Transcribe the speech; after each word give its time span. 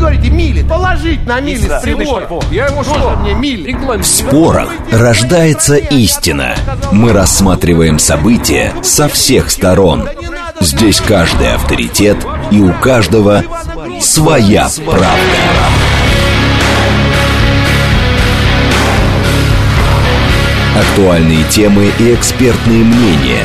говорите 0.00 0.30
мили. 0.30 0.62
Положить 0.62 1.26
на 1.26 1.40
мили 1.40 1.68
с 1.68 1.82
прибора. 1.82 2.28
Я 2.50 2.66
ему 2.66 2.82
Тоже 2.82 3.16
мне 3.18 3.34
мили. 3.34 3.72
В 3.72 4.04
спорах 4.04 4.70
рождается 4.90 5.76
истина. 5.76 6.56
Мы 6.90 7.12
рассматриваем 7.12 7.98
события 7.98 8.72
со 8.82 9.08
всех 9.08 9.50
сторон. 9.50 10.08
Здесь 10.60 11.00
каждый 11.00 11.54
авторитет, 11.54 12.18
и 12.50 12.60
у 12.60 12.72
каждого 12.72 13.44
своя 14.00 14.68
правда. 14.84 15.16
Актуальные 20.76 21.44
темы 21.44 21.90
и 21.98 22.14
экспертные 22.14 22.84
мнения, 22.84 23.44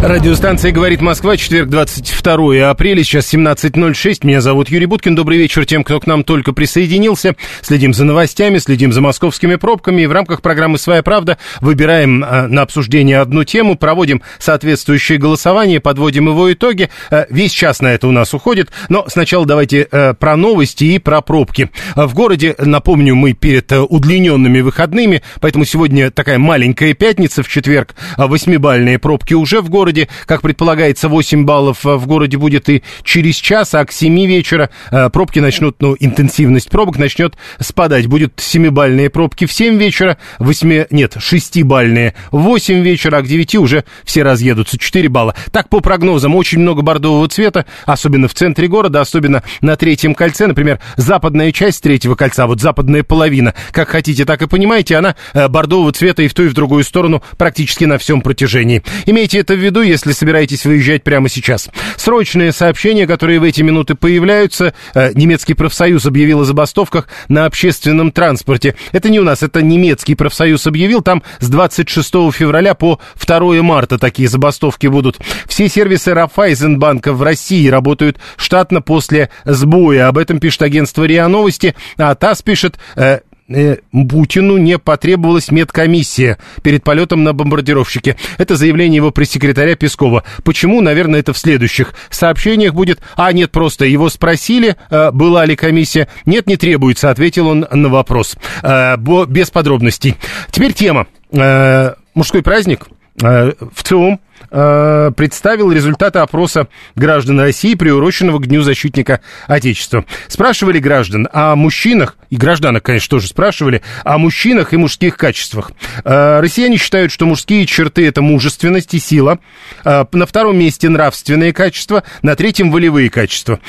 Радиостанция 0.00 0.70
«Говорит 0.70 1.00
Москва», 1.00 1.36
четверг, 1.36 1.68
22 1.70 2.70
апреля, 2.70 3.02
сейчас 3.02 3.34
17.06. 3.34 4.20
Меня 4.22 4.40
зовут 4.40 4.68
Юрий 4.68 4.86
Буткин. 4.86 5.16
Добрый 5.16 5.38
вечер 5.38 5.66
тем, 5.66 5.82
кто 5.82 5.98
к 5.98 6.06
нам 6.06 6.22
только 6.22 6.52
присоединился. 6.52 7.34
Следим 7.62 7.92
за 7.92 8.04
новостями, 8.04 8.58
следим 8.58 8.92
за 8.92 9.00
московскими 9.00 9.56
пробками. 9.56 10.02
И 10.02 10.06
в 10.06 10.12
рамках 10.12 10.40
программы 10.40 10.78
«Своя 10.78 11.02
правда» 11.02 11.36
выбираем 11.60 12.22
э, 12.22 12.46
на 12.46 12.62
обсуждение 12.62 13.18
одну 13.18 13.42
тему, 13.42 13.76
проводим 13.76 14.22
соответствующее 14.38 15.18
голосование, 15.18 15.80
подводим 15.80 16.28
его 16.28 16.52
итоги. 16.52 16.90
Э, 17.10 17.26
весь 17.28 17.52
час 17.52 17.80
на 17.80 17.88
это 17.88 18.06
у 18.06 18.12
нас 18.12 18.32
уходит. 18.32 18.70
Но 18.88 19.04
сначала 19.08 19.46
давайте 19.46 19.88
э, 19.90 20.14
про 20.14 20.36
новости 20.36 20.84
и 20.84 20.98
про 21.00 21.22
пробки. 21.22 21.70
В 21.96 22.14
городе, 22.14 22.54
напомню, 22.58 23.16
мы 23.16 23.32
перед 23.32 23.72
удлиненными 23.72 24.60
выходными, 24.60 25.22
поэтому 25.40 25.64
сегодня 25.64 26.12
такая 26.12 26.38
маленькая 26.38 26.94
пятница, 26.94 27.42
в 27.42 27.48
четверг 27.48 27.96
восьмибальные 28.16 29.00
пробки 29.00 29.34
уже 29.34 29.60
в 29.60 29.68
городе 29.68 29.87
городе. 29.88 30.08
Как 30.26 30.42
предполагается, 30.42 31.08
8 31.08 31.44
баллов 31.44 31.86
э, 31.86 31.94
в 31.94 32.06
городе 32.06 32.36
будет 32.36 32.68
и 32.68 32.82
через 33.04 33.36
час, 33.36 33.74
а 33.74 33.84
к 33.86 33.92
7 33.92 34.26
вечера 34.26 34.68
э, 34.90 35.08
пробки 35.08 35.38
начнут, 35.38 35.76
ну, 35.80 35.96
интенсивность 35.98 36.68
пробок 36.68 36.98
начнет 36.98 37.36
спадать. 37.58 38.06
Будет 38.06 38.34
7-бальные 38.36 39.08
пробки 39.08 39.46
в 39.46 39.52
7 39.52 39.78
вечера, 39.78 40.18
8, 40.40 40.86
нет, 40.90 41.16
6-бальные 41.16 42.12
в 42.30 42.40
8 42.40 42.82
вечера, 42.82 43.16
а 43.18 43.22
к 43.22 43.26
9 43.26 43.54
уже 43.56 43.84
все 44.04 44.22
разъедутся, 44.22 44.78
4 44.78 45.08
балла. 45.08 45.34
Так, 45.52 45.70
по 45.70 45.80
прогнозам, 45.80 46.36
очень 46.36 46.58
много 46.58 46.82
бордового 46.82 47.26
цвета, 47.28 47.64
особенно 47.86 48.28
в 48.28 48.34
центре 48.34 48.68
города, 48.68 49.00
особенно 49.00 49.42
на 49.62 49.76
третьем 49.76 50.14
кольце, 50.14 50.46
например, 50.46 50.80
западная 50.96 51.50
часть 51.52 51.82
третьего 51.82 52.14
кольца, 52.14 52.46
вот 52.46 52.60
западная 52.60 53.04
половина, 53.04 53.54
как 53.72 53.88
хотите, 53.88 54.26
так 54.26 54.42
и 54.42 54.46
понимаете, 54.46 54.96
она 54.96 55.14
э, 55.32 55.48
бордового 55.48 55.92
цвета 55.92 56.22
и 56.22 56.28
в 56.28 56.34
ту, 56.34 56.44
и 56.44 56.48
в 56.48 56.54
другую 56.54 56.84
сторону 56.84 57.22
практически 57.38 57.84
на 57.84 57.96
всем 57.96 58.20
протяжении. 58.20 58.82
Имейте 59.06 59.38
это 59.38 59.54
в 59.54 59.58
виду, 59.58 59.77
если 59.82 60.12
собираетесь 60.12 60.64
выезжать 60.64 61.04
прямо 61.04 61.28
сейчас. 61.28 61.68
Срочные 61.96 62.52
сообщения, 62.52 63.06
которые 63.06 63.40
в 63.40 63.42
эти 63.42 63.62
минуты 63.62 63.94
появляются. 63.94 64.74
Э, 64.94 65.12
немецкий 65.14 65.54
профсоюз 65.54 66.06
объявил 66.06 66.40
о 66.40 66.44
забастовках 66.44 67.08
на 67.28 67.46
общественном 67.46 68.12
транспорте. 68.12 68.74
Это 68.92 69.10
не 69.10 69.20
у 69.20 69.24
нас, 69.24 69.42
это 69.42 69.62
немецкий 69.62 70.14
профсоюз 70.14 70.66
объявил. 70.66 71.02
Там 71.02 71.22
с 71.40 71.48
26 71.48 72.08
февраля 72.32 72.74
по 72.74 73.00
2 73.24 73.62
марта 73.62 73.98
такие 73.98 74.28
забастовки 74.28 74.86
будут. 74.86 75.18
Все 75.46 75.68
сервисы 75.68 76.14
Рафайзенбанка 76.14 77.12
в 77.12 77.22
России 77.22 77.68
работают 77.68 78.18
штатно 78.36 78.80
после 78.80 79.30
сбоя. 79.44 80.08
Об 80.08 80.18
этом 80.18 80.40
пишет 80.40 80.62
агентство 80.62 81.04
РИА 81.04 81.28
Новости. 81.28 81.74
А 81.96 82.14
ТАСС 82.14 82.42
пишет, 82.42 82.78
э, 82.96 83.20
Путину 83.48 84.58
не 84.58 84.78
потребовалась 84.78 85.50
медкомиссия 85.50 86.38
перед 86.62 86.84
полетом 86.84 87.24
на 87.24 87.32
бомбардировщике. 87.32 88.16
Это 88.36 88.56
заявление 88.56 88.96
его 88.96 89.10
пресс-секретаря 89.10 89.74
Пескова. 89.74 90.24
Почему? 90.44 90.80
Наверное, 90.80 91.20
это 91.20 91.32
в 91.32 91.38
следующих 91.38 91.94
сообщениях 92.10 92.74
будет. 92.74 93.00
А, 93.16 93.32
нет, 93.32 93.50
просто 93.50 93.86
его 93.86 94.10
спросили, 94.10 94.76
э, 94.90 95.10
была 95.12 95.46
ли 95.46 95.56
комиссия. 95.56 96.08
Нет, 96.26 96.46
не 96.46 96.56
требуется, 96.56 97.10
ответил 97.10 97.48
он 97.48 97.66
на 97.70 97.88
вопрос. 97.88 98.36
Э, 98.62 98.96
без 98.98 99.50
подробностей. 99.50 100.16
Теперь 100.50 100.74
тема. 100.74 101.06
Э, 101.32 101.94
мужской 102.14 102.42
праздник. 102.42 102.86
Э, 103.22 103.52
в 103.72 103.82
ЦИОМ 103.82 104.20
Э, 104.50 105.10
представил 105.14 105.72
результаты 105.72 106.20
опроса 106.20 106.68
граждан 106.94 107.40
России, 107.40 107.74
приуроченного 107.74 108.38
к 108.38 108.46
Дню 108.46 108.62
защитника 108.62 109.20
Отечества. 109.46 110.06
Спрашивали 110.26 110.78
граждан 110.78 111.28
о 111.32 111.54
мужчинах, 111.54 112.16
и 112.30 112.36
гражданок, 112.36 112.82
конечно, 112.82 113.10
тоже 113.10 113.28
спрашивали, 113.28 113.82
о 114.04 114.16
мужчинах 114.16 114.72
и 114.72 114.78
мужских 114.78 115.16
качествах. 115.16 115.72
Э, 116.04 116.40
россияне 116.40 116.78
считают, 116.78 117.12
что 117.12 117.26
мужские 117.26 117.66
черты– 117.66 118.06
это 118.08 118.22
мужественность 118.22 118.94
и 118.94 118.98
сила. 118.98 119.38
Э, 119.84 120.06
на 120.12 120.26
втором 120.26 120.58
месте 120.58 120.88
нравственные 120.88 121.52
качества, 121.52 122.02
на 122.22 122.34
третьем– 122.34 122.70
волевые 122.72 123.10
качества. 123.10 123.60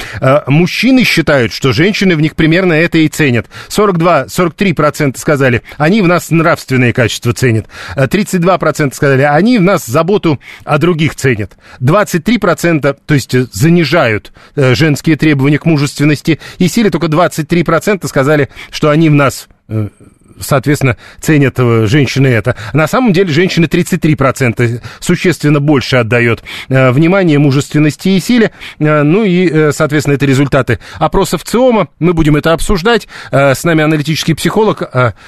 Мужчины 0.48 1.04
считают, 1.04 1.52
что 1.52 1.74
женщины 1.74 2.16
в 2.16 2.22
них 2.22 2.36
примерно 2.36 2.74
это 2.74 3.00
и 3.00 3.08
ценят. 3.08 3.48
42-43% 3.70 5.18
сказали, 5.18 5.62
они 5.78 6.02
в 6.02 6.08
нас 6.08 6.30
нравственные 6.30 6.94
качества 6.94 7.34
ценят. 7.34 7.68
32% 7.96 8.94
сказали, 8.94 9.24
они 9.24 9.58
в 9.58 9.62
нас 9.62 9.86
заботу 9.86 10.40
а 10.70 10.78
других 10.78 11.16
ценят. 11.16 11.58
23%, 11.82 12.98
то 13.04 13.14
есть 13.16 13.34
э, 13.34 13.48
занижают 13.52 14.32
э, 14.56 14.76
женские 14.76 15.16
требования 15.16 15.58
к 15.58 15.66
мужественности 15.66 16.40
и 16.60 16.68
силе, 16.68 16.92
только 16.92 17.08
23% 17.08 18.08
сказали, 18.08 18.50
что 18.70 18.92
они 18.92 19.10
в 19.10 19.16
нас 19.16 19.48
э, 19.68 19.90
соответственно, 20.40 20.98
ценят 21.20 21.56
э, 21.58 21.86
женщины 21.88 22.28
это. 22.28 22.56
На 22.74 22.88
самом 22.88 23.14
деле 23.14 23.32
женщины 23.32 23.66
33% 23.66 24.82
существенно 25.00 25.60
больше 25.60 25.98
отдает 25.98 26.44
э, 26.70 26.92
внимание 26.92 27.40
мужественности 27.40 28.10
и 28.10 28.20
силе. 28.20 28.52
Э, 28.80 29.04
ну 29.04 29.24
и, 29.24 29.72
соответственно, 29.72 30.16
это 30.16 30.26
результаты 30.26 30.80
опросов 30.98 31.44
ЦИОМа. 31.44 31.90
Мы 32.00 32.14
будем 32.14 32.36
это 32.36 32.54
обсуждать. 32.54 33.08
С 33.32 33.64
нами 33.64 33.84
аналитический 33.84 34.36
психолог, 34.36 34.84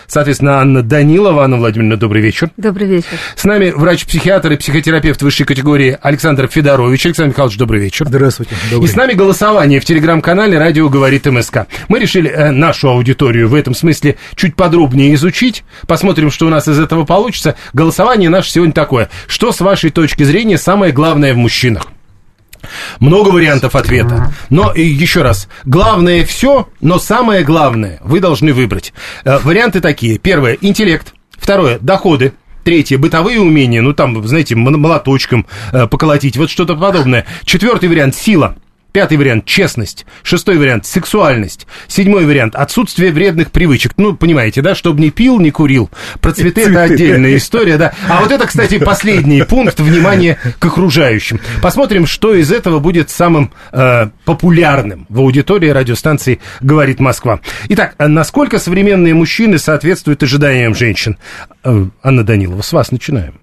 соответственно, 0.08 0.60
Анна 0.60 0.82
Данилова. 0.82 1.44
Анна 1.44 1.58
Владимировна, 1.58 1.98
добрый 1.98 2.22
вечер. 2.22 2.50
Добрый 2.58 2.88
вечер. 2.88 3.08
С 3.36 3.44
нами 3.44 3.72
врач-психиатр 3.72 4.54
и 4.54 4.58
психотерапевт 4.58 5.22
высшей 5.22 5.46
категории 5.46 5.98
Александр 6.02 6.48
Федорович. 6.48 7.06
Александр 7.06 7.30
Михайлович, 7.30 7.58
добрый 7.58 7.82
вечер. 7.82 8.08
Здравствуйте. 8.08 8.56
Добрый. 8.70 8.90
И 8.90 8.92
с 8.92 8.96
нами 8.96 9.14
голосование 9.14 9.80
в 9.80 9.86
телеграм-канале 9.86 10.58
«Радио 10.58 10.90
говорит 10.90 11.26
МСК». 11.26 11.68
Мы 11.88 12.00
решили 12.00 12.30
нашу 12.52 12.90
аудиторию 12.90 13.48
в 13.48 13.56
этом 13.56 13.74
смысле 13.74 14.18
чуть 14.36 14.56
подробнее 14.56 15.01
подробнее 15.02 15.16
изучить. 15.16 15.64
Посмотрим, 15.88 16.32
что 16.32 16.48
у 16.48 16.50
нас 16.50 16.68
из 16.68 16.80
этого 16.80 17.06
получится. 17.06 17.56
Голосование 17.74 18.30
наше 18.30 18.52
сегодня 18.52 18.74
такое. 18.74 19.10
Что, 19.28 19.52
с 19.52 19.62
вашей 19.62 19.90
точки 19.90 20.24
зрения, 20.24 20.58
самое 20.58 20.92
главное 20.94 21.34
в 21.34 21.38
мужчинах? 21.38 21.88
Много 23.00 23.30
вариантов 23.30 23.76
ответа. 23.76 24.32
Но 24.50 24.72
и 24.72 24.84
еще 24.84 25.24
раз, 25.24 25.48
главное 25.66 26.24
все, 26.26 26.68
но 26.80 27.00
самое 27.00 27.44
главное 27.44 28.00
вы 28.04 28.20
должны 28.20 28.54
выбрать. 28.54 28.94
Э, 29.26 29.40
варианты 29.40 29.82
такие. 29.82 30.20
Первое– 30.20 30.58
интеллект. 30.62 31.14
Второе– 31.32 31.80
доходы. 31.82 32.34
Третье, 32.64 33.00
бытовые 33.00 33.40
умения, 33.40 33.82
ну 33.82 33.92
там, 33.94 34.28
знаете, 34.28 34.56
молоточком 34.56 35.48
э, 35.74 35.88
поколотить, 35.88 36.38
вот 36.38 36.52
что-то 36.52 36.76
подобное. 36.76 37.26
Четвертый 37.44 37.90
вариант, 37.90 38.14
сила. 38.16 38.56
Пятый 38.91 39.18
вариант– 39.18 39.46
честность. 39.46 40.06
Шестой 40.22 40.57
вариант– 40.57 40.85
сексуальность. 40.88 41.66
Седьмой 41.88 42.25
вариант– 42.25 42.56
отсутствие 42.57 43.12
вредных 43.12 43.52
привычек. 43.52 43.94
Ну, 43.96 44.16
понимаете, 44.16 44.62
да, 44.62 44.75
чтобы 44.75 45.00
не 45.00 45.12
пил, 45.12 45.40
не 45.40 45.50
курил. 45.52 45.90
Про 46.19 46.34
цветы– 46.34 46.62
это 46.69 46.84
отдельная 46.84 47.38
история, 47.38 47.78
да. 47.78 47.94
А 48.09 48.22
вот 48.22 48.31
это, 48.31 48.46
кстати, 48.47 48.79
последний 48.79 49.44
пункт– 49.44 49.79
внимание 49.79 50.38
к 50.59 50.66
окружающим. 50.66 51.40
Посмотрим, 51.62 52.06
что 52.06 52.34
из 52.35 52.52
этого 52.52 52.79
будет 52.79 53.09
самым 53.09 53.53
э, 53.72 54.09
популярным 54.25 55.06
в 55.08 55.19
аудитории 55.19 55.69
радиостанции 55.69 56.40
«Говорит 56.59 57.00
Москва». 57.00 57.40
Итак, 57.69 57.96
а 57.97 58.09
насколько 58.09 58.59
современные 58.59 59.14
мужчины 59.14 59.58
соответствуют 59.58 60.22
ожиданиям 60.23 60.76
женщин? 60.76 61.17
Э, 61.64 61.85
Анна 62.03 62.23
Данилова, 62.23 62.61
с 62.61 62.73
вас 62.73 62.91
начинаем. 62.91 63.40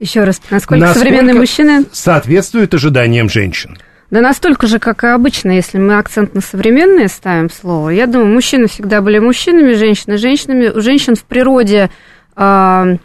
Еще 0.00 0.24
раз, 0.24 0.40
насколько, 0.50 0.80
насколько 0.80 0.98
современные 0.98 1.34
мужчины 1.34 1.84
соответствуют 1.92 2.74
ожиданиям 2.74 3.30
женщин? 3.30 3.78
Да 4.10 4.20
настолько 4.20 4.66
же, 4.66 4.78
как 4.78 5.02
и 5.02 5.08
обычно, 5.08 5.50
если 5.50 5.78
мы 5.78 5.98
акцент 5.98 6.34
на 6.34 6.40
современное 6.40 7.08
ставим 7.08 7.50
слово. 7.50 7.90
Я 7.90 8.06
думаю, 8.06 8.32
мужчины 8.32 8.68
всегда 8.68 9.00
были 9.00 9.18
мужчинами, 9.18 9.72
женщины 9.72 10.16
женщинами. 10.16 10.68
У 10.68 10.80
женщин 10.80 11.16
в 11.16 11.24
природе 11.24 11.90
э, 12.36 12.96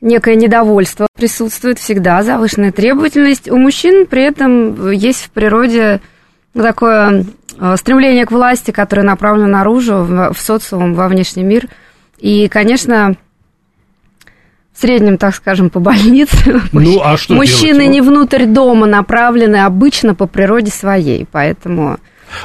некое 0.00 0.36
недовольство 0.36 1.08
присутствует 1.16 1.78
всегда, 1.80 2.22
завышенная 2.22 2.70
требовательность. 2.70 3.50
У 3.50 3.56
мужчин 3.56 4.06
при 4.06 4.22
этом 4.22 4.90
есть 4.92 5.24
в 5.24 5.30
природе 5.30 6.00
такое 6.52 7.24
э, 7.58 7.76
стремление 7.76 8.24
к 8.24 8.30
власти, 8.30 8.70
которое 8.70 9.02
направлено 9.02 9.48
наружу, 9.48 9.96
в, 9.96 10.32
в 10.32 10.40
социум, 10.40 10.94
во 10.94 11.08
внешний 11.08 11.42
мир. 11.42 11.66
И, 12.18 12.46
конечно, 12.46 13.16
в 14.74 14.80
среднем, 14.80 15.18
так 15.18 15.34
скажем, 15.34 15.70
по 15.70 15.80
больнице. 15.80 16.60
Ну, 16.72 17.00
а 17.02 17.16
что 17.16 17.34
Мужчины 17.34 17.84
делать? 17.84 17.90
не 17.90 18.00
внутрь 18.00 18.44
дома 18.44 18.86
направлены 18.86 19.56
обычно 19.64 20.14
по 20.14 20.26
природе 20.26 20.70
своей, 20.70 21.26
поэтому... 21.30 21.98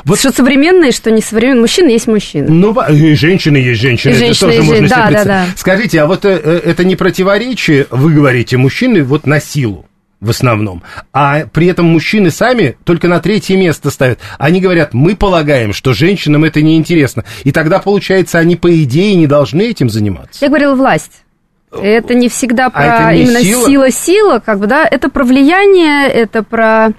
Вот 0.04 0.20
что 0.20 0.32
современные, 0.32 0.92
что 0.92 1.10
не 1.10 1.22
современные. 1.22 1.62
Мужчина 1.62 1.90
есть 1.90 2.08
мужчина. 2.08 2.48
Ну, 2.50 2.76
и 2.90 3.16
женщины 3.16 3.58
есть 3.58 3.82
женщины. 3.82 4.12
И 4.12 4.14
это 4.16 4.26
женщины 4.26 4.52
тоже 4.52 4.64
можно 4.64 4.88
жен- 4.88 4.98
да, 4.98 5.10
да, 5.12 5.24
да. 5.26 5.46
Скажите, 5.56 6.02
а 6.02 6.06
вот 6.06 6.26
э, 6.26 6.40
э, 6.44 6.62
это 6.66 6.84
не 6.84 6.96
противоречие, 6.96 7.88
вы 7.90 8.14
говорите, 8.14 8.58
мужчины 8.58 9.04
вот 9.04 9.26
на 9.26 9.40
силу 9.40 9.86
в 10.22 10.30
основном, 10.30 10.84
а 11.14 11.46
при 11.52 11.68
этом 11.68 11.86
мужчины 11.86 12.30
сами 12.30 12.78
только 12.84 13.08
на 13.08 13.20
третье 13.20 13.58
место 13.58 13.90
ставят. 13.90 14.20
Они 14.38 14.60
говорят, 14.60 14.94
мы 14.94 15.16
полагаем, 15.16 15.74
что 15.74 15.94
женщинам 15.94 16.44
это 16.44 16.62
неинтересно. 16.62 17.24
И 17.44 17.52
тогда, 17.52 17.80
получается, 17.80 18.38
они, 18.38 18.56
по 18.58 18.84
идее, 18.84 19.16
не 19.16 19.28
должны 19.28 19.62
этим 19.64 19.90
заниматься. 19.90 20.44
Я 20.44 20.50
говорила 20.50 20.76
власть. 20.76 21.24
Это 21.72 22.16
не 22.16 22.30
всегда 22.30 22.68
А 22.68 22.70
про 22.70 22.84
это 22.84 23.14
не 23.14 23.24
именно 23.24 23.42
сила? 23.42 23.68
сила-сила, 23.68 24.40
как 24.40 24.60
бы, 24.60 24.68
да, 24.68 24.88
это 24.90 25.10
про 25.10 25.24
влияние, 25.24 26.08
это 26.08 26.44
про 26.44 26.92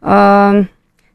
э, 0.00 0.64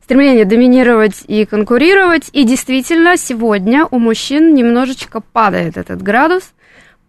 стремление 0.04 0.46
доминировать 0.46 1.24
и 1.28 1.46
конкурировать. 1.46 2.30
И 2.34 2.44
действительно, 2.44 3.16
сегодня 3.16 3.88
у 3.90 3.98
мужчин 3.98 4.54
немножечко 4.54 5.22
падает 5.22 5.78
этот 5.78 6.02
градус 6.02 6.52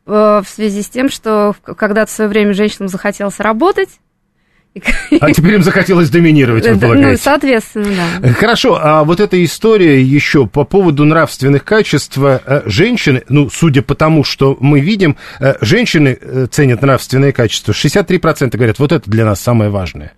э, 0.07 0.43
в 0.45 0.47
связи 0.49 0.83
с 0.83 0.89
тем, 0.89 1.09
что 1.09 1.57
когда-то 1.65 2.11
в 2.11 2.15
свое 2.15 2.31
время 2.31 2.53
женщинам 2.53 2.89
захотелось 2.89 3.41
работать. 3.41 3.91
А 5.21 5.31
теперь 5.33 5.55
им 5.55 5.63
захотелось 5.63 6.09
доминировать, 6.09 6.67
вы 6.67 6.75
Ну, 6.75 6.81
полагаете? 6.81 7.23
соответственно, 7.23 7.89
да. 8.21 8.29
Э, 8.29 8.33
Хорошо, 8.33 8.79
а 8.81 9.05
вот 9.05 9.21
эта 9.21 9.43
история 9.45 10.01
еще 10.01 10.47
по 10.47 10.65
поводу 10.65 11.05
нравственных 11.05 11.65
качеств 11.65 12.19
э, 12.19 12.63
женщины, 12.67 13.23
ну, 13.29 13.51
судя 13.51 13.83
по 13.83 13.95
тому, 13.95 14.25
что 14.25 14.57
мы 14.61 14.81
видим, 14.81 15.17
э, 15.41 15.55
женщины 15.61 16.19
ценят 16.51 16.81
нравственные 16.83 17.33
качества. 17.33 17.73
63% 17.73 18.57
говорят, 18.57 18.79
вот 18.79 18.93
это 18.93 19.11
для 19.11 19.25
нас 19.27 19.41
самое 19.41 19.71
важное. 19.71 20.13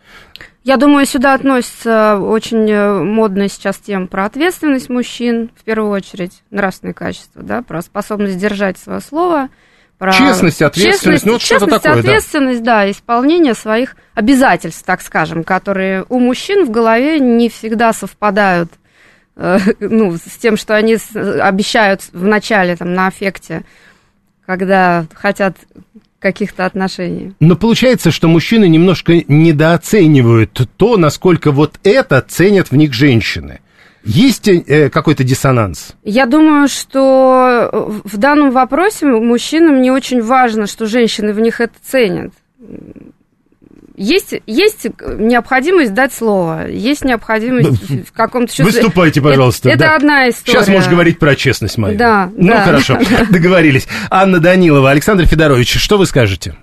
Я 0.62 0.76
думаю, 0.78 1.04
сюда 1.04 1.34
относится 1.34 2.18
очень 2.18 2.74
модная 3.04 3.48
сейчас 3.48 3.76
тема 3.76 4.06
про 4.06 4.24
ответственность 4.24 4.88
мужчин, 4.88 5.50
в 5.60 5.64
первую 5.64 5.90
очередь, 5.90 6.42
нравственные 6.50 6.94
качества, 6.94 7.42
да, 7.42 7.60
про 7.60 7.82
способность 7.82 8.38
держать 8.38 8.78
свое 8.78 9.00
слово, 9.00 9.48
про 9.98 10.12
Честность, 10.12 10.60
ответственность, 10.60 11.24
ну, 11.24 11.32
вот 11.32 11.42
что-то 11.42 11.66
честность, 11.66 11.82
такое, 11.82 12.02
да. 12.02 12.08
ответственность, 12.08 12.62
да. 12.62 12.90
исполнение 12.90 13.54
своих 13.54 13.96
обязательств, 14.14 14.82
так 14.84 15.00
скажем, 15.00 15.44
которые 15.44 16.04
у 16.08 16.18
мужчин 16.18 16.66
в 16.66 16.70
голове 16.70 17.20
не 17.20 17.48
всегда 17.48 17.92
совпадают 17.92 18.70
э, 19.36 19.58
ну, 19.80 20.16
с 20.16 20.36
тем, 20.38 20.56
что 20.56 20.74
они 20.74 20.96
обещают 21.40 22.02
в 22.12 22.24
начале, 22.24 22.76
там, 22.76 22.94
на 22.94 23.06
аффекте, 23.06 23.62
когда 24.46 25.06
хотят 25.14 25.56
каких-то 26.18 26.64
отношений. 26.64 27.34
Но 27.38 27.54
получается, 27.54 28.10
что 28.10 28.28
мужчины 28.28 28.66
немножко 28.66 29.22
недооценивают 29.28 30.58
то, 30.76 30.96
насколько 30.96 31.52
вот 31.52 31.78
это 31.84 32.24
ценят 32.26 32.70
в 32.70 32.76
них 32.76 32.94
женщины. 32.94 33.60
Есть 34.04 34.48
э, 34.48 34.90
какой-то 34.90 35.24
диссонанс? 35.24 35.94
Я 36.04 36.26
думаю, 36.26 36.68
что 36.68 38.00
в 38.04 38.16
данном 38.18 38.50
вопросе 38.50 39.06
мужчинам 39.06 39.80
не 39.80 39.90
очень 39.90 40.22
важно, 40.22 40.66
что 40.66 40.86
женщины 40.86 41.32
в 41.32 41.40
них 41.40 41.60
это 41.60 41.74
ценят. 41.82 42.32
Есть, 43.96 44.34
есть 44.46 44.86
необходимость 45.18 45.94
дать 45.94 46.12
слово, 46.12 46.68
есть 46.68 47.04
необходимость 47.04 48.08
в 48.08 48.12
каком-то 48.12 48.48
чувстве. 48.48 48.82
Выступайте, 48.82 49.22
пожалуйста. 49.22 49.68
Это, 49.68 49.78
да. 49.78 49.86
это 49.86 49.96
одна 49.96 50.28
история. 50.28 50.58
Сейчас 50.58 50.68
можешь 50.68 50.88
говорить 50.90 51.18
про 51.20 51.36
честность 51.36 51.78
мою. 51.78 51.96
Да, 51.96 52.28
Ну, 52.36 52.48
да. 52.48 52.64
хорошо, 52.64 52.98
договорились. 53.30 53.86
Анна 54.10 54.40
Данилова, 54.40 54.90
Александр 54.90 55.26
Федорович, 55.26 55.78
что 55.78 55.96
вы 55.96 56.06
скажете? 56.06 56.56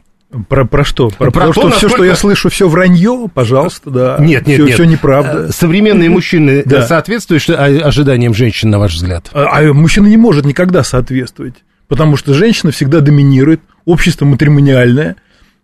Про, 0.48 0.66
про 0.66 0.86
что? 0.86 1.10
Про, 1.10 1.30
Про 1.30 1.48
то, 1.48 1.48
то, 1.48 1.54
что 1.54 1.62
все, 1.62 1.70
насколько- 1.72 1.96
что 1.96 2.04
я 2.06 2.16
слышу, 2.16 2.50
все 2.50 2.70
вранье, 2.70 3.28
пожалуйста, 3.34 3.90
да. 3.90 4.18
Нет, 4.20 4.48
нет, 4.48 4.56
все, 4.58 4.66
нет. 4.66 4.74
Все 4.76 4.84
неправда. 4.86 5.48
Э, 5.50 5.52
Современные 5.52 6.10
мужчины 6.10 6.50
э, 6.52 6.64
Да. 6.66 6.88
соответствуют 6.88 7.44
а- 7.50 7.66
ожиданиям 7.66 8.34
женщин, 8.34 8.70
на 8.70 8.80
ваш 8.80 8.94
взгляд? 8.96 9.30
А, 9.34 9.60
а 9.60 9.74
мужчина 9.74 10.08
не 10.08 10.16
может 10.18 10.46
никогда 10.46 10.84
соответствовать, 10.84 11.56
потому 11.90 12.16
что 12.16 12.34
женщина 12.34 12.72
всегда 12.72 13.02
доминирует, 13.02 13.60
общество 13.84 14.24
матримониальное, 14.26 15.18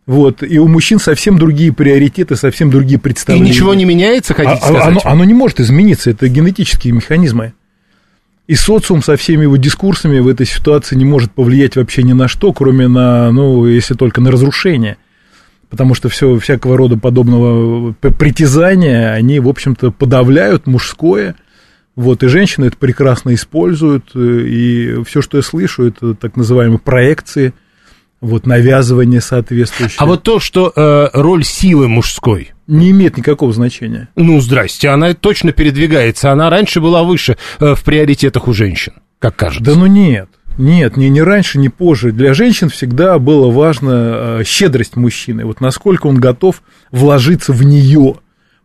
вот, 0.06 0.44
и 0.44 0.58
у 0.60 0.68
мужчин 0.68 1.00
совсем 1.00 1.38
другие 1.38 1.72
приоритеты, 1.72 2.36
совсем 2.36 2.70
другие 2.70 2.98
И 2.98 3.02
представления. 3.02 3.50
ничего 3.50 3.74
не 3.74 3.86
меняется, 3.86 4.34
А- 4.34 4.36
хотите 4.36 4.56
а- 4.64 4.68
сказать? 4.68 4.86
оно, 4.88 5.00
оно 5.06 5.24
не 5.24 5.34
может 5.34 5.62
измениться, 5.62 6.10
это 6.10 6.28
генетические 6.28 6.94
механизмы. 6.94 7.54
И 8.48 8.56
социум 8.56 9.04
со 9.04 9.18
всеми 9.18 9.44
его 9.44 9.58
дискурсами 9.58 10.20
в 10.20 10.28
этой 10.28 10.46
ситуации 10.46 10.96
не 10.96 11.04
может 11.06 11.32
повлиять 11.34 11.76
вообще 11.76 12.02
ни 12.04 12.14
на 12.14 12.28
что, 12.30 12.54
кроме 12.54 12.88
на, 12.88 13.30
ну, 13.32 13.66
если 13.68 13.94
только 13.94 14.22
на 14.22 14.32
разрушение. 14.32 14.98
Потому 15.70 15.96
что 15.96 16.08
все, 16.08 16.40
всякого 16.40 16.78
рода 16.78 16.98
подобного 16.98 17.92
п- 17.92 18.12
притязания, 18.12 19.12
они, 19.12 19.42
в 19.42 19.50
общем-то, 19.50 19.92
подавляют 19.92 20.66
мужское. 20.66 21.36
Вот, 21.98 22.24
и 22.24 22.28
женщины 22.28 22.66
это 22.68 22.78
прекрасно 22.78 23.34
используют. 23.34 24.12
э, 24.16 24.20
И 24.48 25.04
все, 25.04 25.22
что 25.22 25.36
я 25.36 25.44
слышу, 25.44 25.84
это 25.84 26.14
так 26.14 26.38
называемые 26.38 26.80
проекции, 26.80 27.54
вот, 28.22 28.46
навязывание 28.46 29.22
соответствующее. 29.22 29.98
А 30.00 30.06
вот 30.06 30.24
то, 30.24 30.40
что 30.40 30.72
э, 30.76 31.10
роль 31.14 31.44
силы 31.44 31.88
мужской, 31.88 32.52
Не 32.68 32.92
имеет 32.92 33.18
никакого 33.18 33.54
значения. 33.54 34.10
ну, 34.16 34.40
здрасте, 34.42 34.90
она 34.90 35.14
точно 35.14 35.52
передвигается, 35.52 36.32
она 36.32 36.50
раньше 36.50 36.82
была 36.82 37.04
выше 37.04 37.38
э, 37.60 37.76
в 37.76 37.84
приоритетах 37.84 38.48
у 38.48 38.54
женщин, 38.54 38.94
как 39.20 39.36
кажется. 39.36 39.64
Да 39.74 39.78
ну 39.80 39.86
нет. 39.86 40.30
Нет, 40.58 40.98
ни, 40.98 41.06
ни 41.06 41.20
раньше, 41.20 41.60
ни 41.60 41.68
позже. 41.68 42.12
Для 42.12 42.34
женщин 42.34 42.70
всегда 42.70 43.20
было 43.20 43.52
важно 43.52 44.40
э, 44.40 44.44
щедрость 44.44 44.96
мужчины. 44.96 45.46
Вот 45.46 45.62
насколько 45.62 46.08
он 46.08 46.16
готов 46.20 46.64
вложиться 46.92 47.54
в 47.54 47.64
нее. 47.64 48.16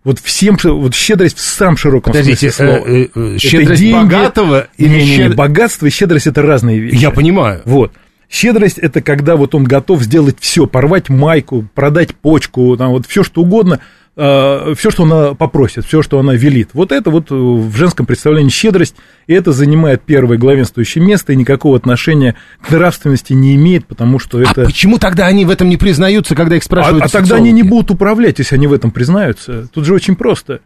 Вот 0.03 0.19
всем, 0.19 0.57
вот 0.65 0.95
щедрость 0.95 1.37
в 1.37 1.43
самом 1.43 1.77
широком 1.77 2.13
Подождите, 2.13 2.51
смысле 2.51 2.67
слова. 2.75 2.87
э, 2.89 3.03
э, 3.03 3.09
э, 3.15 3.29
Это 3.37 3.39
щедрость 3.39 3.83
деньги- 3.83 3.93
богатого 4.03 4.69
или 4.79 4.89
Не, 4.89 4.95
не, 4.97 5.05
не, 5.05 5.17
щед- 5.29 5.35
богатство 5.37 5.87
и 5.87 5.91
щедрость 5.91 6.27
это 6.27 6.41
разные 6.43 6.79
вещи. 6.81 6.97
Я 6.97 7.11
понимаю. 7.11 7.61
Вот. 7.67 7.93
Щедрость 8.33 8.79
это 8.79 9.03
когда 9.03 9.37
вот 9.37 9.55
он 9.55 9.65
готов 9.65 10.03
сделать 10.03 10.39
все, 10.41 10.67
порвать 10.67 11.11
майку, 11.11 11.69
продать 11.75 12.15
почку, 12.15 12.75
там 12.79 12.93
вот 12.93 13.07
все 13.07 13.23
что 13.25 13.43
угодно, 13.43 13.81
все, 14.15 14.91
что 14.91 15.03
она 15.05 15.35
попросит, 15.35 15.85
все, 15.85 16.01
что 16.01 16.19
она 16.19 16.35
велит. 16.35 16.71
Вот 16.73 16.93
это 16.93 17.11
вот 17.11 17.31
э, 17.31 17.35
в 17.35 17.75
женском 17.75 18.07
представлении 18.07 18.51
щедрость, 18.51 18.95
и 19.27 19.35
это 19.35 19.53
занимает 19.53 20.03
первое 20.03 20.37
главенствующее 20.39 21.05
место 21.05 21.33
и 21.33 21.37
никакого 21.37 21.77
отношения 21.77 22.35
к 22.61 22.71
нравственности 22.71 23.35
не 23.35 23.55
имеет, 23.55 23.87
потому 23.87 24.19
что 24.19 24.39
А 24.39 24.43
это... 24.43 24.65
почему 24.65 24.99
тогда 24.99 25.27
они 25.27 25.47
в 25.47 25.51
этом 25.51 25.69
не 25.69 25.79
признаются, 25.79 26.35
когда 26.35 26.57
их 26.57 26.63
А, 26.63 26.65
спрашивают 26.65 27.05
а 27.05 27.09
тогда 27.09 27.37
они 27.37 27.53
не 27.53 27.63
будут 27.63 27.91
управлять, 27.91 28.39
если 28.39 28.57
они 28.57 28.67
в 28.67 28.73
этом 28.73 28.91
признаются. 28.91 29.69
Тут 29.73 29.87
же 29.87 29.95
очень 29.95 30.17
просто. 30.17 30.61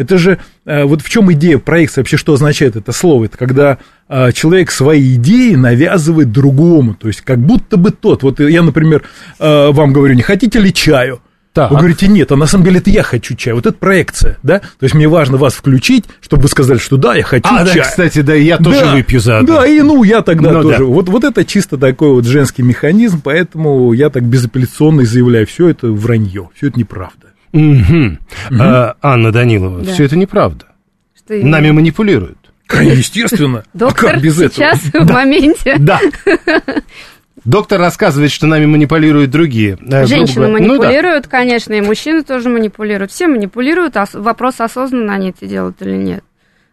Это 0.00 0.16
же, 0.16 0.38
э, 0.64 0.84
вот 0.84 1.02
в 1.02 1.10
чем 1.10 1.30
идея 1.34 1.58
проекции, 1.58 2.00
вообще 2.00 2.16
что 2.16 2.32
означает 2.32 2.74
это 2.74 2.90
слово? 2.90 3.26
Это 3.26 3.36
когда 3.36 3.76
э, 4.08 4.32
человек 4.32 4.70
свои 4.70 5.16
идеи 5.16 5.54
навязывает 5.56 6.32
другому, 6.32 6.94
то 6.94 7.06
есть 7.08 7.20
как 7.20 7.38
будто 7.38 7.76
бы 7.76 7.90
тот. 7.90 8.22
Вот 8.22 8.40
я, 8.40 8.62
например, 8.62 9.02
э, 9.38 9.70
вам 9.70 9.92
говорю, 9.92 10.14
не 10.14 10.22
хотите 10.22 10.58
ли 10.58 10.72
чаю? 10.72 11.20
Так. 11.52 11.70
Вы 11.70 11.76
говорите, 11.78 12.08
нет, 12.08 12.32
а 12.32 12.36
на 12.36 12.46
самом 12.46 12.64
деле 12.64 12.78
это 12.78 12.88
я 12.88 13.02
хочу 13.02 13.34
чай. 13.34 13.52
Вот 13.52 13.66
это 13.66 13.76
проекция, 13.76 14.38
да? 14.42 14.60
То 14.60 14.84
есть 14.84 14.94
мне 14.94 15.06
важно 15.06 15.36
вас 15.36 15.52
включить, 15.52 16.04
чтобы 16.22 16.44
вы 16.44 16.48
сказали, 16.48 16.78
что 16.78 16.96
да, 16.96 17.14
я 17.14 17.24
хочу 17.24 17.48
А, 17.50 17.64
да, 17.64 17.74
чай. 17.74 17.82
кстати, 17.82 18.22
да, 18.22 18.32
я 18.34 18.56
тоже 18.56 18.80
Да, 18.80 18.94
выпью 18.94 19.20
заодно. 19.20 19.56
Да, 19.56 19.66
и 19.66 19.82
ну 19.82 20.02
я 20.02 20.22
тогда 20.22 20.52
Ну, 20.52 20.62
тоже. 20.62 20.78
да. 20.78 20.84
Вот, 20.84 21.10
вот 21.10 21.24
это 21.24 21.44
чисто 21.44 21.76
такой 21.76 22.10
вот 22.12 22.24
женский 22.24 22.62
механизм, 22.62 23.20
поэтому 23.22 23.92
я 23.92 24.08
так 24.08 24.22
безапелляционно 24.22 25.04
заявляю, 25.04 25.46
все 25.46 25.68
это 25.68 25.88
вранье, 25.88 26.48
все 26.56 26.68
это 26.68 26.78
неправда. 26.78 27.26
Мгм. 27.52 28.18
А, 28.58 28.94
Анна 29.02 29.32
Данилова, 29.32 29.80
Да. 29.82 29.92
все 29.92 30.04
это 30.04 30.16
неправда. 30.16 30.66
Что 31.16 31.34
именно? 31.34 31.50
Нами 31.50 31.70
манипулируют. 31.72 32.38
Естественно. 32.72 33.64
А 33.74 33.78
Доктор 33.78 34.12
как 34.12 34.22
без 34.22 34.40
этого? 34.40 34.52
сейчас 34.52 34.78
в 34.92 35.12
моменте. 35.12 35.76
Да. 35.78 35.98
Доктор 37.44 37.80
рассказывает, 37.80 38.30
что 38.30 38.46
нами 38.46 38.66
манипулируют 38.66 39.30
другие. 39.30 39.72
Э, 39.72 39.76
грубо 39.76 40.06
Женщины 40.06 40.46
говоря. 40.46 40.66
Ну 40.66 40.74
да. 40.74 40.82
манипулируют, 40.84 41.26
конечно, 41.26 41.72
и 41.72 41.80
мужчины 41.80 42.22
тоже 42.22 42.50
манипулируют. 42.50 43.10
Все 43.12 43.28
манипулируют, 43.28 43.96
а 43.96 44.04
вопрос, 44.12 44.60
осознанно 44.60 45.14
они 45.14 45.30
это 45.30 45.46
делают 45.46 45.80
или 45.80 45.96
нет. 45.96 46.22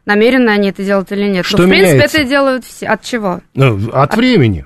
Намеренно 0.05 0.51
они 0.51 0.69
это 0.69 0.83
делают 0.83 1.11
или 1.13 1.23
нет. 1.29 1.45
Что 1.45 1.59
Но, 1.59 1.65
в 1.65 1.69
принципе, 1.69 1.93
меняется? 1.95 2.17
это 2.19 2.29
делают 2.29 2.65
все. 2.65 2.85
От 2.87 3.01
чего? 3.01 3.41
Ну, 3.55 3.89
От 3.93 4.15
времени. 4.17 4.65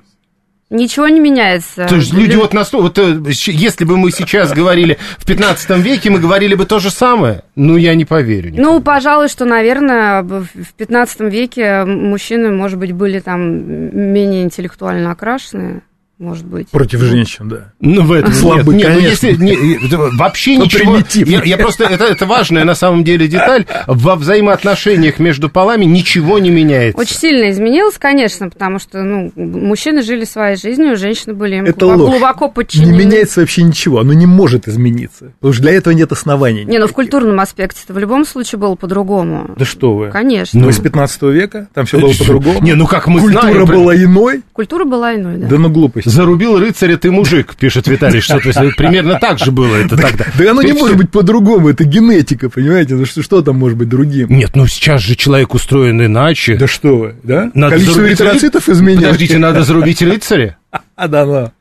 Ничего 0.71 1.09
не 1.09 1.19
меняется. 1.19 1.85
То 1.85 1.97
есть 1.97 2.13
люди 2.13 2.31
Лю- 2.31 2.41
вот 2.41 2.53
настолько... 2.53 2.83
Вот, 2.83 2.97
э, 2.97 3.21
если 3.47 3.83
бы 3.83 3.97
мы 3.97 4.09
сейчас 4.09 4.53
говорили 4.53 4.97
в 5.17 5.25
15 5.25 5.69
веке, 5.79 6.09
мы 6.09 6.19
говорили 6.19 6.55
бы 6.55 6.65
то 6.65 6.79
же 6.79 6.89
самое. 6.89 7.43
Ну, 7.57 7.75
я 7.75 7.93
не 7.93 8.05
поверю. 8.05 8.51
никому. 8.51 8.75
Ну, 8.75 8.81
пожалуй, 8.81 9.27
что, 9.27 9.43
наверное, 9.43 10.23
в 10.23 10.47
15 10.77 11.19
веке 11.31 11.83
мужчины, 11.83 12.51
может 12.51 12.79
быть, 12.79 12.93
были 12.93 13.19
там 13.19 13.41
менее 13.41 14.43
интеллектуально 14.43 15.11
окрашенные. 15.11 15.81
Может 16.21 16.45
быть. 16.45 16.69
Против 16.69 17.01
женщин, 17.01 17.49
да. 17.49 17.73
Ну, 17.79 18.03
в 18.03 18.11
этом 18.11 18.31
Слабый, 18.33 18.75
нет. 18.75 18.87
Нет, 18.87 18.95
ну, 18.95 19.01
конечно. 19.01 19.27
если, 19.27 19.43
не, 19.43 19.85
это 19.85 19.97
вообще 19.97 20.57
Ну, 20.57 20.65
ничего... 20.65 20.97
Я, 21.25 21.43
я 21.43 21.57
просто... 21.57 21.83
Это, 21.85 22.05
это 22.05 22.25
важная 22.25 22.63
на 22.63 22.75
самом 22.75 23.03
деле 23.03 23.27
деталь. 23.27 23.65
Во 23.87 24.15
взаимоотношениях 24.15 25.19
между 25.19 25.49
полами 25.49 25.85
ничего 25.85 26.39
не 26.39 26.49
меняется. 26.49 26.99
Очень 26.99 27.15
сильно 27.15 27.49
изменилось, 27.49 27.97
конечно, 27.97 28.49
потому 28.49 28.79
что 28.79 29.01
ну, 29.03 29.31
мужчины 29.35 30.03
жили 30.03 30.23
своей 30.25 30.57
жизнью, 30.57 30.95
женщины 30.95 31.33
были 31.33 31.57
им 31.57 31.65
Это 31.65 31.85
глубоко, 31.85 32.11
глубоко 32.11 32.45
Не 32.45 32.51
подчинены. 32.51 32.97
меняется 32.97 33.41
вообще 33.41 33.63
ничего, 33.63 33.99
оно 33.99 34.13
не 34.13 34.25
может 34.25 34.67
измениться. 34.67 35.33
Потому 35.39 35.53
что 35.53 35.63
для 35.63 35.73
этого 35.73 35.93
нет 35.93 36.11
оснований. 36.11 36.65
Не, 36.65 36.65
ну 36.65 36.85
в 36.85 36.89
никаких. 36.89 36.95
культурном 36.95 37.39
аспекте 37.39 37.81
это 37.83 37.93
в 37.93 37.97
любом 37.97 38.25
случае 38.25 38.59
было 38.59 38.75
по-другому. 38.75 39.55
Да 39.57 39.65
что 39.65 39.95
вы. 39.95 40.09
Конечно. 40.09 40.59
Ну, 40.59 40.69
из 40.69 40.79
15 40.79 41.21
века 41.23 41.67
там 41.73 41.85
все 41.85 41.99
было 41.99 42.13
по-другому. 42.13 42.61
Не, 42.61 42.73
ну 42.73 42.85
как 42.85 43.07
мы 43.07 43.19
Культура 43.19 43.41
знаем... 43.41 43.65
была 43.65 43.95
иной, 43.95 44.41
Культура 44.53 44.85
была 44.85 45.15
иной, 45.15 45.37
да. 45.37 45.47
да 45.47 45.57
ну 45.57 45.69
глупость. 45.69 46.10
Зарубил 46.11 46.59
рыцаря 46.59 46.97
ты 46.97 47.11
мужик, 47.11 47.55
пишет 47.55 47.87
Виталий, 47.87 48.19
что-то 48.19 48.51
примерно 48.75 49.19
так 49.19 49.39
же 49.39 49.51
было 49.51 49.75
это 49.75 49.97
тогда. 49.97 50.25
Да 50.37 50.51
оно 50.51 50.61
не 50.61 50.73
может 50.73 50.97
быть 50.97 51.09
по-другому, 51.09 51.69
это 51.69 51.83
генетика, 51.83 52.49
понимаете? 52.49 52.95
Ну 52.95 53.05
что, 53.05 53.41
там 53.41 53.57
может 53.57 53.77
быть 53.77 53.89
другим? 53.89 54.29
Нет, 54.29 54.55
ну 54.55 54.67
сейчас 54.67 55.01
же 55.01 55.15
человек 55.15 55.53
устроен 55.53 56.03
иначе. 56.03 56.55
Да 56.55 56.67
что 56.67 56.97
вы, 56.97 57.15
да? 57.23 57.51
Количество 57.53 58.07
эритроцитов 58.07 58.69
изменилось. 58.69 59.05
Подождите, 59.05 59.37
надо 59.37 59.63
зарубить 59.63 60.01
рыцаря? 60.01 60.57
А, 60.95 61.07
да, 61.07 61.25
да. 61.25 61.51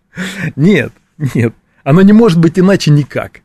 Нет, 0.57 0.93
нет. 1.35 1.55
Оно 1.85 2.03
не 2.03 2.13
может 2.13 2.39
быть 2.39 2.59
иначе 2.59 2.91
никак. 2.91 3.41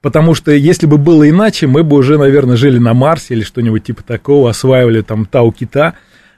Потому 0.00 0.34
что 0.34 0.50
если 0.50 0.86
бы 0.86 0.96
было 0.96 1.28
иначе, 1.28 1.66
мы 1.66 1.82
бы 1.82 1.96
уже, 1.96 2.16
наверное, 2.16 2.56
жили 2.56 2.78
на 2.78 2.94
Марсе 2.94 3.34
или 3.34 3.42
что-нибудь 3.42 3.84
типа 3.84 4.02
такого, 4.02 4.50
осваивали 4.50 5.02
там 5.02 5.26
Тау-Кита. 5.26 5.94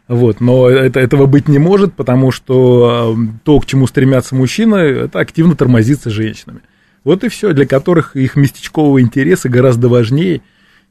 Вот, 0.09 0.40
но 0.40 0.68
это, 0.68 1.00
этого 1.00 1.26
быть 1.26 1.49
не 1.49 1.59
может, 1.59 1.94
потому 1.94 2.32
что 2.32 3.16
э, 3.16 3.23
то, 3.44 3.61
к 3.61 3.66
чему 3.66 3.87
стремятся 3.87 4.35
мужчины, 4.35 4.76
это 4.76 5.21
активно 5.21 5.54
тормозится 5.54 6.11
женщинами. 6.11 6.61
Вот 7.04 7.25
и 7.25 7.28
все, 7.28 7.52
для 7.52 7.66
которых 7.66 8.16
их 8.16 8.37
местечковые 8.37 9.04
интересы 9.04 9.49
гораздо 9.49 9.88
важнее, 9.88 10.42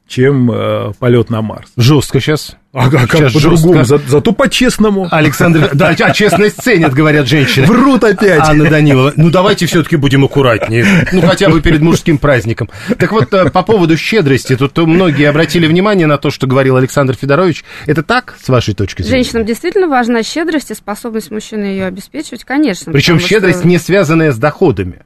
чем 0.06 0.50
э, 0.50 0.92
полет 0.98 1.30
на 1.30 1.42
Марс. 1.42 1.72
Жестко 1.76 2.20
сейчас. 2.20 2.56
А, 2.74 2.88
как- 2.90 3.10
как 3.10 3.32
по-другому? 3.32 3.74
жестко. 3.80 3.98
За- 3.98 4.10
зато 4.10 4.32
по-честному. 4.32 5.06
Александр, 5.10 5.70
да, 5.74 5.88
а 5.88 6.12
честность 6.14 6.56
ценят, 6.62 6.94
говорят 6.94 7.26
женщины. 7.28 7.66
Врут 7.66 8.02
опять. 8.02 8.40
Анна 8.48 8.64
Данилова, 8.70 9.12
ну 9.16 9.28
давайте 9.30 9.66
все-таки 9.66 9.96
будем 9.96 10.24
аккуратнее, 10.24 10.86
ну 11.12 11.20
хотя 11.20 11.50
бы 11.50 11.60
перед 11.60 11.82
мужским 11.82 12.16
праздником. 12.16 12.70
Так 12.98 13.12
вот, 13.12 13.32
э, 13.34 13.50
по 13.50 13.62
поводу 13.62 13.96
щедрости, 13.98 14.56
тут 14.56 14.78
многие 14.78 15.28
обратили 15.28 15.66
внимание 15.66 16.06
на 16.06 16.16
то, 16.16 16.30
что 16.30 16.46
говорил 16.46 16.76
Александр 16.76 17.14
Федорович. 17.14 17.62
Это 17.86 18.02
так, 18.02 18.36
с 18.42 18.48
вашей 18.48 18.72
точки 18.74 19.02
зрения? 19.02 19.22
Женщинам 19.22 19.44
действительно 19.44 19.88
важна 19.88 20.22
щедрость 20.22 20.70
и 20.70 20.74
способность 20.74 21.30
мужчины 21.30 21.64
ее 21.66 21.84
обеспечивать, 21.86 22.44
конечно. 22.44 22.90
Причем 22.92 23.20
щедрость 23.20 23.58
что- 23.60 23.68
не 23.68 23.78
связанная 23.78 24.32
с 24.32 24.38
доходами. 24.38 25.00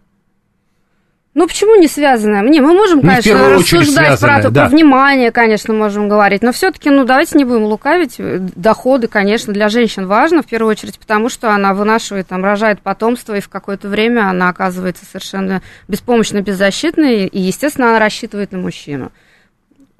Ну, 1.36 1.46
почему 1.46 1.74
не 1.74 1.86
связанная? 1.86 2.40
Не, 2.40 2.62
мы 2.62 2.72
можем, 2.72 3.00
в 3.00 3.06
конечно, 3.06 3.50
рассуждать 3.50 4.18
про, 4.18 4.48
да. 4.48 4.62
про 4.62 4.68
внимание, 4.70 5.30
конечно, 5.30 5.74
можем 5.74 6.08
говорить, 6.08 6.42
но 6.42 6.50
все-таки, 6.50 6.88
ну, 6.88 7.04
давайте 7.04 7.36
не 7.36 7.44
будем 7.44 7.64
лукавить. 7.64 8.14
Э, 8.16 8.38
Доходы, 8.38 9.06
конечно, 9.06 9.52
для 9.52 9.68
женщин 9.68 10.06
важно, 10.06 10.42
в 10.42 10.46
первую 10.46 10.70
очередь, 10.70 10.98
потому 10.98 11.28
что 11.28 11.50
она 11.50 11.74
вынашивает, 11.74 12.26
там, 12.28 12.42
рожает 12.42 12.80
потомство, 12.80 13.36
и 13.36 13.42
в 13.42 13.50
какое-то 13.50 13.88
время 13.88 14.30
она 14.30 14.48
оказывается 14.48 15.04
совершенно 15.04 15.60
беспомощно 15.88 16.40
беззащитной, 16.40 17.26
и, 17.26 17.38
естественно, 17.38 17.90
она 17.90 17.98
рассчитывает 17.98 18.52
на 18.52 18.58
мужчину. 18.58 19.12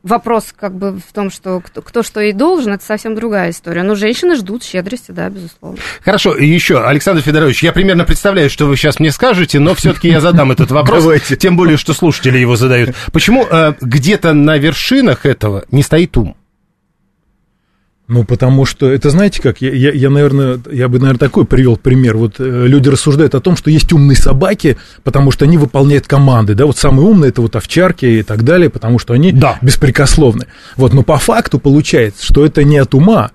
Вопрос 0.07 0.55
как 0.57 0.73
бы 0.73 0.93
в 0.93 1.13
том, 1.13 1.33
что 1.33 1.61
кто, 1.61 1.83
кто 1.83 2.05
что 2.05 2.21
ей 2.21 2.33
должен, 2.33 2.75
это 2.75 2.85
совсем 2.85 3.17
другая 3.17 3.51
история. 3.51 3.83
Но 3.83 3.97
женщины 3.97 4.37
ждут 4.37 4.63
щедрости, 4.63 5.11
да, 5.11 5.29
безусловно. 5.29 5.79
Хорошо, 6.01 6.37
и 6.37 6.47
еще, 6.47 6.81
Александр 6.81 7.23
Федорович, 7.23 7.65
я 7.65 7.73
примерно 7.73 8.05
представляю, 8.05 8.49
что 8.49 8.67
вы 8.67 8.77
сейчас 8.77 9.01
мне 9.01 9.11
скажете, 9.11 9.59
но 9.59 9.75
все-таки 9.75 10.09
я 10.09 10.21
задам 10.21 10.53
этот 10.53 10.71
вопрос, 10.71 11.03
Давайте. 11.03 11.35
тем 11.35 11.57
более, 11.57 11.77
что 11.77 11.93
слушатели 11.93 12.39
его 12.39 12.55
задают. 12.55 12.95
Почему 13.13 13.45
э, 13.51 13.75
где-то 13.81 14.33
на 14.33 14.59
вершинах 14.59 15.27
этого 15.27 15.65
не 15.73 15.83
стоит 15.83 16.17
ум? 16.17 16.37
Ну, 18.09 18.23
потому 18.23 18.65
что, 18.67 18.89
это 18.89 19.11
знаете 19.11 19.43
как, 19.43 19.61
я, 19.61 19.73
я, 19.73 19.91
я, 19.91 20.11
наверное, 20.11 20.61
я 20.71 20.89
бы, 20.89 21.01
наверное, 21.01 21.19
такой 21.19 21.45
привел 21.45 21.77
пример. 21.77 22.17
Вот 22.17 22.37
э, 22.39 22.67
люди 22.67 22.89
рассуждают 22.89 23.35
о 23.35 23.41
том, 23.41 23.57
что 23.57 23.69
есть 23.69 23.93
умные 23.93 24.17
собаки, 24.17 24.77
потому 25.03 25.33
что 25.33 25.45
они 25.45 25.59
выполняют 25.59 26.07
команды, 26.07 26.55
да, 26.55 26.67
вот 26.67 26.79
самые 26.79 27.05
умные 27.05 27.31
это 27.31 27.43
вот 27.43 27.57
овчарки 27.57 28.07
и 28.07 28.23
так 28.23 28.45
далее, 28.45 28.71
потому 28.71 29.01
что 29.01 29.13
они 29.13 29.33
Да. 29.33 29.59
беспрекословны. 29.61 30.47
Вот, 30.77 30.95
но 30.95 31.03
по 31.03 31.17
факту 31.17 31.59
получается, 31.59 32.25
что 32.25 32.47
это 32.47 32.63
не 32.63 32.79
от 32.79 32.95
ума, 32.95 33.33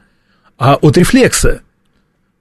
а 0.58 0.76
от 0.76 0.98
рефлекса. 0.98 1.62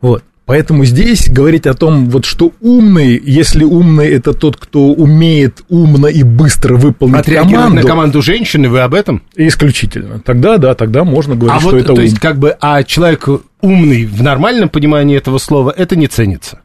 Вот. 0.01 0.23
Поэтому 0.51 0.85
здесь 0.85 1.31
говорить 1.31 1.69
о 1.69 1.75
том, 1.75 2.11
вот 2.11 2.25
что 2.25 2.51
умный, 2.61 3.23
если 3.25 3.63
умный 3.63 4.09
это 4.09 4.33
тот, 4.33 4.57
кто 4.57 4.87
умеет 4.87 5.63
умно 5.69 6.09
и 6.09 6.25
быстро 6.25 6.75
выполнить 6.75 7.25
команду, 7.25 7.77
на 7.77 7.83
команду 7.85 8.21
женщины, 8.21 8.69
вы 8.69 8.81
об 8.81 8.95
этом? 8.95 9.23
исключительно. 9.37 10.19
Тогда, 10.19 10.59
да, 10.59 10.75
тогда 10.75 11.05
можно 11.05 11.37
говорить, 11.37 11.57
а 11.57 11.61
что 11.61 11.71
вот, 11.71 11.77
это 11.77 11.87
то 11.87 11.93
ум. 11.93 12.01
есть, 12.01 12.19
как 12.19 12.41
бы, 12.41 12.57
а 12.61 12.83
человек 12.83 13.29
умный 13.61 14.05
в 14.07 14.25
нормальном 14.25 14.69
понимании 14.71 15.17
этого 15.17 15.39
слова, 15.39 15.73
это 15.77 15.95
не 15.95 16.09
ценится. 16.09 16.59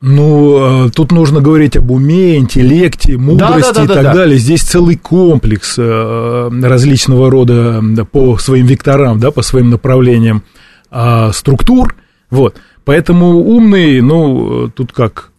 Ну, 0.00 0.86
э, 0.86 0.90
тут 0.90 1.10
нужно 1.10 1.40
говорить 1.40 1.76
об 1.76 1.90
уме, 1.90 2.36
интеллекте, 2.36 3.18
мудрости 3.18 3.74
да, 3.74 3.82
и 3.82 3.86
да, 3.88 3.94
так 3.94 4.04
да. 4.04 4.14
далее. 4.14 4.38
Здесь 4.38 4.62
целый 4.62 4.94
комплекс 4.94 5.74
э, 5.76 6.50
различного 6.62 7.32
рода 7.32 7.80
да, 7.82 8.04
по 8.04 8.38
своим 8.38 8.66
векторам, 8.66 9.18
да, 9.18 9.32
по 9.32 9.42
своим 9.42 9.70
направлениям 9.70 10.44
а, 10.88 11.32
структур. 11.32 11.96
Вот. 12.30 12.56
Поэтому 12.84 13.38
умный, 13.38 14.00
ну, 14.00 14.68
тут 14.68 14.92
как... 14.92 15.30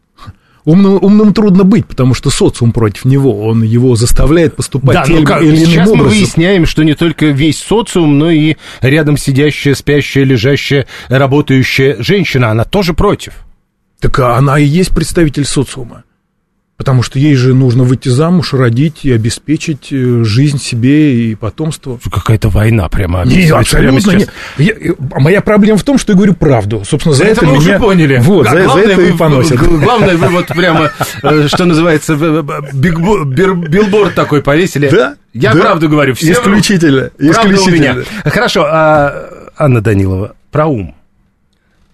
Умным, 0.65 0.97
умным 1.01 1.33
трудно 1.33 1.65
быть, 1.65 1.85
потому 1.85 2.13
что 2.13 2.29
социум 2.29 2.71
против 2.71 3.03
него, 3.03 3.45
он 3.45 3.63
его 3.63 3.97
заставляет 3.97 4.55
поступать 4.55 4.93
Да, 4.93 5.03
тем 5.03 5.17
ну 5.17 5.25
как, 5.25 5.41
или 5.41 5.57
иным 5.57 5.65
сейчас 5.65 5.89
мы 5.89 6.05
выясняем, 6.05 6.65
что 6.65 6.83
не 6.83 6.93
только 6.93 7.25
весь 7.25 7.59
социум, 7.59 8.17
но 8.17 8.31
и 8.31 8.55
рядом 8.79 9.17
сидящая, 9.17 9.75
спящая, 9.75 10.23
лежащая, 10.23 10.87
работающая 11.09 12.01
женщина, 12.01 12.49
она 12.49 12.63
тоже 12.63 12.93
против. 12.93 13.33
Так 13.99 14.19
она 14.19 14.57
и 14.57 14.63
есть 14.63 14.91
представитель 14.95 15.43
социума. 15.43 16.05
Потому 16.83 17.01
что 17.01 17.17
ей 17.17 17.33
же 17.35 17.53
нужно 17.53 17.83
выйти 17.83 18.09
замуж, 18.09 18.53
родить 18.53 19.05
и 19.05 19.11
обеспечить 19.13 19.87
э, 19.91 20.23
жизнь 20.25 20.59
себе 20.59 21.15
и 21.29 21.33
потомство. 21.35 21.97
Какая-то 22.11 22.49
война 22.49 22.89
прямо. 22.89 23.23
Не, 23.23 23.47
абсолютно 23.51 24.01
сейчас. 24.01 24.27
не. 24.57 24.65
Я- 24.65 24.73
э, 24.73 24.93
моя 25.17 25.39
проблема 25.39 25.77
в 25.77 25.83
том, 25.85 25.97
что 25.97 26.11
я 26.11 26.17
говорю 26.17 26.33
правду. 26.33 26.83
Собственно, 26.85 27.15
за 27.15 27.23
это, 27.23 27.31
это 27.37 27.45
мы 27.45 27.51
меня... 27.53 27.59
уже 27.61 27.79
поняли. 27.79 28.17
Вот, 28.21 28.47
А 28.47 28.49
за, 28.49 28.57
за 28.57 28.63
главное, 28.65 28.85
это 28.91 29.01
и 29.01 29.11
вы- 29.11 29.17
поносят. 29.17 29.57
г- 29.59 29.77
Главное, 29.77 30.17
вы 30.17 30.27
вот 30.27 30.47
прямо, 30.47 30.91
э, 31.23 31.47
что 31.47 31.63
называется, 31.63 32.15
билборд 32.17 34.13
такой 34.13 34.41
повесили. 34.43 34.89
Да? 34.89 35.15
Я 35.33 35.53
да. 35.53 35.61
правду 35.61 35.87
говорю. 35.87 36.15
Все. 36.15 36.33
Исключительно. 36.33 37.09
Правда 37.17 37.25
у 37.27 37.53
исключительно. 37.53 37.93
меня. 37.93 37.95
Хорошо, 38.25 38.65
а, 38.69 39.29
Анна 39.57 39.79
Данилова, 39.81 40.35
про 40.51 40.65
ум. 40.67 40.93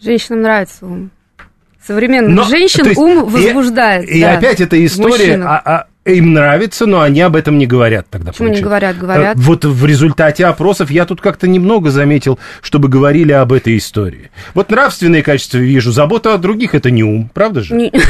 Женщинам 0.01 0.41
нравится 0.41 0.85
ум. 0.85 1.11
Современных 1.85 2.35
Но, 2.35 2.43
женщин 2.43 2.85
есть, 2.85 2.97
ум 2.97 3.19
и- 3.19 3.29
возбуждает. 3.29 4.09
И, 4.09 4.21
да, 4.21 4.33
опять 4.33 4.61
эта 4.61 4.83
история, 4.85 5.37
мужчинах. 5.37 5.47
а- 5.49 5.61
а 5.65 5.85
им 6.09 6.33
нравится, 6.33 6.85
но 6.85 7.01
они 7.01 7.21
об 7.21 7.35
этом 7.35 7.57
не 7.57 7.65
говорят 7.67 8.07
тогда. 8.09 8.31
Почему 8.31 8.49
не 8.49 8.61
получается. 8.61 8.65
говорят? 8.69 8.97
Говорят. 8.97 9.35
Э, 9.37 9.39
Вот 9.39 9.65
в 9.65 9.85
результате 9.85 10.45
опросов 10.45 10.91
я 10.91 11.05
тут 11.05 11.21
как-то 11.21 11.47
немного 11.47 11.89
заметил, 11.91 12.39
чтобы 12.61 12.87
говорили 12.89 13.31
об 13.31 13.53
этой 13.53 13.77
истории. 13.77 14.31
Вот 14.53 14.69
нравственные 14.71 15.23
качества 15.23 15.57
вижу, 15.57 15.91
забота 15.91 16.33
о 16.33 16.37
других 16.37 16.75
это 16.75 16.91
не 16.91 17.03
ум, 17.03 17.29
правда 17.33 17.61
же? 17.61 17.75
Не- 17.75 17.91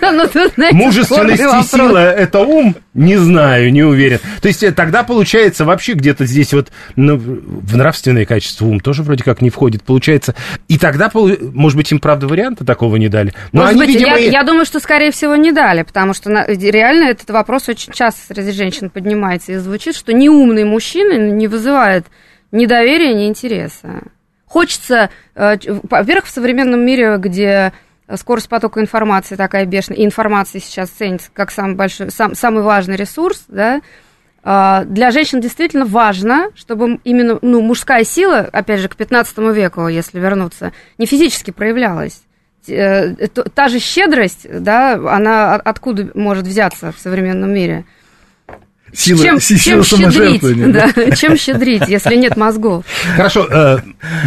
Ну, 0.00 0.26
Мужественность 0.72 1.42
и 1.42 1.62
сила 1.76 1.98
это 2.12 2.40
ум? 2.40 2.74
Не 2.94 3.16
знаю, 3.16 3.72
не 3.72 3.82
уверен. 3.82 4.18
То 4.40 4.48
есть 4.48 4.62
э, 4.62 4.72
тогда 4.72 5.02
получается 5.02 5.64
вообще 5.64 5.92
где-то 5.92 6.24
здесь 6.26 6.52
вот 6.52 6.68
ну, 6.96 7.16
в 7.16 7.76
нравственные 7.76 8.26
качества 8.26 8.66
ум 8.66 8.80
тоже 8.80 9.02
вроде 9.02 9.22
как 9.22 9.40
не 9.42 9.50
входит. 9.50 9.82
Получается, 9.82 10.34
и 10.66 10.78
тогда, 10.78 11.10
может 11.14 11.76
быть, 11.76 11.92
им 11.92 12.00
правда 12.00 12.26
варианта 12.26 12.64
такого 12.64 12.96
не 12.96 13.08
дали. 13.08 13.34
Но 13.52 13.60
Может 13.62 13.72
они, 13.72 13.80
быть, 13.86 13.94
видимо, 13.94 14.16
я, 14.16 14.18
и- 14.18 14.30
я 14.30 14.42
думаю, 14.42 14.64
что, 14.64 14.80
скорее 14.80 15.12
всего, 15.12 15.36
не 15.36 15.52
дали, 15.52 15.82
потому 15.82 16.14
что 16.14 16.30
реально 16.48 17.10
этот 17.18 17.30
вопрос 17.30 17.68
очень 17.68 17.92
часто 17.92 18.34
среди 18.34 18.52
женщин 18.52 18.90
поднимается 18.90 19.52
и 19.52 19.56
звучит, 19.56 19.94
что 19.94 20.12
неумный 20.12 20.64
мужчина 20.64 21.18
не 21.18 21.48
вызывает 21.48 22.06
ни 22.50 22.66
доверия, 22.66 23.14
ни 23.14 23.26
интереса. 23.26 24.02
Хочется, 24.46 25.10
э, 25.34 25.56
во-первых, 25.82 26.26
в 26.26 26.30
современном 26.30 26.80
мире, 26.80 27.16
где 27.18 27.72
скорость 28.16 28.48
потока 28.48 28.80
информации 28.80 29.36
такая 29.36 29.66
бешеная, 29.66 29.98
и 29.98 30.04
информация 30.04 30.60
сейчас 30.60 30.88
ценится 30.88 31.30
как 31.34 31.50
самый 31.50 31.74
большой, 31.74 32.10
сам, 32.10 32.34
самый 32.34 32.62
важный 32.62 32.96
ресурс, 32.96 33.44
да, 33.48 33.82
а, 34.42 34.84
для 34.84 35.10
женщин 35.10 35.40
действительно 35.40 35.84
важно, 35.84 36.50
чтобы 36.54 37.00
именно 37.04 37.38
ну, 37.42 37.60
мужская 37.60 38.04
сила, 38.04 38.48
опять 38.50 38.80
же, 38.80 38.88
к 38.88 38.96
15 38.96 39.36
веку, 39.52 39.88
если 39.88 40.18
вернуться, 40.20 40.72
не 40.96 41.06
физически 41.06 41.50
проявлялась. 41.50 42.22
Э, 42.70 43.14
то- 43.32 43.42
Та 43.44 43.68
же 43.68 43.78
щедрость, 43.80 44.46
да, 44.60 44.94
она 44.94 45.54
от- 45.56 45.66
откуда 45.66 46.08
может 46.14 46.46
взяться 46.46 46.92
в 46.92 47.00
современном 47.00 47.52
мире? 47.52 47.84
Сила, 48.94 49.22
чем, 49.22 49.38
си- 49.40 49.58
чем 49.58 49.84
сила 49.84 50.10
щедрить? 50.10 50.72
Да, 50.72 51.10
чем 51.16 51.36
щедрить, 51.36 51.88
если 51.88 52.16
нет 52.16 52.38
мозгов? 52.38 52.84
Хорошо, 53.16 53.46
э, 53.50 53.78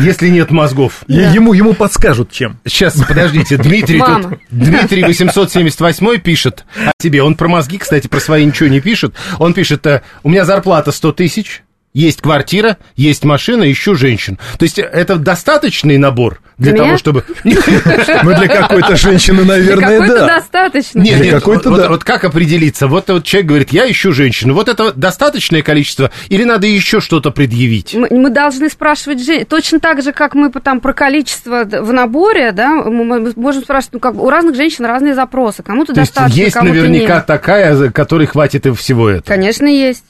если 0.04 0.28
нет 0.30 0.52
мозгов. 0.52 1.02
Е- 1.08 1.32
Ему, 1.34 1.54
ему 1.54 1.74
подскажут, 1.74 2.32
чем. 2.32 2.58
Сейчас, 2.68 2.96
подождите, 3.08 3.58
Дмитрий 3.58 3.98
Мама. 3.98 4.30
тут, 4.30 4.40
Дмитрий 4.52 5.04
878 5.04 6.20
пишет 6.20 6.66
о 6.86 6.92
себе. 7.02 7.24
Он 7.24 7.34
про 7.34 7.48
мозги, 7.48 7.80
кстати, 7.80 8.06
про 8.08 8.20
свои 8.20 8.46
ничего 8.46 8.70
не 8.70 8.82
пишет. 8.82 9.16
Он 9.40 9.54
пишет, 9.54 9.86
э, 9.88 10.02
у 10.22 10.30
меня 10.30 10.46
зарплата 10.46 10.92
100 10.92 11.12
тысяч, 11.14 11.64
есть 11.94 12.22
квартира, 12.22 12.78
есть 12.96 13.24
машина, 13.24 13.70
ищу 13.72 13.96
женщин. 13.96 14.38
То 14.58 14.64
есть 14.64 14.80
это 14.80 15.18
достаточный 15.18 15.98
набор 15.98 16.42
для 16.58 16.72
Для 16.74 16.84
того, 16.84 16.98
чтобы... 16.98 17.24
Ну, 17.44 18.36
для 18.36 18.48
какой-то 18.48 18.96
женщины, 18.96 19.44
наверное, 19.44 20.00
Какой-то 20.00 20.20
да. 20.20 20.28
достаточно. 20.36 21.00
Нет, 21.00 21.20
нет, 21.20 21.34
какой-то 21.34 21.70
вот, 21.70 21.78
да. 21.82 21.90
вот 21.90 22.04
как 22.04 22.24
определиться? 22.24 22.88
Вот, 22.88 23.10
вот 23.10 23.24
человек 23.26 23.48
говорит, 23.50 23.74
я 23.74 23.90
ищу 23.90 24.12
женщину. 24.14 24.54
Вот 24.54 24.70
это 24.70 24.94
достаточное 24.94 25.64
количество 25.64 26.12
или 26.30 26.44
надо 26.44 26.68
еще 26.68 27.00
что-то 27.00 27.32
предъявить? 27.32 27.96
Мы, 27.96 28.30
должны 28.30 28.70
спрашивать 28.70 29.26
же- 29.26 29.44
точно 29.46 29.80
так 29.80 30.02
же, 30.04 30.12
как 30.14 30.36
мы 30.36 30.52
там 30.52 30.80
про 30.82 30.94
количество 30.94 31.64
в 31.66 31.92
наборе, 31.92 32.52
да, 32.52 32.76
мы, 32.76 33.34
можем 33.36 33.64
спрашивать, 33.64 33.94
ну 33.94 34.00
как 34.00 34.16
у 34.16 34.30
разных 34.30 34.56
женщин 34.56 34.86
разные 34.86 35.16
запросы, 35.16 35.64
кому-то 35.64 35.94
То 35.94 36.02
есть 36.02 36.14
достаточно, 36.14 36.42
есть 36.42 36.54
кому-то 36.54 36.74
наверняка 36.76 37.16
нет. 37.16 37.26
такая, 37.26 37.92
которой 37.92 38.28
хватит 38.28 38.66
и 38.66 38.74
всего 38.74 39.10
этого. 39.10 39.26
Конечно, 39.28 39.66
есть. 39.66 40.04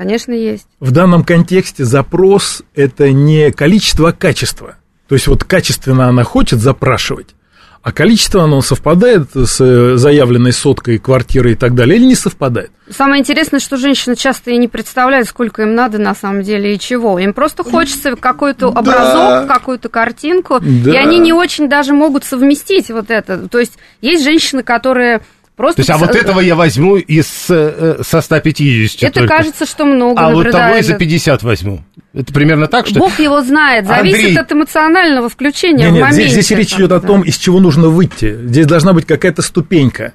Конечно, 0.00 0.32
есть. 0.32 0.66
В 0.80 0.92
данном 0.92 1.24
контексте 1.24 1.84
запрос– 1.84 2.62
это 2.74 3.12
не 3.12 3.52
количество, 3.52 4.08
а 4.08 4.12
качество. 4.12 4.76
То 5.08 5.14
есть 5.14 5.26
вот 5.26 5.44
качественно 5.44 6.08
она 6.08 6.24
хочет 6.24 6.58
запрашивать, 6.58 7.34
а 7.82 7.92
количество 7.92 8.44
оно 8.44 8.62
совпадает 8.62 9.28
с 9.34 9.60
э, 9.60 9.96
заявленной 9.98 10.54
соткой 10.54 10.96
квартиры 10.96 11.52
и 11.52 11.54
так 11.54 11.74
далее, 11.74 11.98
или 11.98 12.06
не 12.06 12.14
совпадает? 12.14 12.70
Самое 12.88 13.20
интересное, 13.20 13.60
что 13.60 13.76
женщины 13.76 14.16
часто 14.16 14.52
и 14.52 14.56
не 14.56 14.68
представляют, 14.68 15.28
сколько 15.28 15.60
им 15.64 15.74
надо 15.74 15.98
на 15.98 16.14
самом 16.14 16.44
деле 16.44 16.76
и 16.76 16.78
чего. 16.78 17.18
Им 17.18 17.34
просто 17.34 17.62
хочется 17.62 18.16
какой-то 18.16 18.68
образок, 18.68 19.48
какую-то 19.48 19.90
картинку, 19.90 20.60
Да. 20.62 20.92
и 20.92 20.96
они 20.96 21.18
не 21.18 21.34
очень 21.34 21.68
даже 21.68 21.92
могут 21.92 22.24
совместить 22.24 22.88
вот 22.88 23.10
это. 23.10 23.48
То 23.50 23.58
есть 23.58 23.74
есть 24.00 24.24
женщины, 24.24 24.62
которые 24.62 25.20
просто... 25.60 25.76
То 25.76 25.80
есть, 25.82 25.90
а 25.90 25.98
вот 25.98 26.14
этого 26.16 26.40
я 26.40 26.54
возьму 26.54 26.96
из 26.96 27.46
э, 27.50 28.00
со 28.02 28.22
150 28.22 29.02
Это 29.02 29.20
только. 29.20 29.36
кажется, 29.36 29.66
что 29.66 29.84
много. 29.84 30.18
А 30.18 30.30
вот 30.30 30.50
того 30.50 30.76
и 30.76 30.82
за 30.82 30.94
50 30.94 31.42
возьму. 31.42 31.84
Это 32.14 32.32
примерно 32.32 32.66
так, 32.66 32.86
что... 32.86 32.98
Бог 32.98 33.18
его 33.18 33.42
знает, 33.42 33.86
зависит 33.86 34.16
Андрей. 34.24 34.38
от 34.38 34.52
эмоционального 34.52 35.28
включения 35.28 35.84
Нет, 35.84 35.90
в 35.90 35.94
нет, 35.94 36.02
моменте. 36.02 36.28
здесь, 36.30 36.46
здесь 36.46 36.58
речь 36.58 36.72
идет 36.74 36.92
о 36.92 37.00
Да. 37.00 37.06
том, 37.06 37.20
из 37.22 37.36
чего 37.36 37.60
нужно 37.60 37.88
выйти. 37.88 38.36
Здесь 38.46 38.66
должна 38.66 38.94
быть 38.94 39.04
какая-то 39.06 39.42
ступенька. 39.42 40.14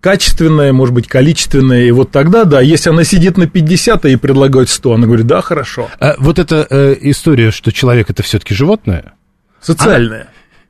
Качественная, 0.00 0.72
может 0.72 0.94
быть, 0.94 1.08
количественная. 1.08 1.84
И 1.86 1.90
вот 1.90 2.12
тогда, 2.12 2.44
да, 2.44 2.60
если 2.60 2.90
она 2.90 3.02
сидит 3.04 3.36
на 3.36 3.48
50 3.48 4.04
и 4.04 4.16
предлагает 4.16 4.68
100, 4.68 4.92
она 4.94 5.06
говорит, 5.06 5.26
да, 5.26 5.40
хорошо. 5.40 5.88
А, 5.98 6.14
вот 6.18 6.38
эта 6.38 6.66
э, 6.70 6.94
история, 7.00 7.50
что 7.50 7.72
человек 7.72 8.08
это 8.10 8.22
все-таки 8.22 8.54
животное, 8.54 9.14
Социальная. 9.60 10.28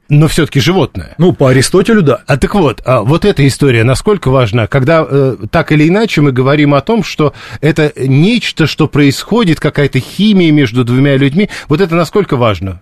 Но 0.08 0.28
все-таки 0.28 0.60
животное. 0.60 1.14
Ну, 1.18 1.32
по 1.32 1.48
Аристотелю, 1.50 2.02
да. 2.02 2.22
А 2.26 2.36
так 2.36 2.54
вот, 2.54 2.82
а 2.84 3.02
вот 3.02 3.24
эта 3.24 3.46
история 3.46 3.84
насколько 3.84 4.30
важна, 4.30 4.66
когда 4.66 5.06
э, 5.08 5.36
так 5.50 5.72
или 5.72 5.88
иначе 5.88 6.20
мы 6.20 6.32
говорим 6.32 6.74
о 6.74 6.80
том, 6.80 7.04
что 7.04 7.34
это 7.60 7.92
нечто, 7.96 8.66
что 8.66 8.88
происходит, 8.88 9.60
какая-то 9.60 10.00
химия 10.00 10.50
между 10.50 10.84
двумя 10.84 11.16
людьми, 11.16 11.50
вот 11.68 11.80
это 11.80 11.94
насколько 11.94 12.36
важно? 12.36 12.80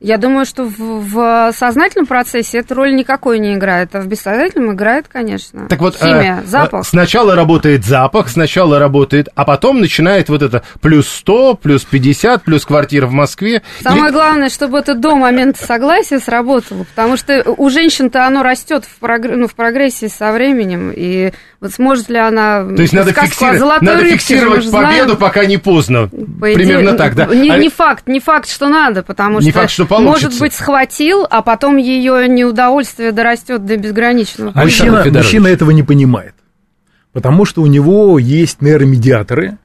Я 0.00 0.16
думаю, 0.16 0.46
что 0.46 0.64
в, 0.64 0.76
в 0.78 1.52
сознательном 1.54 2.06
процессе 2.06 2.58
эта 2.60 2.74
роль 2.74 2.94
никакой 2.94 3.38
не 3.38 3.52
играет, 3.54 3.94
а 3.94 4.00
в 4.00 4.06
бессознательном 4.06 4.72
играет, 4.72 5.08
конечно. 5.08 5.68
Так 5.68 5.78
вот, 5.80 5.94
Химия, 5.96 6.40
э, 6.42 6.46
запах. 6.46 6.86
Сначала 6.86 7.34
работает 7.34 7.84
запах, 7.84 8.30
сначала 8.30 8.78
работает, 8.78 9.28
а 9.34 9.44
потом 9.44 9.78
начинает 9.80 10.30
вот 10.30 10.40
это 10.40 10.62
плюс 10.80 11.06
100, 11.06 11.56
плюс 11.56 11.84
50, 11.84 12.42
плюс 12.44 12.64
квартира 12.64 13.06
в 13.06 13.12
Москве. 13.12 13.60
Самое 13.82 14.04
Или- 14.06 14.12
главное, 14.12 14.48
чтобы 14.48 14.78
это 14.78 14.94
до 14.94 15.16
момента 15.16 15.62
согласия 15.62 16.18
сработало, 16.18 16.84
потому 16.84 17.18
что 17.18 17.44
у 17.58 17.68
женщин-то 17.68 18.26
оно 18.26 18.42
растет 18.42 18.86
в, 18.86 19.04
прогр- 19.04 19.36
ну, 19.36 19.48
в 19.48 19.54
прогрессии 19.54 20.06
со 20.06 20.32
временем, 20.32 20.92
и 20.96 21.32
вот 21.60 21.74
сможет 21.74 22.08
ли 22.08 22.16
она... 22.16 22.64
То 22.64 22.80
есть 22.80 22.94
надо, 22.94 23.12
фиксировать, 23.12 23.58
золотой 23.58 23.86
надо 23.86 24.00
рыбке 24.00 24.16
фиксировать 24.16 24.64
победу, 24.70 25.02
знаем. 25.04 25.16
пока 25.18 25.44
не 25.44 25.58
поздно. 25.58 26.08
По 26.08 26.46
идее, 26.46 26.54
Примерно 26.54 26.92
так, 26.94 27.14
да. 27.14 27.26
Не, 27.26 27.50
А- 27.50 27.58
не 27.58 27.68
факт, 27.68 28.06
не 28.06 28.18
факт, 28.18 28.48
что 28.48 28.70
надо, 28.70 29.02
потому 29.02 29.40
Не 29.40 29.50
что, 29.50 29.60
факт, 29.60 29.70
что 29.70 29.89
получится. 29.96 30.26
может 30.28 30.40
быть, 30.40 30.54
схватил, 30.54 31.26
а 31.28 31.42
потом 31.42 31.76
ее 31.76 32.26
неудовольствие 32.28 33.12
дорастет 33.12 33.64
до 33.66 33.76
безграничного. 33.76 34.52
Мужчина, 34.54 35.04
мужчина 35.06 35.46
этого 35.48 35.70
не 35.70 35.82
понимает. 35.82 36.34
Потому 37.12 37.44
что 37.44 37.62
у 37.62 37.66
него 37.66 38.18
есть 38.18 38.62
нейромедиаторы, 38.62 39.58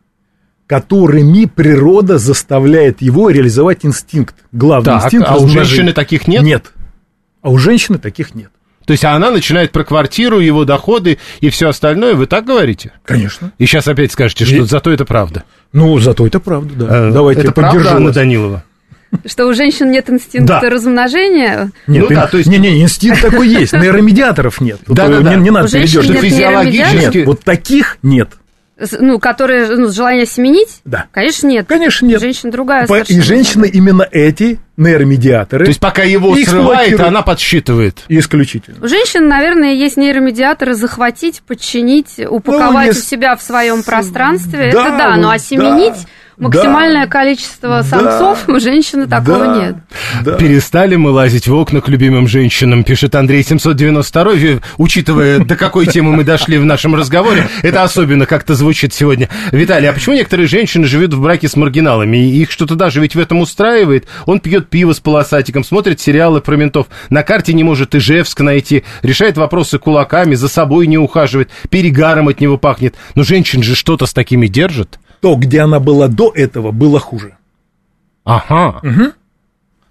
которыми 0.67 1.46
природа 1.46 2.17
заставляет 2.17 3.01
его 3.01 3.29
реализовать 3.29 3.86
инстинкт. 3.86 4.36
Главный 4.51 4.86
Так, 4.86 5.05
инстинкт 5.05 5.27
а 5.29 5.38
у 5.38 5.48
женщины 5.48 5.94
таких 5.94 6.27
нет? 6.27 6.41
Нет. 6.44 6.72
А 7.41 7.52
у 7.52 7.58
женщины 7.58 8.00
таких 8.00 8.34
нет. 8.34 8.50
То 8.86 8.91
есть 8.91 9.04
она 9.04 9.32
начинает 9.32 9.71
про 9.71 9.84
квартиру, 9.84 10.39
его 10.39 10.63
доходы 10.65 11.17
и 11.39 11.50
все 11.50 11.69
остальное, 11.69 12.13
вы 12.15 12.28
так 12.28 12.45
говорите? 12.45 12.91
Конечно. 13.04 13.52
И 13.58 13.65
сейчас 13.65 13.88
опять 13.88 14.12
скажете, 14.12 14.45
что 14.45 14.56
И- 14.56 14.62
зато 14.62 14.91
это 14.91 15.06
правда. 15.06 15.43
Ну, 15.73 15.97
зато 16.00 16.26
это 16.26 16.39
правда, 16.39 16.73
да. 16.76 17.08
Э, 17.08 17.12
Давайте 17.12 17.41
это 17.41 17.50
я 17.50 17.54
правда, 17.54 17.71
поддержу 17.78 17.95
Анна 17.95 18.06
вас. 18.08 18.15
Данилова? 18.15 18.63
Что 19.26 19.46
у 19.48 19.54
женщин 19.54 19.91
нет 19.91 20.10
инстинкта 20.10 20.60
Да. 20.62 20.70
размножения, 20.70 21.72
Нет, 21.88 22.10
Ну 22.10 22.15
да, 22.15 22.28
то 22.28 22.38
есть- 22.38 22.50
не, 22.50 22.58
не, 22.58 22.82
инстинкт 22.82 23.22
такой 23.22 23.48
есть, 23.48 23.74
нейромедиаторов 23.74 24.60
нет. 24.62 24.80
Да, 24.88 25.08
да, 25.08 25.20
да. 25.22 25.36
Не, 25.36 25.44
не 25.44 25.50
надо 25.52 25.68
нет 25.78 25.89
Физиологически-? 25.89 27.18
Нет, 27.20 27.26
вот 27.28 27.44
таких 27.44 27.98
нет. 28.04 28.30
ну, 29.00 29.20
которые, 29.20 29.68
ну, 29.78 29.88
с 29.88 29.96
желанием 29.96 30.28
семенить? 30.28 30.82
Да. 30.84 31.06
Конечно, 31.13 31.48
нет. 31.48 31.65
Конечно, 31.65 32.06
нет. 32.08 32.20
Женщина 32.20 32.52
другая 32.52 32.86
По- 32.88 32.98
И 32.98 33.22
женщины 33.22 33.70
именно 33.72 34.06
эти 34.12 34.60
нейромедиаторы 34.76 35.63
То 35.63 35.70
есть 35.70 35.80
пока 35.80 36.04
его 36.04 36.36
срывает, 36.36 37.00
она 37.00 37.22
подсчитывает. 37.22 38.04
исключительно. 38.10 38.78
У 38.84 38.88
женщин, 38.89 39.30
наверное, 39.30 39.74
есть 39.76 39.96
нейромедиаторы 39.96 40.74
захватить, 40.74 41.41
подчинить, 41.48 42.20
упаковать 42.30 42.88
есть- 42.88 43.00
у 43.06 43.10
себя 43.10 43.38
в 43.38 43.41
своем 43.41 43.82
пространстве. 43.82 44.72
Да, 44.74 44.88
Это 44.88 44.98
да, 44.98 45.15
но 45.15 45.30
да, 45.30 45.34
осеменить 45.36 46.06
максимальное 46.38 47.06
да, 47.06 47.12
количество 47.12 47.69
да, 47.69 47.84
самцов 47.84 48.48
у 48.50 48.60
женщины 48.60 49.08
такого 49.08 49.39
Да, 49.39 49.56
нет. 49.58 49.76
да. 50.24 50.34
Перестали 50.38 50.95
мы 50.95 51.12
лазить 51.12 51.48
в 51.48 51.54
окна 51.56 51.82
к 51.82 51.88
любимым 51.89 52.28
женщинам, 52.28 52.84
пишет 52.84 53.15
Андрей 53.15 53.43
792, 53.43 54.34
Ви- 54.34 54.60
учитывая, 54.78 55.39
до 55.39 55.56
какой 55.56 55.86
темы 55.86 56.12
мы 56.13 56.24
дошли 56.24 56.58
в 56.58 56.65
нашем 56.65 56.95
разговоре. 56.95 57.48
Это 57.63 57.84
особенно 57.84 58.26
как-то 58.26 58.56
звучит 58.56 58.93
сегодня. 58.93 59.30
Виталий, 59.52 59.89
а 59.89 59.93
почему 59.93 60.15
некоторые 60.15 60.48
женщины 60.48 60.86
живут 60.86 61.13
в 61.13 61.21
браке 61.21 61.48
с 61.48 61.56
маргиналами? 61.56 62.17
И 62.17 62.41
их 62.41 62.52
что-то 62.52 62.76
даже 62.76 63.00
ведь 63.02 63.15
в 63.15 63.19
этом 63.19 63.39
устраивает. 63.39 64.06
Он 64.26 64.39
пьет 64.39 64.69
пиво 64.69 64.93
с 64.93 65.00
полосатиком, 65.00 65.63
смотрит 65.63 66.00
сериалы 66.00 66.41
про 66.41 66.56
ментов, 66.56 66.88
на 67.10 67.24
карте 67.24 67.54
не 67.54 67.63
может 67.63 67.95
Ижевск 67.95 68.39
найти, 68.41 68.84
решает 69.02 69.38
вопросы 69.38 69.80
кулаками, 69.80 70.36
за 70.36 70.48
собой 70.48 70.88
не 70.88 70.98
ухаживает, 70.98 71.50
перегаром 71.69 72.28
от 72.28 72.39
него 72.41 72.58
пахнет. 72.58 72.95
Но 73.15 73.24
женщин 73.24 73.63
же 73.63 73.76
что-то 73.76 74.06
с 74.06 74.13
такими 74.13 74.48
держит. 74.48 75.00
То, 75.21 75.36
где 75.36 75.62
она 75.62 75.80
была 75.80 76.08
до 76.08 76.32
этого, 76.36 76.71
было 76.71 76.99
хуже. 76.99 77.38
Ага. 78.23 78.82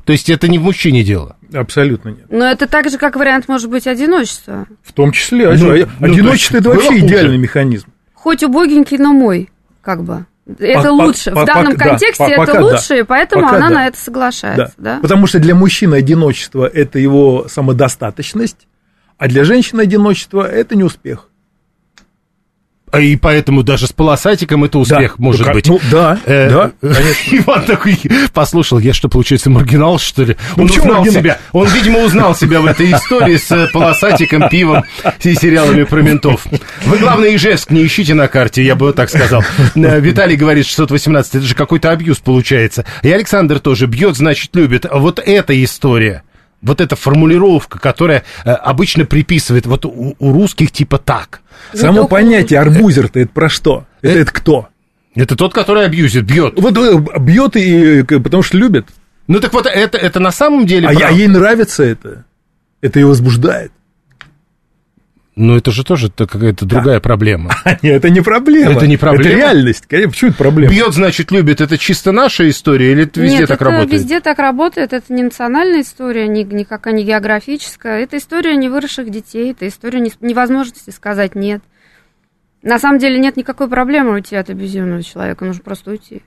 То 0.04 0.12
есть 0.12 0.28
это 0.28 0.48
не 0.48 0.58
в 0.58 0.62
мужчине 0.62 1.02
дело. 1.02 1.36
Абсолютно 1.52 2.10
нет. 2.10 2.26
Но 2.28 2.44
это 2.44 2.66
так 2.66 2.90
же, 2.90 2.98
как 2.98 3.16
вариант, 3.16 3.48
может 3.48 3.70
быть, 3.70 3.86
одиночества. 3.86 4.66
В 4.82 4.92
том 4.92 5.12
числе, 5.12 5.50
Ну, 5.56 5.86
ну, 6.00 6.06
одиночество 6.06 6.56
это 6.58 6.64
то 6.64 6.72
есть 6.74 6.84
вообще 6.84 7.00
хуже. 7.00 7.06
идеальный 7.06 7.38
механизм. 7.38 7.88
Хоть 8.12 8.42
убогенький, 8.42 8.98
но 8.98 9.12
мой, 9.12 9.48
как 9.80 10.02
бы. 10.04 10.26
Это 10.58 10.82
По- 10.88 10.92
лучше. 10.92 11.30
по- 11.30 11.42
в 11.42 11.46
данном 11.46 11.74
да, 11.76 11.84
контексте 11.88 12.24
по- 12.24 12.28
это 12.30 12.36
пока 12.36 12.52
да. 12.52 12.60
лучше, 12.64 12.98
и 12.98 13.02
поэтому 13.02 13.44
Пока 13.44 13.56
она 13.56 13.68
да. 13.70 13.74
на 13.76 13.86
это 13.86 13.96
соглашается. 13.96 14.74
Да. 14.76 14.98
Потому 15.00 15.26
что 15.26 15.38
для 15.38 15.54
мужчины 15.54 15.94
одиночество 15.94 16.66
это 16.66 16.98
его 16.98 17.46
самодостаточность, 17.48 18.66
а 19.16 19.28
для 19.28 19.44
женщины 19.44 19.80
одиночество 19.80 20.46
это 20.46 20.76
не 20.76 20.84
успех. 20.84 21.30
А 22.94 23.00
И 23.00 23.16
поэтому 23.16 23.62
даже 23.62 23.86
с 23.86 23.92
полосатиком 23.92 24.64
это 24.64 24.78
успех 24.78 25.14
Да. 25.18 25.22
может 25.24 25.46
Ну, 25.46 25.52
быть. 25.52 25.68
Ну, 25.68 25.80
да, 25.90 26.18
Э, 26.24 26.48
да, 26.50 26.72
конечно. 26.80 27.36
Иван 27.36 27.62
такой, 27.64 27.98
послушал, 28.32 28.78
я 28.78 28.92
что, 28.94 29.08
получается, 29.08 29.50
маргинал, 29.50 29.98
что 29.98 30.22
ли? 30.24 30.36
Ну, 30.56 30.62
Он 30.64 30.68
почему 30.68 30.84
узнал 30.84 31.00
маргинал? 31.02 31.22
себя, 31.22 31.38
он, 31.52 31.68
видимо, 31.68 31.98
узнал 32.00 32.34
себя 32.34 32.60
в 32.60 32.66
этой 32.66 32.92
истории 32.92 33.36
с 33.36 33.50
э, 33.52 33.68
полосатиком, 33.72 34.48
пивом 34.48 34.84
и 35.22 35.34
сериалами 35.34 35.84
про 35.84 36.02
ментов. 36.02 36.46
Вы, 36.84 36.98
главное, 36.98 37.34
Ижевск 37.34 37.70
не 37.70 37.84
ищите 37.86 38.14
на 38.14 38.28
карте, 38.28 38.62
я 38.64 38.74
бы 38.74 38.92
так 38.92 39.08
сказал. 39.10 39.42
Э, 39.74 40.00
Виталий 40.00 40.36
говорит, 40.36 40.66
618, 40.66 41.36
это 41.36 41.44
же 41.46 41.54
какой-то 41.54 41.90
абьюз 41.90 42.18
получается. 42.18 42.84
И 43.02 43.10
Александр 43.10 43.60
тоже 43.60 43.86
бьет, 43.86 44.16
значит, 44.16 44.54
любит. 44.54 44.86
Вот 44.92 45.18
эта 45.24 45.62
история, 45.64 46.23
вот 46.64 46.80
эта 46.80 46.96
формулировка, 46.96 47.78
которая 47.78 48.24
э, 48.44 48.50
обычно 48.50 49.04
приписывает, 49.04 49.66
вот 49.66 49.84
у, 49.84 50.16
у 50.18 50.32
русских 50.32 50.72
типа 50.72 50.98
так. 50.98 51.40
Само 51.72 52.00
только- 52.02 52.10
понятие 52.16 52.58
арбузер-то 52.60 53.20
это 53.20 53.30
про 53.32 53.48
что? 53.48 53.86
Это, 54.02 54.18
Э, 54.18 54.22
это 54.22 54.32
кто? 54.32 54.68
Это 55.14 55.36
тот, 55.36 55.54
который 55.54 55.84
абьюзит, 55.84 56.24
бьет. 56.24 56.54
Вот 56.58 56.76
э, 56.76 57.18
бьет 57.20 57.56
и 57.56 58.02
потому 58.02 58.42
что 58.42 58.56
любит. 58.58 58.88
Ну 59.28 59.40
так 59.40 59.52
вот, 59.52 59.66
это, 59.66 59.96
это 59.96 60.20
на 60.20 60.32
самом 60.32 60.66
деле 60.66 60.88
А, 60.88 60.90
а 61.08 61.10
ей 61.12 61.28
нравится 61.28 61.82
это. 61.84 62.24
Это 62.80 62.98
ее 62.98 63.06
возбуждает. 63.06 63.72
Ну, 65.36 65.56
это 65.56 65.72
же 65.72 65.84
тоже 65.84 66.10
какая-то 66.10 66.64
другая 66.64 67.00
проблема. 67.00 67.50
Нет, 67.82 67.96
это 67.96 68.10
не 68.10 68.20
проблема. 68.20 68.72
Это 68.72 68.86
не 68.86 68.96
проблема? 68.96 69.30
Это 69.30 69.36
реальность. 69.36 69.86
Конечно, 69.86 70.10
Почему 70.12 70.30
это 70.30 70.38
проблема? 70.38 70.72
Бьет, 70.72 70.94
значит, 70.94 71.32
любит. 71.32 71.60
Это 71.60 71.76
чисто 71.76 72.12
наша 72.12 72.48
история 72.48 72.92
или 72.92 73.02
это 73.02 73.20
везде 73.20 73.38
Нет, 73.38 73.48
так 73.48 73.56
это 73.56 73.64
работает? 73.64 73.92
везде 73.92 74.20
так 74.20 74.38
работает. 74.38 74.92
Это 74.92 75.12
не 75.12 75.24
национальная 75.24 75.80
история, 75.80 76.28
ни, 76.28 76.44
никакая 76.44 76.94
не 76.94 77.04
географическая. 77.04 78.00
Это 78.00 78.16
история 78.18 78.54
невыросших 78.54 79.10
детей, 79.10 79.50
это 79.50 79.66
история 79.66 79.98
не- 79.98 80.12
невозможности 80.20 80.90
сказать 80.90 81.34
«нет». 81.34 81.62
На 82.62 82.78
самом 82.78 82.98
деле 82.98 83.18
нет 83.18 83.36
никакой 83.36 83.68
проблемы 83.68 84.12
уйти 84.12 84.36
от 84.36 84.48
абьюзивного 84.48 85.02
человека, 85.02 85.44
нужно 85.44 85.62
просто 85.62 85.90
уйти. 85.90 86.22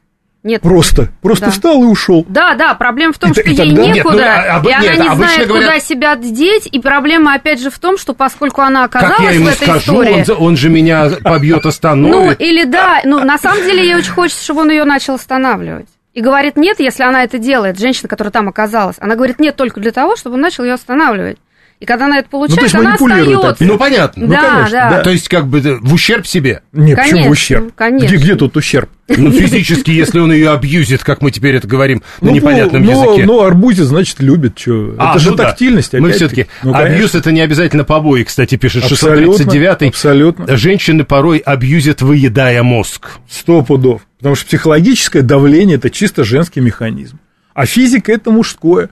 Нет. 0.47 0.61
Просто, 0.61 1.09
просто 1.21 1.45
Да. 1.47 1.51
встал 1.51 1.83
и 1.83 1.85
ушел. 1.87 2.25
Да, 2.29 2.55
да, 2.55 2.73
проблема 2.73 3.11
в 3.13 3.19
том, 3.19 3.31
И 3.31 3.33
что 3.33 3.41
и 3.41 3.49
ей 3.49 3.57
тогда- 3.57 3.81
Нет, 3.83 3.95
некуда, 3.97 4.15
ну, 4.17 4.23
а- 4.23 4.55
об- 4.55 4.67
и 4.67 4.71
она 4.71 4.81
нет, 4.81 4.99
не 4.99 5.07
обычно 5.07 5.15
знает, 5.33 5.47
говорят- 5.49 5.69
куда 5.69 5.79
себя 5.81 6.15
деть, 6.15 6.69
и 6.71 6.79
проблема, 6.79 7.33
опять 7.33 7.61
же, 7.61 7.69
в 7.69 7.77
том, 7.79 7.97
что 7.97 8.13
поскольку 8.13 8.61
она 8.61 8.87
Как 8.87 9.03
оказалась 9.03 9.23
я 9.23 9.31
ему 9.31 9.45
в 9.45 9.49
этой 9.49 9.63
скажу, 9.67 9.79
истории... 10.01 10.25
он, 10.31 10.45
он 10.47 10.57
же 10.57 10.69
меня 10.69 11.09
побьет, 11.23 11.63
Ну, 11.65 11.69
остановит. 11.69 12.39
или 12.41 12.63
да, 12.63 13.01
ну, 13.03 13.19
на 13.25 13.37
самом 13.37 13.61
деле 13.63 13.83
ей 13.83 13.95
очень 13.95 14.11
хочется, 14.13 14.41
чтобы 14.41 14.61
он 14.61 14.69
ее 14.71 14.85
начал 14.85 15.15
останавливать. 15.15 15.87
И 16.13 16.21
говорит 16.21 16.55
нет, 16.57 16.79
если 16.79 17.03
она 17.03 17.23
это 17.25 17.37
делает, 17.37 17.77
женщина, 17.77 18.07
которая 18.07 18.31
там 18.31 18.47
оказалась. 18.47 18.95
Она 18.99 19.15
говорит 19.15 19.39
нет 19.39 19.55
только 19.55 19.79
для 19.79 19.91
того, 19.91 20.15
чтобы 20.15 20.35
он 20.35 20.41
начал 20.41 20.63
ее 20.63 20.73
останавливать. 20.73 21.37
И 21.79 21.85
когда 21.85 22.05
она 22.05 22.19
это 22.19 22.29
получает, 22.29 22.63
есть 22.63 22.73
она 22.73 22.85
манипулирует 22.85 23.37
остается. 23.37 23.49
опять. 23.49 23.67
Ну, 23.67 23.77
понятно. 23.77 24.27
да, 24.27 24.41
конечно, 24.41 24.71
да. 24.71 24.89
да. 24.89 25.03
То 25.03 25.11
есть, 25.11 25.29
как 25.29 25.47
бы 25.47 25.59
в 25.59 25.93
ущерб 25.93 26.25
себе. 26.25 26.63
Не, 26.71 26.95
почему 26.95 27.11
Конечно, 27.11 27.31
ущерб? 27.31 27.75
конечно. 27.75 28.07
Где, 28.07 28.15
где 28.15 28.35
тут 28.35 28.57
ущерб? 28.57 28.89
Ну, 29.09 29.31
физически, 29.31 29.91
если 29.91 30.19
он 30.19 30.31
ее 30.31 30.49
абьюзит, 30.51 31.03
как 31.03 31.21
мы 31.21 31.29
теперь 31.29 31.55
это 31.55 31.67
говорим 31.67 32.01
на 32.19 32.31
непонятном 32.31 32.83
ну, 32.83 32.91
языке. 32.91 33.25
Ну, 33.27 33.41
арбузит, 33.41 33.85
значит, 33.85 34.19
любит. 34.19 34.57
Что? 34.57 34.95
А, 34.97 35.11
это 35.11 35.19
же 35.19 35.31
ну 35.31 35.35
да. 35.37 35.45
тактильность. 35.45 35.93
Мы 35.93 36.09
опять-таки. 36.09 36.17
все-таки. 36.17 36.47
Ну, 36.63 36.73
абьюз 36.73 37.13
это 37.13 37.31
не 37.31 37.41
обязательно 37.41 37.83
побои, 37.83 38.23
кстати, 38.23 38.55
пишет 38.55 38.83
Абсолютно, 38.83 39.43
639-й. 39.43 39.87
абсолютно. 39.89 40.57
Женщины 40.57 41.03
порой 41.03 41.37
абьюзят, 41.37 42.01
выедая 42.01 42.63
мозг. 42.63 43.11
Сто 43.29 43.61
пудов. 43.61 44.01
Потому 44.17 44.33
что 44.33 44.47
психологическое 44.47 45.21
давление– 45.21 45.75
это 45.77 45.91
чисто 45.91 46.23
женский 46.23 46.59
механизм. 46.59 47.19
А 47.53 47.65
физика– 47.65 48.11
это 48.13 48.31
мужское. 48.31 48.89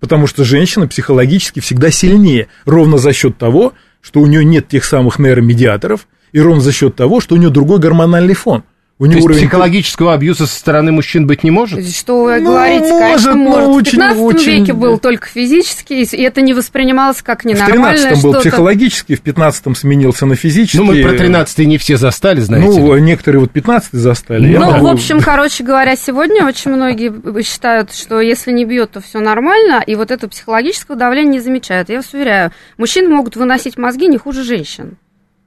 Потому 0.00 0.26
что 0.26 0.44
женщина 0.44 0.88
психологически 0.88 1.60
всегда 1.60 1.90
сильнее. 1.90 2.48
Ровно 2.64 2.98
за 2.98 3.12
счет 3.12 3.38
того, 3.38 3.74
что 4.00 4.20
у 4.20 4.26
нее 4.26 4.44
нет 4.44 4.68
тех 4.68 4.84
самых 4.84 5.18
нейромедиаторов, 5.18 6.08
и 6.32 6.40
ровно 6.40 6.62
за 6.62 6.72
счет 6.72 6.96
того, 6.96 7.20
что 7.20 7.34
у 7.34 7.38
нее 7.38 7.50
другой 7.50 7.78
гормональный 7.78 8.34
фон. 8.34 8.64
У 9.00 9.04
То 9.04 9.08
нее 9.08 9.16
есть 9.16 9.24
уровень... 9.24 9.40
психологического 9.40 10.12
абьюза 10.12 10.46
со 10.46 10.54
стороны 10.58 10.92
мужчин 10.92 11.26
быть 11.26 11.42
не 11.42 11.50
может? 11.50 11.88
Что 11.88 12.22
вы 12.24 12.38
Ну, 12.38 12.50
говорите, 12.50 12.86
конечно, 12.90 13.34
может, 13.34 13.34
но 13.34 13.50
может. 13.50 13.68
В 13.68 13.72
очень- 13.72 13.92
15 13.92 14.22
очень- 14.22 14.60
веке 14.60 14.72
был 14.74 14.98
только 14.98 15.26
физический, 15.26 16.02
и 16.02 16.22
это 16.22 16.42
не 16.42 16.52
воспринималось 16.52 17.22
как 17.22 17.40
В 17.42 17.44
ненормальное 17.46 17.94
13-м 17.96 18.20
был 18.20 18.32
что-то. 18.34 18.40
психологический, 18.40 19.14
в 19.16 19.22
15-м 19.22 19.74
сменился 19.74 20.26
на 20.26 20.34
физический. 20.36 20.76
Ну, 20.76 20.84
мы 20.84 21.00
про 21.02 21.12
13 21.14 21.64
не 21.66 21.78
все 21.78 21.96
застали, 21.96 22.40
знаете 22.40 22.78
Ну, 22.78 22.94
ли. 22.94 23.00
некоторые 23.00 23.40
вот 23.40 23.52
15-й 23.52 23.96
застали. 23.96 24.54
Ну, 24.54 24.66
могу- 24.70 24.84
в 24.86 24.90
общем, 24.90 25.20
короче 25.22 25.64
говоря, 25.64 25.96
сегодня 25.96 26.44
очень 26.46 26.70
многие 26.70 27.42
считают, 27.42 27.94
что 27.94 28.20
если 28.20 28.52
не 28.52 28.66
бьет, 28.66 28.90
то 28.90 29.00
все 29.00 29.20
нормально, 29.20 29.82
и 29.86 29.94
вот 29.94 30.10
этого 30.10 30.28
психологического 30.28 30.98
давления 30.98 31.32
не 31.32 31.40
замечают. 31.40 31.88
Я 31.88 31.96
вас 31.96 32.12
уверяю, 32.12 32.52
мужчины 32.76 33.08
могут 33.08 33.34
выносить 33.36 33.78
мозги 33.78 34.08
не 34.08 34.18
хуже 34.18 34.44
женщин. 34.44 34.98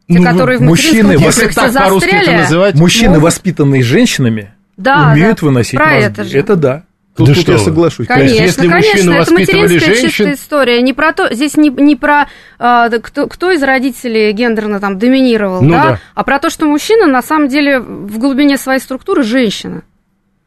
Те, 0.09 0.19
Ну, 0.19 0.23
которые 0.25 0.57
в 0.59 0.61
мужчины, 0.61 1.13
материнском 1.13 1.25
Если 1.47 1.55
так 1.55 1.73
по-русски 1.73 2.07
это 2.09 2.17
застряли, 2.17 2.41
называть. 2.41 2.75
Мужчины, 2.75 3.07
могут- 3.09 3.23
воспитанные 3.23 3.83
женщинами, 3.83 4.53
да, 4.77 5.11
умеют 5.13 5.39
да, 5.39 5.45
выносить 5.47 5.77
про 5.79 5.85
мозги. 5.85 6.01
это 6.05 6.23
же. 6.23 6.43
да. 6.43 6.83
Тут, 7.15 7.27
Да 7.27 7.33
тут 7.35 7.43
что 7.43 7.51
я 7.51 7.57
соглашусь. 7.59 8.07
Конечно, 8.07 8.41
если 8.41 8.67
конечно, 8.67 9.11
мужчины 9.11 9.13
это 9.13 9.33
материнская 9.33 9.79
женщин- 9.93 10.09
чистая 10.09 10.33
история. 10.33 10.81
Не 10.81 10.93
про 10.93 11.13
то, 11.13 11.31
здесь 11.31 11.55
не, 11.57 11.69
не 11.69 11.95
про 11.95 12.25
а, 12.57 12.89
кто, 12.89 13.27
кто 13.27 13.51
из 13.51 13.61
родителей 13.61 14.31
гендерно 14.31 14.79
там 14.79 14.97
доминировал, 14.97 15.61
Ну 15.61 15.69
да, 15.73 15.83
да. 15.83 15.99
а 16.15 16.23
про 16.23 16.39
то, 16.39 16.49
что 16.49 16.65
мужчина 16.65 17.05
на 17.05 17.21
самом 17.21 17.49
деле 17.49 17.79
в 17.79 18.17
глубине 18.17 18.57
своей 18.57 18.79
структуры 18.79 19.21
женщина. 19.21 19.83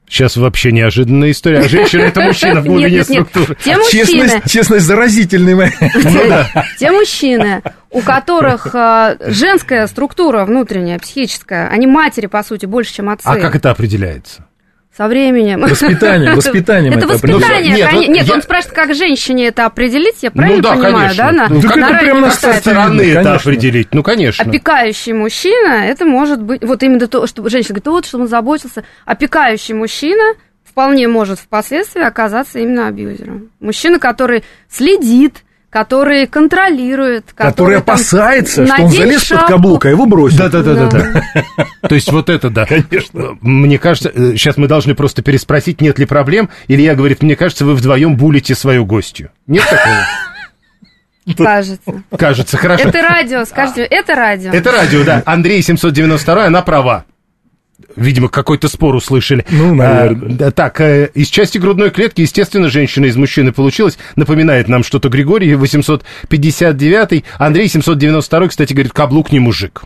Сейчас 0.08 0.36
вообще 0.36 0.70
неожиданная 0.72 1.32
история. 1.32 1.58
А 1.60 1.68
женщина 1.68 2.02
это 2.02 2.20
мужчина 2.20 2.60
в 2.60 2.64
глубине 2.64 2.90
Нет, 2.98 3.08
нет, 3.08 3.18
нет. 3.18 3.28
структуры. 3.28 3.58
Те 3.64 3.76
мужчины, 3.76 4.06
Честность, 4.06 4.50
честность 4.52 4.86
заразительный 4.86 5.54
момент. 5.54 5.74
те 6.78 6.90
мужчины, 6.92 7.62
у 7.90 8.00
которых 8.02 8.68
а, 8.74 9.16
женская 9.20 9.86
структура 9.88 10.44
внутренняя, 10.44 10.98
психическая, 10.98 11.68
они 11.68 11.86
матери, 11.86 12.26
по 12.26 12.42
сути, 12.42 12.66
больше, 12.66 12.94
чем 12.94 13.08
отцы. 13.08 13.26
А 13.26 13.36
как 13.36 13.56
это 13.56 13.70
определяется? 13.70 14.46
Со 14.96 15.08
временем. 15.08 15.60
Воспитанием, 15.60 16.34
воспитанием 16.36 16.92
Это 16.94 17.04
это 17.04 17.14
воспитание, 17.14 17.74
определяется. 17.84 17.96
Нет, 17.98 18.08
Нет, 18.08 18.26
я- 18.26 18.34
он 18.34 18.42
спрашивает, 18.42 18.74
как 18.74 18.94
женщине 18.94 19.48
это 19.48 19.66
определить, 19.66 20.22
я 20.22 20.30
правильно 20.30 20.56
ну 20.56 20.62
да, 20.62 20.70
понимаю, 20.72 20.94
конечно. 20.94 21.24
да? 21.24 21.32
На, 21.32 21.48
Ну, 21.48 21.60
Так 21.60 21.76
на 21.76 21.80
это 21.80 21.92
радио 21.92 22.10
прям 22.12 22.20
на 22.22 22.30
какая-то. 22.30 22.54
Со 22.54 22.60
стороны 22.60 23.02
это 23.02 23.34
определить. 23.34 23.88
Ну, 23.92 24.02
конечно. 24.02 24.44
Опекающий 24.44 25.12
мужчина, 25.12 25.84
это 25.86 26.06
может 26.06 26.42
быть, 26.42 26.64
вот 26.64 26.82
именно 26.82 27.06
то, 27.08 27.26
что 27.26 27.46
женщина 27.50 27.74
говорит, 27.74 27.86
вот, 27.88 28.06
что 28.06 28.18
он 28.18 28.28
заботился. 28.28 28.84
Опекающий 29.04 29.74
мужчина 29.74 30.34
вполне 30.64 31.08
может 31.08 31.40
впоследствии 31.40 32.02
оказаться 32.02 32.58
именно 32.58 32.88
абьюзером. 32.88 33.50
Мужчина, 33.60 33.98
который 33.98 34.44
следит, 34.70 35.44
который 35.76 36.26
контролирует, 36.26 37.32
Который 37.34 37.74
там 37.74 37.82
опасается, 37.82 38.62
на 38.62 38.76
что 38.76 38.84
он 38.84 38.90
залез 38.90 39.24
под 39.28 39.38
шапку- 39.40 39.48
каблук, 39.48 39.84
а 39.84 39.90
его 39.90 40.06
бросят. 40.06 40.38
Да-да-да-да. 40.38 41.22
То 41.86 41.94
есть 41.94 42.10
вот 42.10 42.30
это 42.30 42.48
да. 42.48 42.64
Конечно. 42.64 43.36
Мне 43.42 43.78
кажется, 43.78 44.10
сейчас 44.36 44.56
мы 44.56 44.68
должны 44.68 44.94
просто 44.94 45.20
переспросить, 45.22 45.82
нет 45.82 45.98
ли 45.98 46.06
проблем. 46.06 46.48
Илья 46.68 46.94
говорит, 46.94 47.22
мне 47.22 47.36
кажется, 47.36 47.66
вы 47.66 47.74
вдвоем 47.74 48.16
булите 48.16 48.54
свою 48.54 48.86
гостью. 48.86 49.30
Нет 49.46 49.64
такого? 49.68 49.96
Кажется. 51.36 52.02
Кажется, 52.16 52.56
хорошо. 52.56 52.88
Это 52.88 53.02
радио, 53.02 53.44
скажите, 53.44 53.82
это 53.82 54.14
радио. 54.14 54.52
Это 54.52 54.70
радио, 54.70 55.02
да. 55.04 55.22
Андрей 55.26 55.60
792, 55.60 56.46
она 56.46 56.62
права. 56.62 57.04
Видимо, 57.94 58.28
какой-то 58.28 58.68
спор 58.68 58.94
услышали. 58.94 59.44
Ну, 59.50 59.74
наверное. 59.74 60.48
А, 60.48 60.50
так, 60.50 60.80
э, 60.80 61.10
из 61.14 61.28
части 61.28 61.58
грудной 61.58 61.90
клетки, 61.90 62.22
естественно, 62.22 62.68
женщина 62.68 63.04
из 63.06 63.16
мужчины 63.16 63.52
получилась. 63.52 63.98
Напоминает 64.16 64.68
нам 64.68 64.82
что-то 64.82 65.08
Григорий 65.10 65.54
859, 65.54 67.24
Андрей 67.38 67.68
792, 67.68 68.48
кстати, 68.48 68.72
говорит, 68.72 68.92
каблук 68.92 69.30
не 69.30 69.40
мужик. 69.40 69.82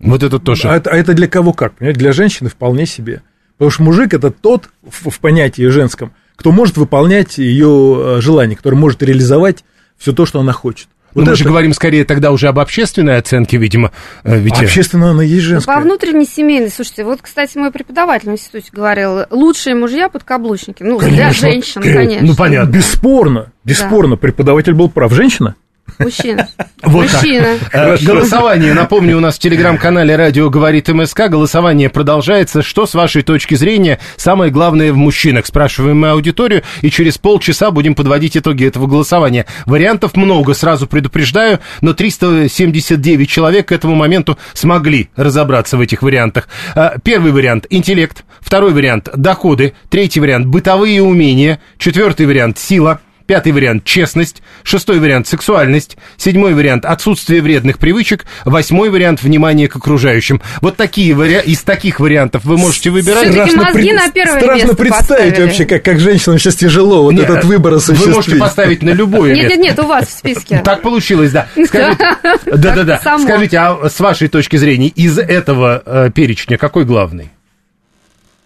Вот 0.00 0.22
это 0.22 0.38
тоже. 0.38 0.68
А 0.68 0.76
это, 0.76 0.90
а 0.90 0.96
это 0.96 1.14
для 1.14 1.28
кого 1.28 1.52
как? 1.52 1.76
Понимаете? 1.76 2.00
Для 2.00 2.12
женщины 2.12 2.50
вполне 2.50 2.84
себе. 2.84 3.22
Потому 3.56 3.70
что 3.70 3.82
мужик 3.84 4.12
это 4.12 4.30
тот, 4.30 4.68
в, 4.82 5.10
в 5.10 5.20
понятии 5.20 5.66
женском, 5.68 6.12
кто 6.34 6.50
может 6.50 6.76
выполнять 6.76 7.38
ее 7.38 8.16
э, 8.16 8.20
желания, 8.20 8.56
который 8.56 8.74
может 8.74 9.02
реализовать 9.02 9.64
все 9.96 10.12
то, 10.12 10.26
что 10.26 10.40
она 10.40 10.52
хочет. 10.52 10.88
Ну, 11.14 11.20
Вот 11.20 11.26
мы 11.26 11.32
это- 11.32 11.38
же 11.38 11.44
говорим 11.44 11.72
скорее 11.72 12.04
тогда 12.04 12.32
уже 12.32 12.48
об 12.48 12.58
общественной 12.58 13.18
оценке, 13.18 13.56
видимо, 13.56 13.92
э, 14.24 14.36
ведь... 14.38 14.54
А 14.54 14.62
общественно 14.62 15.10
она 15.10 15.22
есть 15.22 15.44
женская. 15.44 15.76
По 15.76 15.80
внутренней 15.80 16.26
семейной, 16.26 16.70
слушайте, 16.70 17.04
вот, 17.04 17.20
кстати, 17.22 17.56
мой 17.56 17.70
преподаватель 17.70 18.30
в 18.30 18.32
институте 18.32 18.70
говорил, 18.72 19.20
лучшие 19.30 19.76
мужья 19.76 20.08
подкаблучники. 20.08 20.82
Ну, 20.82 20.98
для 20.98 21.08
Конечно. 21.08 21.48
женщин, 21.48 21.82
Э, 21.84 21.94
конечно. 21.94 22.26
Ну, 22.26 22.34
понятно. 22.34 22.70
Бесспорно, 22.72 23.52
бесспорно, 23.64 24.16
преподаватель 24.16 24.74
был 24.74 24.88
прав. 24.90 25.12
Женщина? 25.12 25.54
Мужчина. 25.98 26.48
Вот 26.82 27.10
так. 27.10 27.22
Мужчина. 27.22 27.56
Э, 27.72 27.96
Голосование, 27.96 28.74
напомню, 28.74 29.16
у 29.16 29.20
нас 29.20 29.36
в 29.36 29.38
телеграм-канале 29.38 30.16
«Радио 30.16 30.50
говорит 30.50 30.88
МСК». 30.88 31.28
Голосование 31.30 31.88
продолжается. 31.88 32.62
Что, 32.62 32.84
с 32.86 32.92
вашей 32.92 33.22
точки 33.22 33.54
зрения, 33.54 33.98
самое 34.16 34.52
главное 34.52 34.92
в 34.92 34.96
мужчинах? 34.96 35.46
Спрашиваем 35.46 35.98
мы 35.98 36.10
аудиторию, 36.10 36.62
и 36.82 36.90
через 36.90 37.16
полчаса 37.16 37.70
будем 37.70 37.94
подводить 37.94 38.36
итоги 38.36 38.66
этого 38.66 38.86
голосования. 38.86 39.46
Вариантов 39.64 40.14
много, 40.14 40.52
сразу 40.52 40.86
предупреждаю, 40.86 41.60
но 41.80 41.94
379 41.94 43.30
человек 43.30 43.68
к 43.68 43.72
этому 43.72 43.94
моменту 43.94 44.36
смогли 44.52 45.08
разобраться 45.16 45.78
в 45.78 45.80
этих 45.80 46.02
вариантах. 46.02 46.48
Э, 46.74 46.96
Первый 47.02 47.32
вариант– 47.32 47.66
интеллект. 47.70 48.24
Второй 48.40 48.74
вариант– 48.74 49.08
доходы. 49.16 49.72
Третий 49.88 50.20
вариант– 50.20 50.46
бытовые 50.48 51.02
умения. 51.02 51.60
Четвертый 51.78 52.26
вариант– 52.26 52.58
сила. 52.58 53.00
Пятый 53.26 53.52
вариант– 53.52 53.84
честность. 53.84 54.42
Шестой 54.64 55.00
вариант– 55.00 55.26
сексуальность. 55.28 55.96
Седьмой 56.18 56.52
вариант– 56.52 56.84
отсутствие 56.86 57.40
вредных 57.40 57.78
привычек. 57.78 58.26
Восьмой 58.44 58.90
вариант– 58.90 59.22
внимание 59.22 59.66
к 59.66 59.76
окружающим. 59.76 60.42
Вот 60.60 60.76
такие 60.76 61.14
вариа... 61.14 61.40
из 61.40 61.62
таких 61.62 62.00
вариантов 62.00 62.44
вы 62.44 62.58
можете 62.58 62.90
выбирать. 62.90 63.30
Всё-таки 63.30 63.56
мозги 63.56 63.92
на 63.94 64.10
первое 64.10 64.40
страшно 64.40 64.66
место 64.66 64.76
представить 64.76 65.08
поставили. 65.30 65.46
вообще, 65.46 65.64
как, 65.64 65.82
как 65.82 66.00
женщинам 66.00 66.38
сейчас 66.38 66.56
тяжело 66.56 67.02
вот 67.04 67.12
Нет, 67.12 67.24
этот 67.30 67.44
выбор 67.44 67.72
Вы 67.72 67.78
можете 67.78 67.92
осуществить. 68.10 68.40
поставить 68.40 68.82
на 68.82 68.90
любое 68.90 69.34
Нет, 69.34 69.44
место. 69.44 69.58
нет, 69.58 69.76
нет, 69.76 69.78
у 69.84 69.88
вас 69.88 70.06
в 70.08 70.12
списке. 70.12 70.60
Так 70.62 70.82
получилось, 70.82 71.32
да. 71.32 71.48
Скажите, 71.66 72.04
да-да-да. 72.46 73.00
Скажите, 73.18 73.58
а 73.58 73.88
с 73.88 73.98
вашей 74.00 74.28
точки 74.28 74.56
зрения, 74.56 74.88
из 74.88 75.18
этого 75.18 75.82
э, 75.86 76.10
перечня 76.14 76.58
какой 76.58 76.84
главный? 76.84 77.30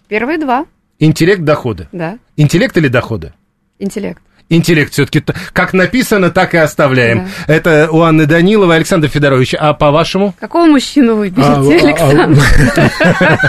Первые 0.07 0.37
два, 0.37 0.65
Интеллект, 0.99 1.41
доходы? 1.43 1.87
да, 1.91 2.17
Интеллект 2.37 2.75
или 2.77 2.87
доходы? 2.87 3.33
интеллект. 3.77 4.21
Интеллект 4.51 4.91
все-таки 4.93 5.23
как 5.53 5.73
написано, 5.73 6.31
так 6.31 6.55
и 6.55 6.57
оставляем. 6.57 7.27
Это 7.47 7.87
у 7.91 8.01
Анны 8.01 8.25
Даниловой, 8.25 8.77
Александр 8.77 9.07
Федорович. 9.07 9.53
А 9.53 9.73
по-вашему? 9.73 10.33
Какого 10.39 10.65
мужчину 10.65 11.15
выберете, 11.15 11.47
А, 11.47 11.55
а, 11.55 11.85
Александр? 11.85 12.41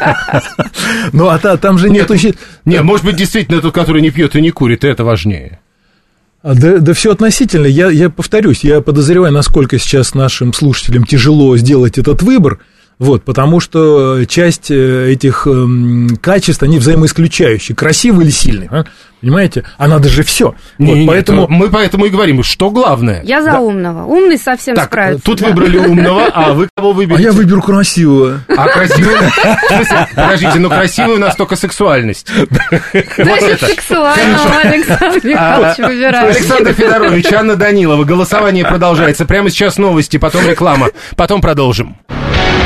Ну, 1.12 1.28
а 1.28 1.38
та- 1.38 1.56
там 1.56 1.78
же 1.78 1.88
нет... 1.90 2.10
Не, 2.64 2.82
может 2.82 3.04
быть, 3.06 3.16
действительно 3.16 3.60
тот, 3.60 3.74
который 3.74 4.02
не 4.02 4.10
пьет 4.10 4.36
и 4.36 4.40
не 4.42 4.50
курит, 4.50 4.84
и 4.84 4.88
это 4.88 5.04
важнее. 5.04 5.58
А, 6.42 6.54
Да, 6.54 6.78
да 6.78 6.94
все 6.94 7.12
относительно. 7.12 7.66
Я, 7.66 7.90
я 7.90 8.10
повторюсь, 8.10 8.64
я 8.64 8.80
подозреваю, 8.80 9.32
насколько 9.32 9.78
сейчас 9.78 10.14
нашим 10.14 10.52
слушателям 10.52 11.04
тяжело 11.04 11.56
сделать 11.56 11.98
этот 11.98 12.22
выбор. 12.22 12.58
Вот, 13.00 13.24
потому 13.24 13.60
что 13.60 14.26
часть 14.26 14.70
э, 14.70 15.10
этих 15.12 15.46
эм, 15.46 16.18
качеств, 16.20 16.62
они 16.62 16.78
взаимоисключающие. 16.78 17.74
Красивый 17.74 18.26
или 18.26 18.30
сильный, 18.30 18.68
а? 18.70 18.84
понимаете? 19.22 19.64
А 19.78 19.88
надо 19.88 20.10
же 20.10 20.22
все. 20.22 20.54
Не, 20.76 20.88
вот, 20.88 20.94
не, 20.98 21.06
поэтому... 21.06 21.44
это 21.44 21.52
мы 21.52 21.68
поэтому 21.70 22.04
и 22.04 22.10
говорим, 22.10 22.42
что 22.42 22.70
главное. 22.70 23.22
Я 23.24 23.40
за 23.42 23.52
Да. 23.52 23.60
умного. 23.60 24.04
Умный 24.04 24.36
совсем 24.36 24.76
Так, 24.76 24.88
справится. 24.88 25.24
тут 25.24 25.40
да. 25.40 25.48
выбрали 25.48 25.78
умного, 25.78 26.26
а 26.26 26.52
вы 26.52 26.68
кого 26.76 26.90
А 26.90 26.92
выберете? 26.92 27.22
я 27.22 27.32
выберу 27.32 27.62
красивого. 27.62 28.40
А 28.54 28.68
красивый... 28.68 29.16
В 29.16 29.66
смысле, 29.68 30.08
Подождите, 30.14 30.58
ну 30.58 30.68
красивый 30.68 31.16
у 31.16 31.18
нас 31.18 31.36
только 31.36 31.56
сексуальность. 31.56 32.26
Значит, 33.16 33.60
сексуального 33.60 34.56
Александр 34.62 35.20
Михайлович 35.26 35.78
А, 35.78 35.88
выбирает. 35.88 36.36
Александр 36.36 36.72
Федорович, 36.74 37.32
Анна 37.32 37.56
Данилова. 37.56 38.04
Голосование 38.04 38.66
продолжается. 38.66 39.24
Прямо 39.24 39.48
сейчас 39.48 39.78
новости, 39.78 40.18
потом 40.18 40.46
реклама. 40.46 40.88
Потом 41.16 41.40
продолжим. 41.40 41.96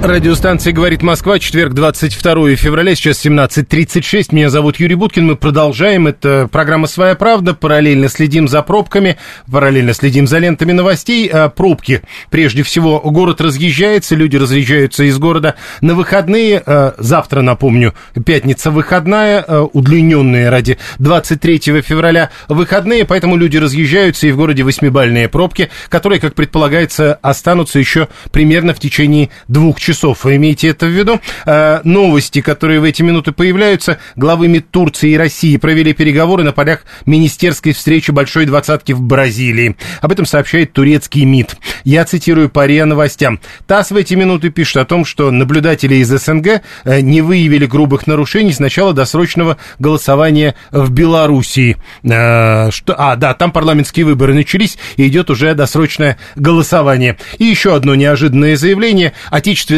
Радиостанция 0.00 0.72
«Говорит 0.72 1.02
Москва», 1.02 1.40
четверг, 1.40 1.74
22 1.74 2.54
февраля, 2.54 2.94
сейчас 2.94 3.26
17.36. 3.26 4.28
Меня 4.30 4.48
зовут 4.48 4.76
Юрий 4.78 4.94
Буткин, 4.94 5.26
мы 5.26 5.34
продолжаем. 5.34 6.06
Это 6.06 6.48
программа 6.50 6.86
«Своя 6.86 7.16
правда». 7.16 7.52
Параллельно 7.52 8.08
следим 8.08 8.46
за 8.46 8.62
пробками, 8.62 9.18
параллельно 9.50 9.92
следим 9.92 10.28
за 10.28 10.38
лентами 10.38 10.70
новостей. 10.70 11.26
А 11.26 11.48
пробки, 11.48 12.02
прежде 12.30 12.62
всего, 12.62 13.00
город 13.00 13.40
разъезжается, 13.40 14.14
люди 14.14 14.36
разъезжаются 14.36 15.02
из 15.02 15.18
города 15.18 15.56
на 15.80 15.96
выходные. 15.96 16.62
А 16.64 16.94
Завтра, 16.96 17.42
напомню, 17.42 17.92
пятница 18.24 18.70
выходная, 18.70 19.44
а, 19.46 19.64
удлиненные 19.64 20.48
ради 20.48 20.78
23 21.00 21.82
февраля 21.82 22.30
выходные, 22.48 23.04
поэтому 23.04 23.36
люди 23.36 23.56
разъезжаются, 23.56 24.28
и 24.28 24.30
в 24.30 24.36
городе 24.36 24.62
восьмибальные 24.62 25.28
пробки, 25.28 25.70
которые, 25.88 26.20
как 26.20 26.34
предполагается, 26.34 27.18
останутся 27.20 27.80
еще 27.80 28.06
примерно 28.30 28.74
в 28.74 28.78
течение 28.78 29.30
двух 29.48 29.80
часов. 29.80 29.97
Вы 30.02 30.36
имейте 30.36 30.68
это 30.68 30.86
в 30.86 30.90
виду. 30.90 31.20
Э, 31.46 31.80
Новости, 31.84 32.40
которые 32.40 32.80
в 32.80 32.84
эти 32.84 33.02
минуты 33.02 33.32
появляются. 33.32 33.98
Главы 34.16 34.48
МИД 34.48 34.70
Турции 34.70 35.10
и 35.10 35.16
России 35.16 35.56
провели 35.56 35.92
переговоры 35.92 36.44
на 36.44 36.52
полях 36.52 36.80
министерской 37.06 37.72
встречи 37.72 38.10
Большой 38.10 38.46
Двадцатки 38.46 38.92
в 38.92 39.00
Бразилии. 39.00 39.76
Об 40.00 40.12
этом 40.12 40.26
сообщает 40.26 40.72
турецкий 40.72 41.24
МИД. 41.24 41.56
Я 41.84 42.04
цитирую 42.04 42.48
по 42.48 42.66
РИА 42.66 42.86
новостям. 42.86 43.40
ТАСС 43.66 43.90
в 43.90 43.96
эти 43.96 44.14
минуты 44.14 44.50
пишет 44.50 44.76
о 44.76 44.84
том, 44.84 45.04
что 45.04 45.30
наблюдатели 45.30 45.96
из 45.96 46.08
СНГ 46.08 46.62
э, 46.84 47.00
не 47.00 47.20
выявили 47.20 47.66
грубых 47.66 48.06
нарушений 48.06 48.52
с 48.52 48.60
начала 48.60 48.92
досрочного 48.92 49.56
голосования 49.78 50.54
в 50.70 50.90
Белоруссии. 50.90 51.76
Что, 52.02 52.94
а, 52.96 53.16
да, 53.16 53.34
там 53.34 53.52
парламентские 53.52 54.06
выборы 54.06 54.34
начались, 54.34 54.78
и 54.96 55.06
идет 55.08 55.30
уже 55.30 55.54
досрочное 55.54 56.18
голосование. 56.36 57.18
И 57.38 57.44
еще 57.44 57.74
одно 57.74 57.94
неожиданное 57.94 58.56
заявление. 58.56 59.12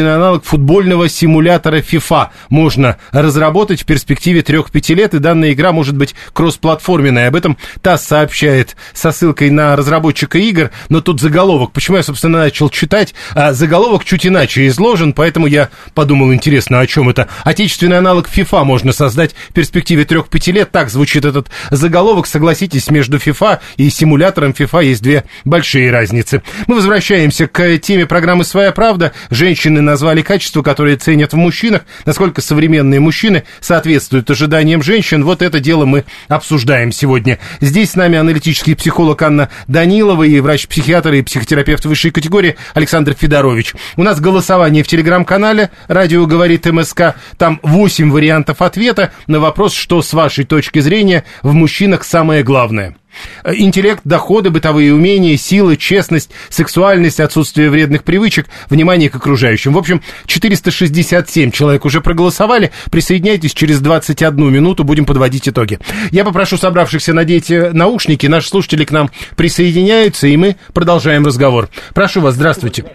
Отечественный 0.01 0.15
аналог 0.15 0.43
футбольного 0.45 1.07
симулятора 1.09 1.77
FIFA 1.77 2.29
можно 2.49 2.97
разработать 3.11 3.83
в 3.83 3.85
перспективе 3.85 4.41
3-5 4.41 4.95
лет, 4.95 5.13
и 5.13 5.19
данная 5.19 5.53
игра 5.53 5.71
может 5.71 5.95
быть 5.95 6.15
кроссплатформенной. 6.33 7.27
Об 7.27 7.35
этом 7.35 7.55
ТАСС 7.83 8.07
сообщает 8.07 8.75
со 8.93 9.11
ссылкой 9.11 9.51
на 9.51 9.75
разработчика 9.75 10.39
игр, 10.39 10.71
но 10.89 11.01
тут 11.01 11.21
заголовок. 11.21 11.71
Почему 11.71 11.97
я, 11.97 12.03
собственно, 12.03 12.39
начал 12.39 12.71
читать? 12.71 13.13
А, 13.35 13.53
заголовок 13.53 14.03
чуть 14.03 14.25
иначе 14.25 14.65
изложен, 14.65 15.13
поэтому 15.13 15.45
я 15.45 15.69
подумал, 15.93 16.33
интересно, 16.33 16.79
о 16.79 16.87
чем 16.87 17.07
это. 17.07 17.27
Отечественный 17.43 17.99
аналог 17.99 18.27
FIFA 18.27 18.63
можно 18.63 18.93
создать 18.93 19.35
в 19.49 19.53
перспективе 19.53 20.03
3-5 20.03 20.51
лет. 20.51 20.71
Так 20.71 20.89
звучит 20.89 21.25
этот 21.25 21.49
заголовок. 21.69 22.25
Согласитесь, 22.25 22.89
между 22.89 23.17
FIFA 23.17 23.59
и 23.77 23.87
симулятором 23.91 24.51
FIFA 24.51 24.83
есть 24.83 25.03
две 25.03 25.25
большие 25.45 25.91
разницы. 25.91 26.41
Мы 26.65 26.77
возвращаемся 26.77 27.45
к 27.45 27.77
теме 27.77 28.07
программы 28.07 28.45
«Своя 28.45 28.71
правда». 28.71 29.11
Женщины 29.29 29.81
назвали 29.91 30.21
качества, 30.21 30.61
которые 30.61 30.95
ценят 30.95 31.33
в 31.33 31.35
мужчинах. 31.35 31.81
Насколько 32.05 32.41
современные 32.41 33.01
мужчины 33.01 33.43
соответствуют 33.59 34.31
ожиданиям 34.31 34.81
женщин. 34.81 35.25
Вот 35.25 35.41
это 35.41 35.59
дело 35.59 35.83
мы 35.83 36.05
обсуждаем 36.29 36.93
сегодня. 36.93 37.39
Здесь 37.59 37.91
с 37.91 37.95
нами 37.95 38.17
аналитический 38.17 38.73
психолог 38.73 39.21
Анна 39.21 39.49
Данилова 39.67 40.23
и 40.23 40.39
врач-психиатр 40.39 41.11
и 41.13 41.21
психотерапевт 41.21 41.85
высшей 41.85 42.11
категории 42.11 42.55
Александр 42.73 43.15
Федорович. 43.19 43.73
У 43.97 44.03
нас 44.03 44.21
голосование 44.21 44.83
в 44.83 44.87
телеграм-канале 44.87 45.71
«Радио 45.89 46.25
говорит 46.25 46.65
МСК». 46.67 47.15
Там 47.37 47.59
8 47.61 48.11
вариантов 48.11 48.61
ответа 48.61 49.11
на 49.27 49.41
вопрос, 49.41 49.73
что 49.73 50.01
с 50.01 50.13
вашей 50.13 50.45
точки 50.45 50.79
зрения 50.79 51.25
в 51.43 51.51
мужчинах 51.51 52.05
самое 52.05 52.43
главное. 52.43 52.95
Э, 53.43 53.53
Интеллект, 53.55 54.01
доходы, 54.03 54.49
бытовые 54.49 54.93
умения, 54.93 55.37
сила, 55.37 55.77
честность, 55.77 56.31
сексуальность, 56.49 57.19
отсутствие 57.19 57.69
вредных 57.69 58.03
привычек, 58.03 58.47
внимание 58.69 59.09
к 59.09 59.15
окружающим. 59.15 59.73
В 59.73 59.77
общем, 59.77 60.01
467 60.25 61.51
человек 61.51 61.85
уже 61.85 62.01
проголосовали. 62.01 62.71
Присоединяйтесь, 62.91 63.53
через 63.53 63.79
21 63.81 64.51
минуту 64.51 64.83
будем 64.83 65.05
подводить 65.05 65.47
итоги. 65.47 65.79
Я 66.11 66.23
попрошу 66.23 66.57
собравшихся 66.57 67.13
надеть 67.13 67.51
э, 67.51 67.71
наушники. 67.71 68.27
Наши 68.27 68.49
слушатели 68.49 68.85
к 68.85 68.91
нам 68.91 69.09
присоединяются, 69.35 70.27
и 70.27 70.37
мы 70.37 70.55
продолжаем 70.73 71.25
разговор. 71.25 71.69
Прошу 71.93 72.21
вас, 72.21 72.35
здравствуйте. 72.35 72.85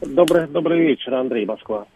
Добрый, 0.00 0.46
добрый 0.46 0.80
вечер, 0.80 1.14
Андрей, 1.14 1.44
Москва. 1.44 1.86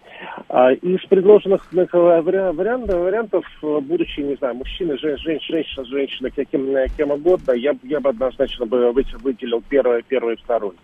А, 0.49 0.73
Из 0.73 1.01
предложенных 1.09 1.67
вариа- 1.73 2.53
вариантов, 2.53 3.01
вариантов, 3.01 3.45
э, 3.63 3.79
будучи, 3.81 4.21
не 4.21 4.35
знаю, 4.37 4.55
мужчина, 4.55 4.97
жен, 4.99 5.17
жен- 5.19 5.41
женщина, 5.41 5.85
женщина, 5.87 6.31
кем, 6.31 6.69
кем 6.97 7.11
угодно, 7.11 7.53
я, 7.53 7.75
я 7.83 8.01
бы 8.01 8.11
однозначно 8.11 8.67
бы 8.67 8.93
вы- 8.93 9.05
выделил 9.23 9.63
первое, 9.69 10.03
первое 10.07 10.35
и 10.35 10.43
второе. 10.43 10.75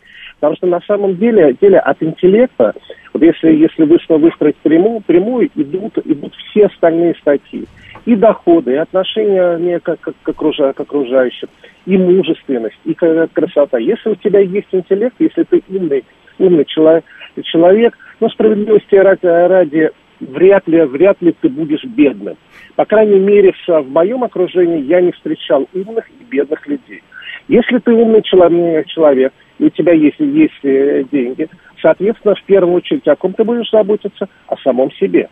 Потому 0.40 0.56
что 0.56 0.66
на 0.66 0.80
самом 0.82 1.16
деле, 1.16 1.54
деле 1.60 1.78
от 1.78 2.02
интеллекта, 2.02 2.72
вот 3.12 3.22
если, 3.22 3.54
если 3.54 3.84
выстроить 3.84 4.56
прямую, 4.56 5.00
прямую 5.02 5.50
идут, 5.54 5.98
идут 6.04 6.34
все 6.34 6.66
остальные 6.66 7.14
статьи. 7.20 7.66
И 8.04 8.14
доходы, 8.14 8.72
и 8.72 8.76
отношения 8.76 9.80
к, 9.80 9.96
к, 9.96 10.12
к 10.22 10.28
окружа- 10.28 10.72
к 10.72 10.80
окружающим, 10.80 11.48
и 11.86 11.96
мужественность, 11.96 12.78
и 12.84 12.94
красота. 12.94 13.78
Если 13.78 14.10
у 14.10 14.14
тебя 14.14 14.40
есть 14.40 14.68
интеллект, 14.72 15.16
если 15.18 15.42
ты 15.44 15.62
умный, 15.68 16.04
умный 16.38 16.64
человек, 16.64 17.04
человек 17.42 17.94
но 18.20 18.28
справедливости 18.28 18.94
ради, 18.94 19.26
ради 19.26 19.90
вряд 20.20 20.66
ли, 20.66 20.82
вряд 20.82 21.20
ли 21.20 21.34
ты 21.40 21.48
будешь 21.48 21.84
бедным. 21.84 22.36
По 22.76 22.84
крайней 22.84 23.18
мере, 23.18 23.52
в, 23.66 23.90
моем 23.90 24.24
окружении 24.24 24.82
я 24.82 25.00
не 25.00 25.12
встречал 25.12 25.68
умных 25.74 26.08
и 26.08 26.24
бедных 26.24 26.66
людей. 26.66 27.02
Если 27.48 27.78
ты 27.78 27.92
умный 27.92 28.22
человек, 28.22 28.86
человек 28.86 29.32
и 29.58 29.64
у 29.64 29.70
тебя 29.70 29.92
есть, 29.92 30.18
есть 30.20 30.64
э, 30.64 31.04
деньги, 31.10 31.48
соответственно, 31.80 32.34
в 32.34 32.42
первую 32.44 32.74
очередь 32.74 33.06
о 33.08 33.16
ком 33.16 33.32
ты 33.32 33.44
будешь 33.44 33.70
заботиться? 33.70 34.28
О 34.46 34.56
самом 34.58 34.92
себе. 34.92 35.28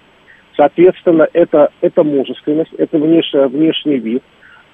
Соответственно, 0.57 1.29
это, 1.33 1.71
это 1.83 2.03
мужественность, 2.03 2.73
это 2.79 2.99
внеш, 2.99 3.31
внешний 3.33 3.99
вид. 3.99 4.23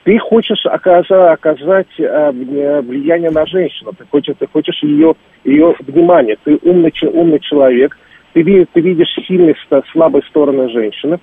Ты 0.05 0.19
хочешь 0.19 0.65
оказа, 0.67 1.33
оказать 1.33 1.87
э, 1.99 2.31
влияние 2.33 3.31
на 3.31 3.47
женщину, 3.47 3.93
ты 3.97 4.05
хочешь, 4.11 4.35
ты 4.39 4.47
хочешь 4.53 4.83
ее, 4.83 5.15
ее 5.45 5.75
внимание, 5.81 6.37
ты 6.43 6.59
умный, 6.63 6.93
умный 7.03 7.39
человек, 7.39 7.97
ты, 8.33 8.43
ты 8.73 8.81
видишь 8.81 9.15
сильные, 9.29 9.55
слабые 9.93 10.23
стороны 10.29 10.69
женщины, 10.71 11.19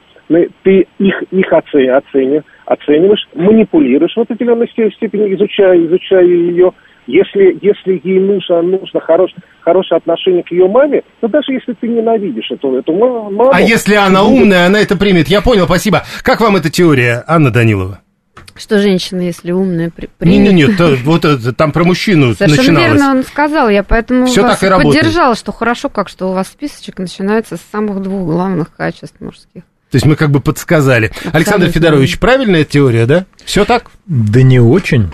ты 0.64 0.88
их, 1.00 1.24
их 1.32 1.52
оце- 1.52 1.90
оцени- 1.90 2.44
оцениваешь, 2.66 3.28
манипулируешь 3.34 4.16
в 4.16 4.20
определенной 4.22 4.70
сте- 4.70 4.92
степени, 4.92 5.34
изучая, 5.34 5.86
изучая 5.86 6.26
ее. 6.26 6.72
Если, 7.08 7.58
если 7.62 8.00
ей 8.04 8.20
нужно, 8.20 8.62
нужно 8.62 9.00
хорош, 9.00 9.32
хорошее 9.62 9.98
отношение 9.98 10.44
к 10.44 10.52
ее 10.52 10.68
маме, 10.68 11.02
то 11.20 11.28
даже 11.28 11.54
если 11.54 11.74
ты 11.74 11.88
ненавидишь 11.88 12.52
эту, 12.52 12.76
эту 12.76 12.94
ма- 12.94 13.30
маму... 13.32 13.50
А 13.52 13.60
если 13.60 13.96
она 13.96 14.24
умная, 14.24 14.68
она 14.68 14.80
это 14.80 14.96
примет. 14.96 15.28
Я 15.28 15.42
понял, 15.42 15.66
спасибо. 15.66 16.04
Как 16.24 16.40
вам 16.40 16.56
эта 16.56 16.70
теория, 16.70 17.24
Анна 17.28 17.52
Данилова? 17.52 18.02
Что 18.60 18.80
женщина, 18.82 19.22
если 19.22 19.52
умная, 19.52 19.90
при-. 19.90 20.10
Не-не-не, 20.20 20.68
то- 20.76 20.96
вот 21.06 21.24
это, 21.26 21.54
там 21.54 21.72
про 21.72 21.84
мужчину 21.86 22.34
Совершенно 22.38 22.58
начиналось. 22.80 22.92
верно 23.00 23.12
он 23.12 23.24
сказал, 23.24 23.70
я 23.70 23.84
поэтому 23.84 24.26
Всё 24.26 24.44
вас 24.44 24.60
так 24.60 24.64
и 24.64 24.68
работает. 24.72 25.02
поддержала, 25.02 25.36
что 25.36 25.52
хорошо 25.54 25.88
как, 25.90 26.10
что 26.10 26.30
у 26.30 26.34
вас 26.34 26.48
списочек 26.48 27.00
начинается 27.00 27.56
с 27.58 27.62
самых 27.72 28.02
двух 28.02 28.26
главных 28.28 28.76
качеств 28.76 29.16
мужских. 29.22 29.64
То 29.92 29.96
есть 29.96 30.06
мы 30.06 30.16
как 30.16 30.30
бы 30.30 30.40
подсказали. 30.42 31.12
Александр 31.32 31.68
Федорович, 31.70 32.20
правильная 32.20 32.64
теория, 32.66 33.06
да? 33.06 33.26
Все 33.46 33.66
так? 33.66 33.90
Да 34.06 34.42
не 34.44 34.60
очень. 34.60 35.10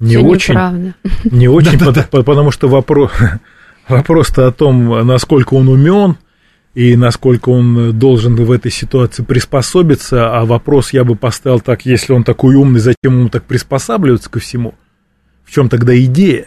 Не 0.00 0.16
Всё 0.16 0.22
очень. 0.24 0.54
неправда. 0.54 0.94
Не 1.24 1.48
очень, 1.48 1.78
пот- 1.78 2.08
по- 2.10 2.22
потому 2.24 2.50
что 2.50 2.68
вопрос, 2.68 3.12
вопрос-то 3.88 4.48
о 4.48 4.52
том, 4.52 5.06
насколько 5.06 5.54
он 5.54 5.68
умен 5.68 6.16
и 6.74 6.96
насколько 6.96 7.50
он 7.50 7.98
должен 7.98 8.34
в 8.34 8.50
этой 8.50 8.70
ситуации 8.70 9.22
приспособиться, 9.22 10.34
а 10.38 10.44
вопрос 10.44 10.92
я 10.92 11.04
бы 11.04 11.16
поставил 11.16 11.60
так, 11.60 11.84
если 11.84 12.12
он 12.12 12.24
такой 12.24 12.54
умный, 12.54 12.80
зачем 12.80 13.18
ему 13.18 13.28
так 13.28 13.44
приспосабливаться 13.44 14.30
ко 14.30 14.40
всему? 14.40 14.74
В 15.44 15.52
чем 15.52 15.68
тогда 15.68 15.98
идея? 15.98 16.46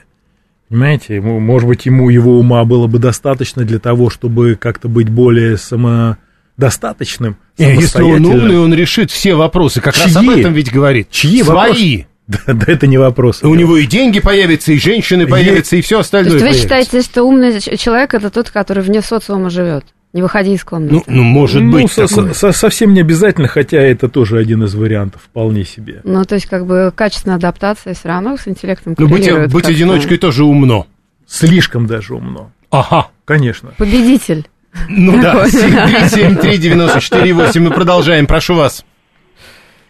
Понимаете, 0.68 1.16
ему, 1.16 1.40
может 1.40 1.68
быть, 1.68 1.86
ему 1.86 2.10
его 2.10 2.40
ума 2.40 2.66
было 2.66 2.88
бы 2.88 2.98
достаточно 2.98 3.64
для 3.66 3.78
того, 3.78 4.10
чтобы 4.10 4.56
как-то 4.56 4.88
быть 4.88 5.10
более 5.10 5.58
самодостаточным. 5.58 7.38
Не, 7.60 7.76
если 7.76 8.02
он 8.02 8.26
умный, 8.26 8.58
он 8.58 8.74
решит 8.74 9.12
все 9.12 9.36
вопросы. 9.36 9.80
Как 9.80 9.96
раз 9.96 10.16
об 10.16 10.24
Чьи? 10.24 10.40
этом 10.40 10.54
ведь 10.54 10.72
говорит. 10.72 11.10
Чьи 11.12 11.44
Свои. 11.44 12.06
Да, 12.28 12.54
да 12.54 12.66
это 12.66 12.88
не 12.88 12.98
вопрос. 12.98 13.44
У 13.44 13.54
него 13.54 13.78
и 13.78 13.86
деньги 13.86 14.20
появятся, 14.20 14.72
и 14.72 14.80
женщины 14.80 15.28
появятся, 15.28 15.76
и 15.76 15.82
все 15.82 15.98
То 15.98 16.02
остальное 16.02 16.34
есть 16.34 16.44
вы 16.44 16.50
появится. 16.50 16.64
считаете, 16.64 17.08
что 17.08 17.24
умный 17.24 17.62
человек 17.78 18.16
это 18.16 18.32
тот, 18.32 18.50
который 18.50 18.82
вне 18.82 19.04
социума 19.04 19.52
живет, 19.52 19.86
не 20.16 20.22
выходя 20.22 20.50
из 20.52 20.64
комнаты? 20.64 20.94
Ну, 20.96 21.04
ну, 21.08 21.24
может 21.24 21.62
Ну, 21.62 21.74
быть 21.74 21.92
со- 21.92 22.08
такое. 22.08 22.32
со- 22.34 22.52
совсем 22.54 22.94
не 22.94 23.02
обязательно, 23.02 23.48
хотя 23.50 23.80
это 23.82 24.08
тоже 24.10 24.38
один 24.38 24.64
из 24.64 24.74
вариантов, 24.74 25.22
вполне 25.24 25.66
себе. 25.66 26.00
Ну, 26.06 26.24
то 26.24 26.36
есть, 26.36 26.48
как 26.48 26.66
бы, 26.66 26.92
качественная 26.96 27.36
адаптация 27.38 27.94
все 27.94 28.08
равно 28.08 28.38
с 28.38 28.48
интеллектом 28.48 28.96
Ну, 28.98 29.08
быть, 29.10 29.30
быть 29.52 29.66
одиночкой 29.68 30.18
тоже 30.18 30.46
умно. 30.46 30.88
Слишком 31.28 31.86
даже 31.86 32.16
умно. 32.16 32.50
Ага. 32.72 33.10
Конечно. 33.26 33.74
Победитель. 33.78 34.48
Ну 34.90 35.22
да, 35.22 35.34
Такой. 35.34 35.50
7373948. 35.52 37.60
Мы 37.60 37.72
продолжаем, 37.72 38.26
прошу 38.28 38.56
вас. 38.56 38.86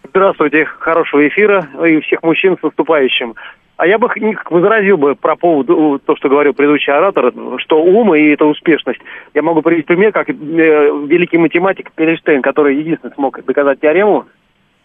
Здравствуйте, 0.10 0.66
хорошего 0.80 1.28
эфира 1.28 1.68
и 1.86 2.00
всех 2.02 2.24
мужчин 2.24 2.58
с 2.60 2.64
наступающим. 2.64 3.36
А 3.78 3.86
я 3.86 3.98
бы 3.98 4.08
возразил 4.50 4.98
бы 4.98 5.16
про 5.16 5.36
поводу 5.36 6.00
то, 6.06 6.16
что 6.16 6.30
говорил 6.30 6.54
предыдущий 6.54 6.94
оратор, 6.94 7.34
что 7.58 7.84
ум 7.84 8.16
и 8.16 8.30
это 8.30 8.46
успешность. 8.46 9.02
Я 9.34 9.42
могу 9.42 9.62
привести 9.62 9.88
пример, 9.88 10.14
как 10.14 10.30
э, 10.30 10.34
великий 10.34 11.38
математик 11.38 11.92
Перельштейн, 11.94 12.42
который 12.42 12.78
единственный 12.78 13.14
смог 13.16 13.44
доказать 13.44 13.82
теорему, 13.82 14.26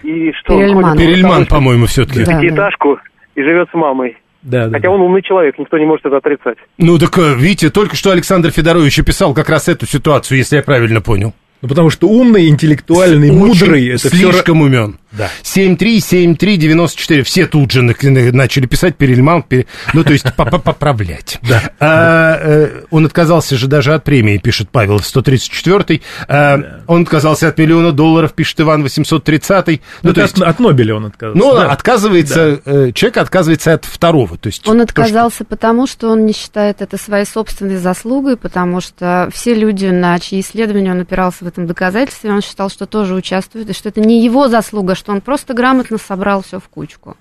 и 0.02 0.32
что 0.32 0.58
Перельман. 0.58 0.96
Перельман, 0.96 1.46
по-моему, 1.46 1.86
все-таки. 1.86 2.24
Да. 2.24 2.40
пятиэтажку 2.40 2.98
и 3.36 3.42
живет 3.42 3.68
с 3.70 3.74
мамой. 3.74 4.16
Да, 4.42 4.66
да, 4.66 4.72
Хотя 4.72 4.88
да. 4.88 4.90
он 4.90 5.02
умный 5.02 5.22
человек, 5.22 5.58
никто 5.58 5.78
не 5.78 5.84
может 5.84 6.06
это 6.06 6.16
отрицать. 6.16 6.56
Ну 6.78 6.98
так, 6.98 7.16
э, 7.18 7.34
видите, 7.36 7.70
только 7.70 7.94
что 7.94 8.10
Александр 8.10 8.50
Федорович 8.50 8.98
описал 8.98 9.34
как 9.34 9.50
раз 9.50 9.68
эту 9.68 9.86
ситуацию, 9.86 10.38
если 10.38 10.56
я 10.56 10.62
правильно 10.62 11.00
понял. 11.00 11.34
Ну, 11.62 11.68
потому 11.68 11.90
что 11.90 12.08
умный, 12.08 12.48
интеллектуальный, 12.48 13.30
мудрый, 13.30 13.82
Очень 13.82 13.90
это 13.90 14.08
все... 14.08 14.32
слишком 14.32 14.62
умен. 14.62 14.98
Да. 15.12 15.28
7373948. 15.42 17.22
Все 17.24 17.46
тут 17.46 17.72
же 17.72 17.82
на- 17.82 17.94
начали 18.32 18.66
писать 18.66 18.96
Перельман, 18.96 19.42
пере- 19.42 19.66
ну, 19.92 20.04
то 20.04 20.12
есть 20.12 20.24
по- 20.36 20.44
по- 20.44 20.58
поправлять. 20.58 21.38
Да. 21.42 21.62
А, 21.80 22.36
э, 22.40 22.82
он 22.90 23.06
отказался 23.06 23.56
же 23.56 23.66
даже 23.66 23.94
от 23.94 24.04
премии, 24.04 24.38
пишет 24.38 24.68
Павел, 24.70 24.98
134-й. 24.98 26.02
А, 26.28 26.80
Он 26.86 27.02
отказался 27.02 27.48
от 27.48 27.58
миллиона 27.58 27.92
долларов, 27.92 28.32
пишет 28.34 28.60
Иван, 28.60 28.84
830-й. 28.84 29.80
Ну, 30.02 30.10
Ну, 30.10 30.14
то 30.14 30.24
от, 30.24 30.30
есть... 30.30 30.42
от 30.42 30.60
Нобеля 30.60 30.94
он 30.96 31.06
отказался. 31.06 31.38
Ну, 31.38 31.54
да. 31.54 31.70
отказывается, 31.72 32.60
э, 32.64 32.92
человек 32.94 33.16
отказывается 33.18 33.72
от 33.74 33.84
второго. 33.84 34.36
То 34.36 34.46
есть 34.48 34.66
Он 34.68 34.76
то, 34.78 34.82
отказался 34.84 35.44
потому, 35.44 35.86
что 35.86 36.10
он 36.10 36.26
не 36.26 36.32
считает 36.32 36.82
это 36.82 36.96
своей 36.98 37.24
собственной 37.26 37.76
заслугой, 37.76 38.36
потому 38.36 38.80
что 38.80 39.28
все 39.32 39.54
люди, 39.54 39.86
на 39.86 40.18
чьи 40.18 40.40
исследования 40.40 40.92
он 40.92 41.00
опирался 41.00 41.44
в 41.44 41.48
этом 41.48 41.66
доказательстве, 41.66 42.30
он 42.32 42.42
считал, 42.42 42.70
что 42.70 42.86
тоже 42.86 43.14
участвует, 43.14 43.70
и 43.70 43.72
что 43.72 43.88
это 43.88 44.00
не 44.00 44.24
его 44.24 44.48
заслуга, 44.48 44.94
что 45.00 45.12
он 45.12 45.20
просто 45.20 45.54
грамотно 45.54 45.98
собрал 45.98 46.42
все 46.42 46.60
в 46.60 46.68
кучку. 46.68 47.16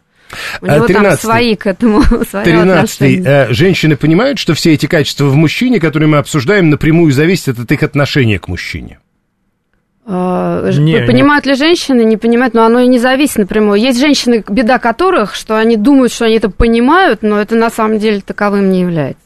У 0.61 0.65
А, 0.67 0.75
него 0.75 0.87
там 0.87 1.05
13-й. 1.05 1.17
свои 1.17 1.55
к 1.55 1.65
этому 1.65 2.03
свои 2.29 2.43
13 2.43 3.01
отношения. 3.01 3.47
Женщины 3.49 3.95
понимают, 3.97 4.37
что 4.37 4.53
все 4.53 4.73
эти 4.73 4.85
качества 4.85 5.25
в 5.25 5.35
мужчине, 5.35 5.79
которые 5.79 6.07
мы 6.07 6.17
обсуждаем, 6.19 6.69
напрямую 6.69 7.11
зависят 7.11 7.57
от 7.57 7.71
их 7.71 7.81
отношения 7.81 8.37
к 8.37 8.47
мужчине. 8.47 8.99
Э, 10.05 10.71
Не, 10.77 11.01
понимают 11.05 11.45
ли 11.45 11.53
женщины, 11.55 12.03
не 12.03 12.17
понимают, 12.17 12.53
но 12.53 12.63
оно 12.65 12.79
и 12.79 12.87
не 12.87 12.99
зависит 12.99 13.37
напрямую. 13.37 13.79
Есть 13.79 13.99
женщины, 13.99 14.43
беда 14.47 14.79
которых, 14.79 15.35
что 15.35 15.57
они 15.57 15.77
думают, 15.77 16.11
что 16.11 16.25
они 16.25 16.35
это 16.35 16.49
понимают, 16.49 17.21
но 17.21 17.39
это 17.39 17.55
на 17.55 17.69
самом 17.69 17.99
деле 17.99 18.21
таковым 18.21 18.71
не 18.71 18.81
является. 18.81 19.21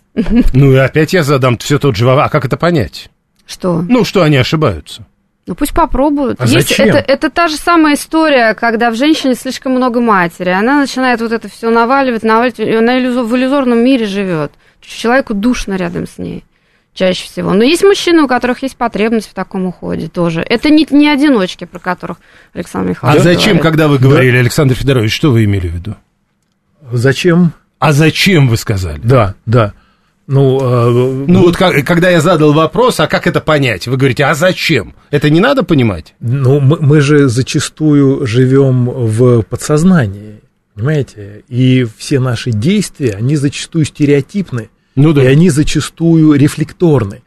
Ну 0.53 0.71
и 0.73 0.75
опять 0.77 1.13
я 1.13 1.23
задам 1.23 1.57
все 1.57 1.79
тот 1.79 1.95
же 1.95 2.05
вопрос. 2.05 2.27
А 2.27 2.29
как 2.29 2.45
это 2.45 2.55
понять? 2.57 3.09
Что? 3.45 3.81
Ну, 3.87 4.03
что 4.05 4.23
они 4.23 4.37
ошибаются. 4.37 5.05
Ну 5.45 5.55
пусть 5.55 5.73
попробуют. 5.73 6.39
А 6.39 6.45
Есть, 6.45 6.69
зачем? 6.69 6.87
это, 6.87 6.99
это 6.99 7.29
та 7.29 7.47
же 7.49 7.57
самая 7.57 7.95
история, 7.95 8.53
когда 8.53 8.89
в 8.91 8.95
женщине 8.95 9.35
слишком 9.35 9.73
много 9.73 9.99
матери. 9.99 10.49
Она 10.49 10.79
начинает 10.79 11.19
вот 11.19 11.31
это 11.33 11.49
все 11.49 11.69
наваливать, 11.69 12.23
наваливать, 12.23 12.59
и 12.59 12.71
она 12.73 12.97
иллюзо- 12.99 13.23
в 13.25 13.35
иллюзорном 13.35 13.79
мире 13.83 14.05
живет. 14.05 14.53
Человеку 14.79 15.33
душно 15.33 15.73
рядом 15.75 16.07
с 16.07 16.17
ней. 16.17 16.45
Чаще 16.93 17.25
всего. 17.25 17.53
Но 17.53 17.63
есть 17.63 17.83
мужчины, 17.83 18.21
у 18.23 18.27
которых 18.27 18.61
есть 18.63 18.77
потребность 18.77 19.27
в 19.29 19.33
таком 19.33 19.65
уходе 19.65 20.07
тоже. 20.07 20.41
Это 20.47 20.69
не, 20.69 20.87
не 20.91 21.09
одиночки, 21.09 21.65
про 21.65 21.79
которых 21.79 22.17
Александр 22.53 22.87
А 22.87 22.89
Михайлович 22.91 23.23
зачем, 23.23 23.43
говорит. 23.57 23.61
когда 23.63 23.87
вы 23.87 23.97
говорили, 23.97 24.37
Александр 24.37 24.75
Федорович, 24.75 25.11
что 25.13 25.31
вы 25.31 25.43
имели 25.45 25.67
в 25.67 25.73
виду? 25.73 25.95
Зачем? 26.91 27.51
А 27.79 27.91
зачем 27.93 28.47
вы 28.47 28.57
сказали? 28.57 28.99
Да, 29.03 29.35
да. 29.45 29.73
Ну, 30.25 30.59
э, 30.61 31.25
Ну 31.27 31.41
вот 31.41 31.57
как- 31.57 31.85
когда 31.85 32.09
я 32.09 32.21
задал 32.21 32.53
вопрос, 32.53 32.99
а 32.99 33.07
как 33.07 33.27
это 33.27 33.41
понять? 33.41 33.87
Вы 33.87 33.97
говорите, 33.97 34.23
а 34.25 34.33
зачем? 34.33 34.93
Это 35.11 35.29
не 35.29 35.39
надо 35.41 35.63
понимать? 35.63 36.15
Ну, 36.21 36.59
мы, 36.61 36.77
мы 36.79 37.01
же 37.01 37.27
зачастую 37.27 38.25
живем 38.25 38.85
в 38.85 39.41
подсознании, 39.43 40.39
понимаете? 40.75 41.43
И 41.49 41.85
все 41.97 42.19
наши 42.19 42.51
действия, 42.51 43.15
они 43.17 43.35
зачастую 43.35 43.83
стереотипны, 43.85 44.69
Ну 44.95 45.11
да. 45.11 45.23
и 45.23 45.25
они 45.27 45.49
зачастую 45.49 46.33
рефлекторны. 46.39 47.21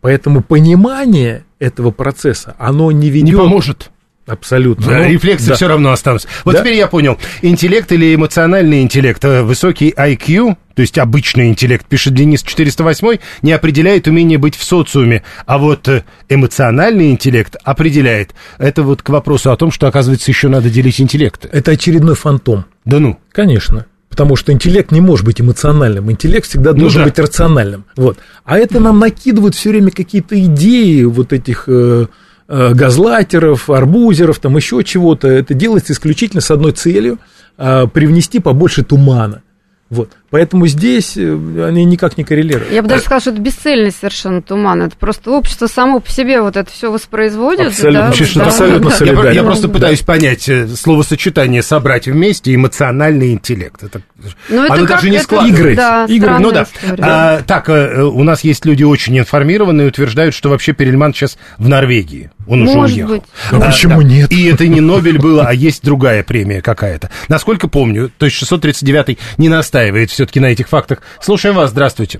Поэтому 0.00 0.42
понимание 0.42 1.44
этого 1.58 1.90
процесса, 1.90 2.54
оно 2.58 2.90
не 2.92 3.10
ведет... 3.10 3.30
Не 3.30 3.36
поможет. 3.36 3.90
Абсолютно. 4.28 4.86
Да, 4.86 4.98
Ну, 4.98 5.08
рефлексы 5.08 5.48
да. 5.48 5.54
все 5.54 5.66
равно 5.68 5.90
останутся. 5.90 6.28
Вот 6.44 6.52
Да. 6.54 6.60
теперь 6.60 6.74
я 6.76 6.86
понял. 6.86 7.18
Интеллект 7.42 7.90
или 7.92 8.14
эмоциональный 8.14 8.82
интеллект, 8.82 9.24
э, 9.24 9.42
высокий 9.42 9.90
IQ, 9.96 10.56
то 10.74 10.82
есть 10.82 10.98
обычный 10.98 11.48
интеллект, 11.48 11.86
пишет 11.86 12.14
Денис 12.14 12.42
408, 12.42 13.18
не 13.42 13.52
определяет 13.52 14.06
умение 14.06 14.38
быть 14.38 14.54
в 14.54 14.62
социуме, 14.62 15.22
а 15.46 15.58
вот 15.58 15.88
э, 15.88 16.04
эмоциональный 16.28 17.10
интеллект 17.10 17.56
определяет. 17.64 18.34
Это 18.58 18.82
вот 18.82 19.02
к 19.02 19.08
вопросу 19.08 19.50
о 19.50 19.56
том, 19.56 19.70
что, 19.72 19.86
оказывается, 19.88 20.30
еще 20.30 20.48
надо 20.48 20.70
делить 20.70 21.00
интеллекты. 21.00 21.48
Это 21.50 21.72
очередной 21.72 22.14
фантом. 22.14 22.66
Да 22.84 22.98
ну. 23.00 23.18
Конечно. 23.32 23.86
Потому 24.08 24.36
что 24.36 24.52
интеллект 24.52 24.90
не 24.90 25.00
может 25.02 25.24
быть 25.26 25.40
эмоциональным. 25.40 26.10
Интеллект 26.10 26.46
всегда 26.48 26.72
Ну 26.72 26.78
должен 26.80 27.02
да. 27.02 27.08
быть 27.08 27.18
рациональным. 27.18 27.84
Вот. 27.96 28.18
А 28.44 28.58
это 28.58 28.80
нам 28.80 28.98
накидывают 28.98 29.54
все 29.54 29.68
время 29.70 29.90
какие-то 29.90 30.38
идеи 30.46 31.02
вот 31.04 31.32
этих 31.32 31.64
э, 31.68 32.06
газлайтеров, 32.48 33.68
арбузеров, 33.68 34.38
там 34.38 34.56
еще 34.56 34.82
чего-то. 34.82 35.28
Это 35.28 35.54
делается 35.54 35.92
исключительно 35.92 36.40
с 36.40 36.50
одной 36.50 36.72
целью 36.72 37.18
э, 37.58 37.86
привнести 37.92 38.40
побольше 38.40 38.82
тумана. 38.82 39.42
Вот. 39.90 40.12
Поэтому 40.30 40.66
здесь 40.66 41.16
э, 41.16 41.64
они 41.66 41.84
никак 41.86 42.18
не 42.18 42.24
коррелируют. 42.24 42.70
Я 42.70 42.82
бы 42.82 42.88
даже 42.88 43.00
сказала, 43.02 43.20
что 43.22 43.30
это 43.30 43.40
бесцельный 43.40 43.90
совершенно 43.90 44.42
туман. 44.42 44.82
Это 44.82 44.96
просто 44.96 45.30
общество 45.30 45.66
само 45.68 46.00
по 46.00 46.10
себе 46.10 46.42
вот 46.42 46.56
это 46.56 46.70
все 46.70 46.90
воспроизводит. 46.92 47.68
Абсолютно. 47.68 48.08
да, 48.08 48.12
что-то 48.12 48.38
да, 48.40 48.44
абсолютно 48.46 48.90
да. 49.22 49.28
Я, 49.30 49.30
я 49.36 49.42
просто 49.42 49.68
Да. 49.68 49.74
пытаюсь 49.74 50.00
понять 50.02 50.48
э, 50.48 50.66
словосочетание 50.68 51.62
собрать 51.62 52.06
вместе 52.08 52.54
эмоциональный 52.54 53.32
интеллект. 53.32 53.82
Это, 53.82 54.02
Ну, 54.50 54.64
это 54.64 54.74
оно 54.74 54.86
как- 54.86 54.96
даже 54.96 55.10
не 55.10 55.18
складывается. 55.18 55.60
Игры. 55.62 55.76
Да, 55.76 56.04
Игры. 56.06 56.38
Ну 56.40 56.50
да. 56.52 56.64
история. 56.64 57.02
А, 57.04 57.42
так, 57.46 57.68
э, 57.70 58.02
у 58.02 58.22
нас 58.22 58.44
есть 58.44 58.66
люди 58.66 58.82
очень 58.84 59.18
информированные, 59.18 59.88
утверждают, 59.88 60.34
что 60.34 60.50
вообще 60.50 60.72
Перельман 60.74 61.14
сейчас 61.14 61.38
в 61.56 61.68
Норвегии. 61.68 62.30
Он 62.46 62.62
уже 62.62 62.74
Может 62.74 62.96
уехал. 62.96 63.14
быть. 63.14 63.22
А 63.50 63.60
почему 63.60 64.02
нет? 64.02 64.30
И 64.32 64.46
это 64.46 64.66
не 64.68 64.80
Нобель 64.80 65.18
было, 65.18 65.44
а 65.46 65.52
есть 65.54 65.82
другая 65.84 66.22
премия 66.22 66.60
какая-то. 66.62 67.10
Насколько 67.28 67.68
помню, 67.68 68.10
то 68.18 68.26
есть 68.26 68.36
639 68.38 69.18
не 69.38 69.48
настаивает 69.48 70.10
все-таки 70.18 70.40
на 70.40 70.46
этих 70.46 70.68
фактах. 70.68 71.00
Слушаем 71.20 71.54
вас, 71.54 71.70
здравствуйте. 71.70 72.18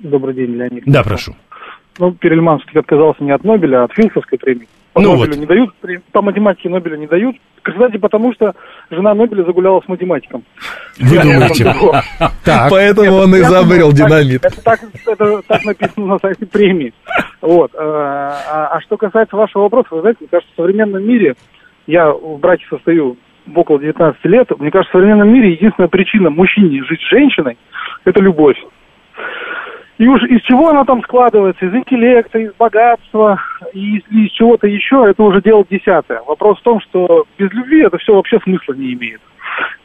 Добрый 0.00 0.34
день, 0.34 0.56
Леонид. 0.56 0.82
Да, 0.86 1.04
прошу. 1.04 1.36
Ну, 2.00 2.10
Перельман 2.12 2.58
все-таки 2.58 2.80
отказался 2.80 3.22
не 3.22 3.30
от 3.30 3.44
Нобеля, 3.44 3.82
а 3.82 3.84
от 3.84 3.92
Филдсовской 3.92 4.38
премии. 4.38 4.66
По 4.92 5.00
Ну 5.00 5.12
Нобелю 5.12 5.30
вот. 5.30 5.38
не 5.38 5.46
дают, 5.46 5.74
по 6.10 6.20
математике 6.20 6.68
Нобеля 6.68 6.96
не 6.96 7.06
дают. 7.06 7.36
Кстати, 7.62 7.96
потому 7.96 8.32
что 8.34 8.54
жена 8.90 9.14
Нобеля 9.14 9.44
загуляла 9.44 9.80
с 9.82 9.88
математиком. 9.88 10.42
Вы 10.98 11.22
думаете? 11.22 11.72
Поэтому 12.70 13.18
он 13.18 13.36
изобрел 13.36 13.92
динамит. 13.92 14.44
Это 14.44 14.60
так, 14.64 14.80
это 15.06 15.42
так 15.46 15.64
написано 15.64 16.06
на 16.06 16.18
сайте 16.18 16.44
премии. 16.44 16.92
Вот. 17.40 17.72
э, 17.72 17.78
А, 17.78 18.70
а 18.72 18.80
что 18.80 18.96
касается 18.96 19.36
вашего 19.36 19.62
вопроса, 19.62 19.88
вы 19.92 20.00
знаете, 20.00 20.18
мне 20.22 20.28
кажется, 20.28 20.52
в 20.52 20.56
современном 20.56 21.06
мире, 21.06 21.36
я 21.86 22.10
в 22.10 22.40
браке 22.40 22.64
состою 22.68 23.16
около 23.54 23.78
19 23.78 24.24
лет, 24.24 24.50
мне 24.58 24.70
кажется, 24.70 24.90
в 24.90 25.00
современном 25.00 25.32
мире 25.32 25.52
единственная 25.52 25.88
причина 25.88 26.30
мужчине 26.30 26.82
жить 26.84 27.00
с 27.00 27.10
женщиной– 27.10 27.56
это 28.04 28.20
любовь. 28.22 28.56
И 29.98 30.06
уж 30.06 30.22
из 30.24 30.42
чего 30.42 30.68
она 30.68 30.84
там 30.84 31.02
складывается, 31.02 31.64
из 31.64 31.74
интеллекта, 31.74 32.38
из 32.38 32.52
богатства, 32.58 33.40
и 33.72 33.96
из, 33.96 34.02
из 34.10 34.30
чего-то 34.32 34.66
еще, 34.66 35.06
это 35.08 35.22
уже 35.22 35.40
дело 35.40 35.64
десятое. 35.68 36.20
Вопрос 36.26 36.58
в 36.58 36.62
том, 36.62 36.80
что 36.80 37.24
без 37.38 37.50
любви 37.52 37.82
это 37.82 37.96
все 37.98 38.14
вообще 38.14 38.38
смысла 38.40 38.74
не 38.74 38.92
имеет. 38.92 39.20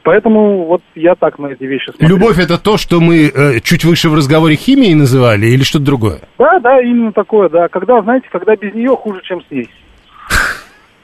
Поэтому 0.02 0.66
вот 0.66 0.82
я 0.94 1.14
так 1.14 1.38
на 1.38 1.46
эти 1.46 1.64
вещи 1.64 1.90
смотрю. 1.90 2.08
любовь 2.08 2.38
это 2.38 2.62
то, 2.62 2.76
что 2.76 3.00
мы 3.00 3.28
э, 3.28 3.60
чуть 3.60 3.84
выше 3.84 4.10
в 4.10 4.14
разговоре 4.14 4.56
химией 4.56 4.94
называли, 4.94 5.46
или 5.46 5.62
что-то 5.62 5.86
другое? 5.86 6.20
Да, 6.38 6.58
да, 6.58 6.80
именно 6.80 7.12
такое, 7.12 7.48
да. 7.48 7.68
Когда, 7.68 8.02
знаете, 8.02 8.26
когда 8.30 8.54
без 8.56 8.74
нее 8.74 8.94
хуже, 8.96 9.20
чем 9.22 9.40
с 9.42 9.50
ней. 9.50 9.70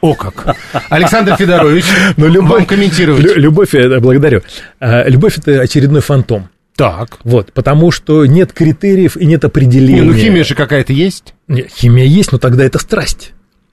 О 0.01 0.15
как. 0.15 0.57
Александр 0.91 1.37
Федорович, 1.37 1.85
Но 2.17 2.27
любовь, 2.27 2.51
вам 2.61 2.67
комментировать. 2.67 3.23
лю- 3.25 3.35
любовь, 3.37 3.75
я 3.75 3.99
благодарю. 4.01 4.43
А, 4.81 5.09
Любовь 5.09 5.39
это 5.39 5.61
очередной 5.61 6.01
фантом. 6.03 6.49
Так. 6.77 7.19
Вот, 7.25 7.53
потому 7.53 7.91
что 7.91 8.25
нет 8.27 8.53
критериев 8.53 9.17
и 9.17 9.27
нет 9.27 9.45
определения. 9.45 10.01
Не, 10.03 10.07
ну 10.07 10.15
химия 10.15 10.45
же 10.45 10.55
какая-то 10.55 10.93
есть. 10.93 11.35
Не, 11.49 11.63
химия 11.69 12.05
есть, 12.05 12.31
но 12.31 12.39
тогда 12.39 12.63
это 12.65 12.79
страсть. 12.79 13.33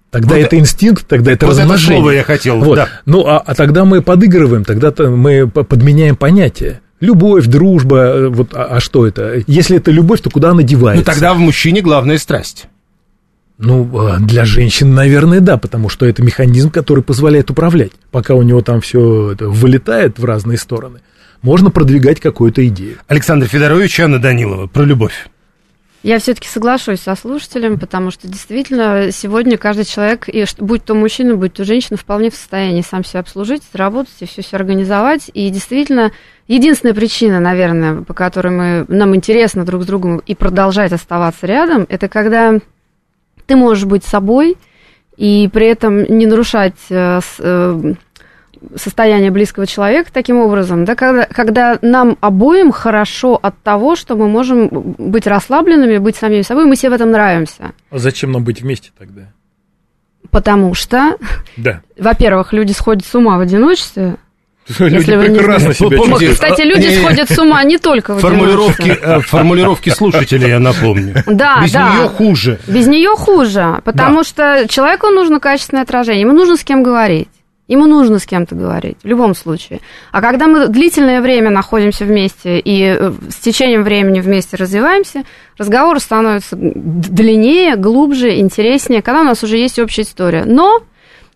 Тогда 0.09 0.35
Вот 0.35 0.41
это 0.45 0.57
инстинкт, 0.57 1.05
тогда 1.07 1.31
это 1.31 1.45
вот 1.45 1.53
это 1.53 1.61
размножение. 1.61 1.97
слово 1.99 2.11
я 2.11 2.23
хотел, 2.23 2.59
Вот. 2.59 2.75
да. 2.75 2.89
Ну, 3.05 3.25
а, 3.27 3.37
а 3.37 3.53
тогда 3.53 3.85
мы 3.85 4.01
подыгрываем, 4.01 4.63
тогда 4.63 4.87
-то 4.87 5.09
мы 5.15 5.47
по- 5.47 5.63
подменяем 5.63 6.15
понятия. 6.15 6.79
Любовь, 7.01 7.45
дружба, 7.45 7.97
э, 7.97 8.27
вот, 8.29 8.53
а, 8.53 8.77
а 8.77 8.79
что 8.79 9.05
это? 9.05 9.43
Если 9.45 9.77
это 9.77 9.91
любовь, 9.91 10.21
то 10.21 10.29
куда 10.31 10.49
она 10.51 10.61
Ну 10.61 10.67
девается? 10.67 11.05
тогда 11.05 11.33
в 11.33 11.37
мужчине 11.39 11.81
главная 11.81 12.17
страсть. 12.17 12.65
Ну, 13.57 13.89
а, 13.97 14.19
для 14.19 14.43
женщин, 14.43 14.93
наверное, 14.93 15.39
да, 15.39 15.57
потому 15.57 15.87
что 15.89 16.05
это 16.05 16.21
механизм, 16.21 16.71
который 16.71 17.03
позволяет 17.03 17.49
управлять. 17.49 17.91
Пока 18.11 18.35
у 18.35 18.41
него 18.41 18.61
там 18.61 18.81
все 18.81 19.35
вылетает 19.39 20.19
в 20.19 20.25
разные 20.25 20.57
стороны, 20.57 20.99
можно 21.41 21.69
продвигать 21.69 22.19
какую-то 22.19 22.67
идею. 22.67 22.97
Александр 23.07 23.47
Федорович 23.47 23.99
и 23.99 24.03
Анна 24.03 24.19
Данилова 24.19 24.67
про 24.67 24.83
любовь. 24.83 25.27
Я 26.03 26.19
все-таки 26.19 26.47
соглашусь 26.47 26.99
со 26.99 27.15
слушателем, 27.15 27.79
потому 27.79 28.11
что 28.11 28.27
действительно 28.27 29.09
сегодня 29.11 29.57
каждый 29.57 29.85
человек, 29.85 30.29
и 30.29 30.45
будь 30.59 30.85
то 30.85 30.93
мужчина, 30.93 31.35
будь 31.35 31.53
то 31.53 31.63
женщина, 31.65 31.97
вполне 31.97 32.29
в 32.29 32.35
состоянии 32.35 32.83
сам 32.87 33.03
себя 33.03 33.21
обслужить, 33.21 33.63
заработать 33.73 34.13
и 34.19 34.27
все 34.27 34.43
все 34.43 34.57
организовать. 34.57 35.31
И 35.33 35.49
действительно, 35.49 36.11
единственная 36.47 36.93
причина, 36.93 37.39
наверное, 37.39 38.03
по 38.03 38.13
которой 38.13 38.53
мы, 38.53 38.85
нам 38.87 39.15
интересно 39.15 39.65
друг 39.65 39.81
с 39.81 39.87
другом 39.87 40.19
и 40.19 40.35
продолжать 40.35 40.91
оставаться 40.91 41.47
рядом, 41.47 41.87
это 41.89 42.07
когда 42.07 42.59
ты 43.45 43.55
можешь 43.55 43.85
быть 43.85 44.03
собой 44.03 44.57
и 45.17 45.49
при 45.51 45.67
этом 45.67 46.03
не 46.03 46.25
нарушать 46.25 46.75
э, 46.89 47.19
э, 47.39 47.93
состояние 48.75 49.31
близкого 49.31 49.67
человека 49.67 50.09
таким 50.11 50.37
образом, 50.37 50.85
да, 50.85 50.95
когда, 50.95 51.25
когда 51.25 51.79
нам 51.81 52.17
обоим 52.21 52.71
хорошо 52.71 53.39
от 53.41 53.57
того, 53.61 53.95
что 53.95 54.15
мы 54.15 54.27
можем 54.27 54.69
быть 54.97 55.27
расслабленными, 55.27 55.97
быть 55.97 56.15
самими 56.15 56.41
собой, 56.41 56.65
мы 56.65 56.75
себе 56.75 56.91
в 56.91 56.93
этом 56.93 57.11
нравимся. 57.11 57.73
А 57.89 57.97
зачем 57.97 58.31
нам 58.31 58.43
быть 58.43 58.61
вместе 58.61 58.91
тогда? 58.97 59.31
Потому 60.31 60.73
что, 60.73 61.17
Да. 61.57 61.81
во-первых, 61.97 62.51
люди 62.51 62.71
сходят 62.71 63.05
с 63.05 63.15
ума 63.15 63.37
в 63.37 63.41
одиночестве. 63.41 64.17
Люди 64.79 65.11
вы 65.11 65.27
не 65.29 65.37
прекрасно 65.37 65.73
себя 65.73 65.97
чувствуют. 65.97 66.33
Кстати, 66.33 66.61
люди 66.61 66.99
сходят 66.99 67.29
с 67.29 67.37
ума 67.37 67.63
не 67.63 67.77
только 67.77 68.15
в 68.15 68.19
Формулировки, 68.19 68.89
э, 68.89 69.19
формулировки 69.19 69.89
слушателя 69.89 70.47
я 70.47 70.59
напомню. 70.59 71.23
Да, 71.27 71.61
Без 71.63 71.71
да. 71.71 71.95
нее 71.95 72.09
хуже. 72.09 72.59
Без 72.67 72.87
нее 72.87 73.11
хуже, 73.15 73.81
потому 73.83 74.23
что 74.23 74.65
человеку 74.67 75.07
нужно 75.07 75.39
качественное 75.39 75.83
отражение, 75.83 76.21
ему 76.21 76.33
нужно 76.33 76.57
с 76.57 76.63
кем 76.63 76.83
говорить. 76.83 77.27
Ему 77.67 77.87
нужно 77.87 78.19
с 78.19 78.25
кем-то 78.27 78.53
говорить, 78.53 78.97
в 79.01 79.07
любом 79.07 79.33
случае. 79.33 79.79
А 80.11 80.21
когда 80.21 80.45
мы 80.45 80.67
длительное 80.67 81.19
время 81.19 81.49
находимся 81.49 82.05
вместе 82.05 82.59
и 82.59 82.83
э, 82.83 83.11
с 83.29 83.35
течением 83.37 83.81
времени 83.83 84.19
вместе 84.19 84.55
развиваемся, 84.55 85.23
разговоры 85.57 85.99
становятся 85.99 86.55
длиннее, 86.55 87.75
глубже, 87.75 88.37
интереснее, 88.37 89.01
когда 89.01 89.21
у 89.21 89.23
нас 89.23 89.41
уже 89.41 89.57
есть 89.57 89.79
общая 89.79 90.03
история. 90.03 90.43
Но 90.45 90.83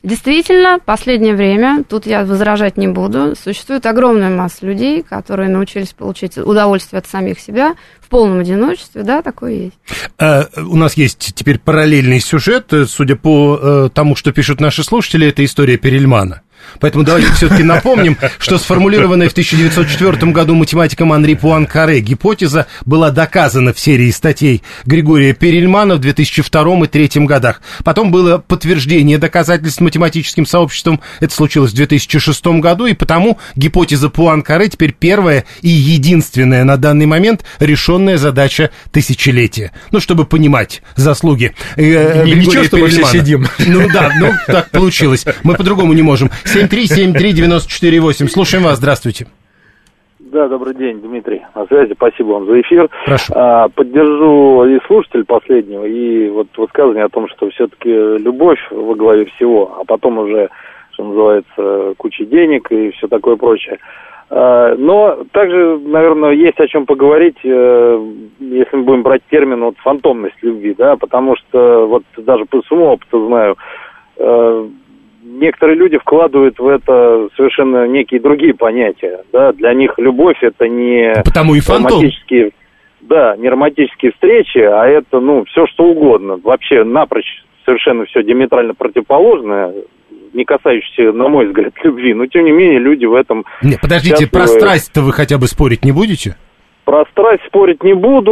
Действительно, 0.02 0.80
последнее 0.80 1.36
время, 1.36 1.84
тут 1.88 2.06
я 2.06 2.24
возражать 2.24 2.78
не 2.78 2.88
буду, 2.88 3.36
существует 3.36 3.86
огромная 3.86 4.30
масса 4.30 4.66
людей, 4.66 5.04
которые 5.04 5.50
научились 5.50 5.89
получить 5.89 6.38
удовольствие 6.38 7.00
от 7.00 7.06
самих 7.06 7.38
себя 7.38 7.76
в 8.00 8.08
полном 8.08 8.39
одиночестве, 8.39 9.04
да, 9.04 9.22
такое 9.22 9.52
есть. 9.52 9.78
Э, 10.18 10.45
У 10.56 10.78
нас 10.78 10.93
есть 10.93 11.34
теперь 11.36 11.60
параллельный 11.60 12.22
сюжет, 12.22 12.72
э, 12.72 12.86
судя 12.86 13.18
по 13.18 13.60
э, 13.62 13.89
тому, 13.93 14.16
что 14.16 14.32
пишут 14.32 14.62
наши 14.62 14.86
слушатели, 14.86 15.28
это 15.28 15.43
история 15.43 15.78
Перельмана. 15.78 16.43
Поэтому 16.80 17.03
давайте 17.03 17.32
все-таки 17.34 17.64
напомним, 17.64 18.18
что 18.38 18.57
сформулированная 18.57 19.30
в 19.30 19.32
1904 19.32 20.32
году 20.32 20.55
математиком 20.55 21.14
Анри 21.14 21.34
Пуанкаре 21.36 21.99
гипотеза 21.99 22.68
была 22.86 23.12
доказана 23.12 23.74
в 23.74 23.80
серии 23.80 24.12
статей 24.12 24.64
Григория 24.86 25.34
Перельмана 25.34 25.95
в 25.95 25.99
2002 25.99 26.60
и 26.62 26.88
2003 26.88 27.26
годах. 27.26 27.62
Потом 27.84 28.12
было 28.12 28.38
подтверждение 28.38 29.18
доказательств 29.18 29.82
математическим 29.82 30.45
сообществом. 30.45 31.01
Это 31.20 31.34
случилось 31.34 31.72
в 31.72 31.76
2006 31.76 32.45
году, 32.60 32.86
и 32.86 32.93
потому 32.93 33.39
гипотеза 33.55 34.10
Пуанкаре 34.10 34.70
теперь 34.70 34.93
первая 34.97 35.45
и 35.62 35.70
единственная 35.70 36.64
на 36.64 36.78
данный 36.78 37.05
момент 37.05 37.43
решенная 37.60 38.18
задача 38.18 38.72
тысячелетия. 38.91 39.72
Ну, 39.91 39.99
чтобы 39.99 40.26
понимать 40.26 40.82
заслуги 40.95 41.53
э, 41.76 42.24
Григория 42.24 42.36
ничего, 42.36 42.64
что 42.64 42.78
мы 42.78 42.88
все 42.88 42.97
Перельмана. 42.97 43.20
сидим. 43.20 43.47
Ну 43.60 43.89
да, 43.91 44.12
ну 44.20 44.34
так 44.47 44.72
получилось. 44.72 45.26
Мы 45.43 45.55
по-другому 45.55 45.93
не 45.93 46.01
можем. 46.01 46.32
7373948. 46.56 48.28
Слушаем 48.28 48.64
вас, 48.64 48.78
здравствуйте. 48.78 49.28
Да, 50.20 50.47
добрый 50.47 50.76
день, 50.76 51.00
Дмитрий. 51.02 51.41
На 51.56 51.66
связи, 51.66 51.93
спасибо 51.95 52.34
вам 52.34 52.45
за 52.45 52.62
эфир. 52.62 52.89
Прошу. 53.06 53.34
А, 53.36 53.68
поддержу 53.70 54.66
и 54.66 54.80
слушатель 54.86 55.26
последнего, 55.26 55.86
и 55.86 56.30
вот 56.30 56.47
высказывание 56.58 57.06
о 57.06 57.10
том, 57.10 57.28
что 57.30 57.50
все-таки 57.50 57.89
любовь 57.89 58.60
во 58.70 58.95
главе 58.95 59.26
всего, 59.26 59.80
а 59.80 59.86
потом 59.86 60.20
уже, 60.20 60.50
что 60.91 61.04
называется, 61.04 61.93
куча 61.97 62.26
денег 62.26 62.72
и 62.72 62.91
все 62.91 63.08
такое 63.08 63.38
прочее. 63.38 63.80
А, 64.30 64.76
но 64.76 65.24
также, 65.32 65.80
наверное, 65.80 66.32
есть 66.32 66.60
о 66.60 66.68
чем 66.68 66.86
поговорить, 66.86 67.38
э, 67.43 68.12
если 68.39 68.76
мы 68.76 68.84
будем 68.84 69.02
брать 69.02 69.24
термин 69.32 69.62
вот 69.64 69.78
фантомность 69.78 70.38
любви, 70.43 70.76
да, 70.78 70.95
потому 70.95 71.36
что 71.38 71.88
вот 71.88 72.04
даже 72.18 72.45
по 72.45 72.62
своему 72.64 72.86
опыту 72.86 73.26
знаю, 73.28 73.58
э, 74.18 74.68
некоторые 75.30 75.78
люди 75.78 75.98
вкладывают 75.98 76.58
в 76.60 76.68
это 76.68 77.30
совершенно 77.36 77.88
некие 77.88 78.20
другие 78.20 78.54
понятия. 78.54 79.22
Да? 79.32 79.52
Для 79.54 79.74
них 79.74 79.94
любовь 79.98 80.38
это 80.42 80.68
не 80.68 81.14
Потому 81.24 81.56
и 81.56 81.60
фантом. 81.60 82.00
романтические, 82.00 82.52
да, 83.02 83.36
не 83.38 83.50
романтические 83.50 84.12
встречи, 84.12 84.60
а 84.60 84.86
это, 84.88 85.20
ну, 85.20 85.44
все 85.46 85.66
что 85.68 85.86
угодно. 85.86 86.40
Вообще 86.44 86.84
напрочь 86.84 87.44
совершенно 87.66 88.06
все 88.06 88.24
диаметрально 88.24 88.74
противоположное, 88.74 89.74
не 90.34 90.46
касающееся, 90.46 91.16
на 91.16 91.28
мой 91.30 91.48
взгляд, 91.48 91.74
любви. 91.84 92.14
Но, 92.14 92.26
тем 92.26 92.46
не 92.46 92.52
менее, 92.52 92.80
люди 92.80 93.06
в 93.06 93.14
этом... 93.14 93.46
Не, 93.62 93.78
подождите, 93.82 94.28
про 94.28 94.48
страсть-то 94.48 95.02
вы 95.02 95.12
хотя 95.12 95.38
бы 95.38 95.48
спорить 95.48 95.86
не 95.86 95.92
будете? 95.92 96.36
Про 96.90 97.06
страсть 97.12 97.46
спорить 97.46 97.84
не 97.84 97.94
буду. 97.94 98.32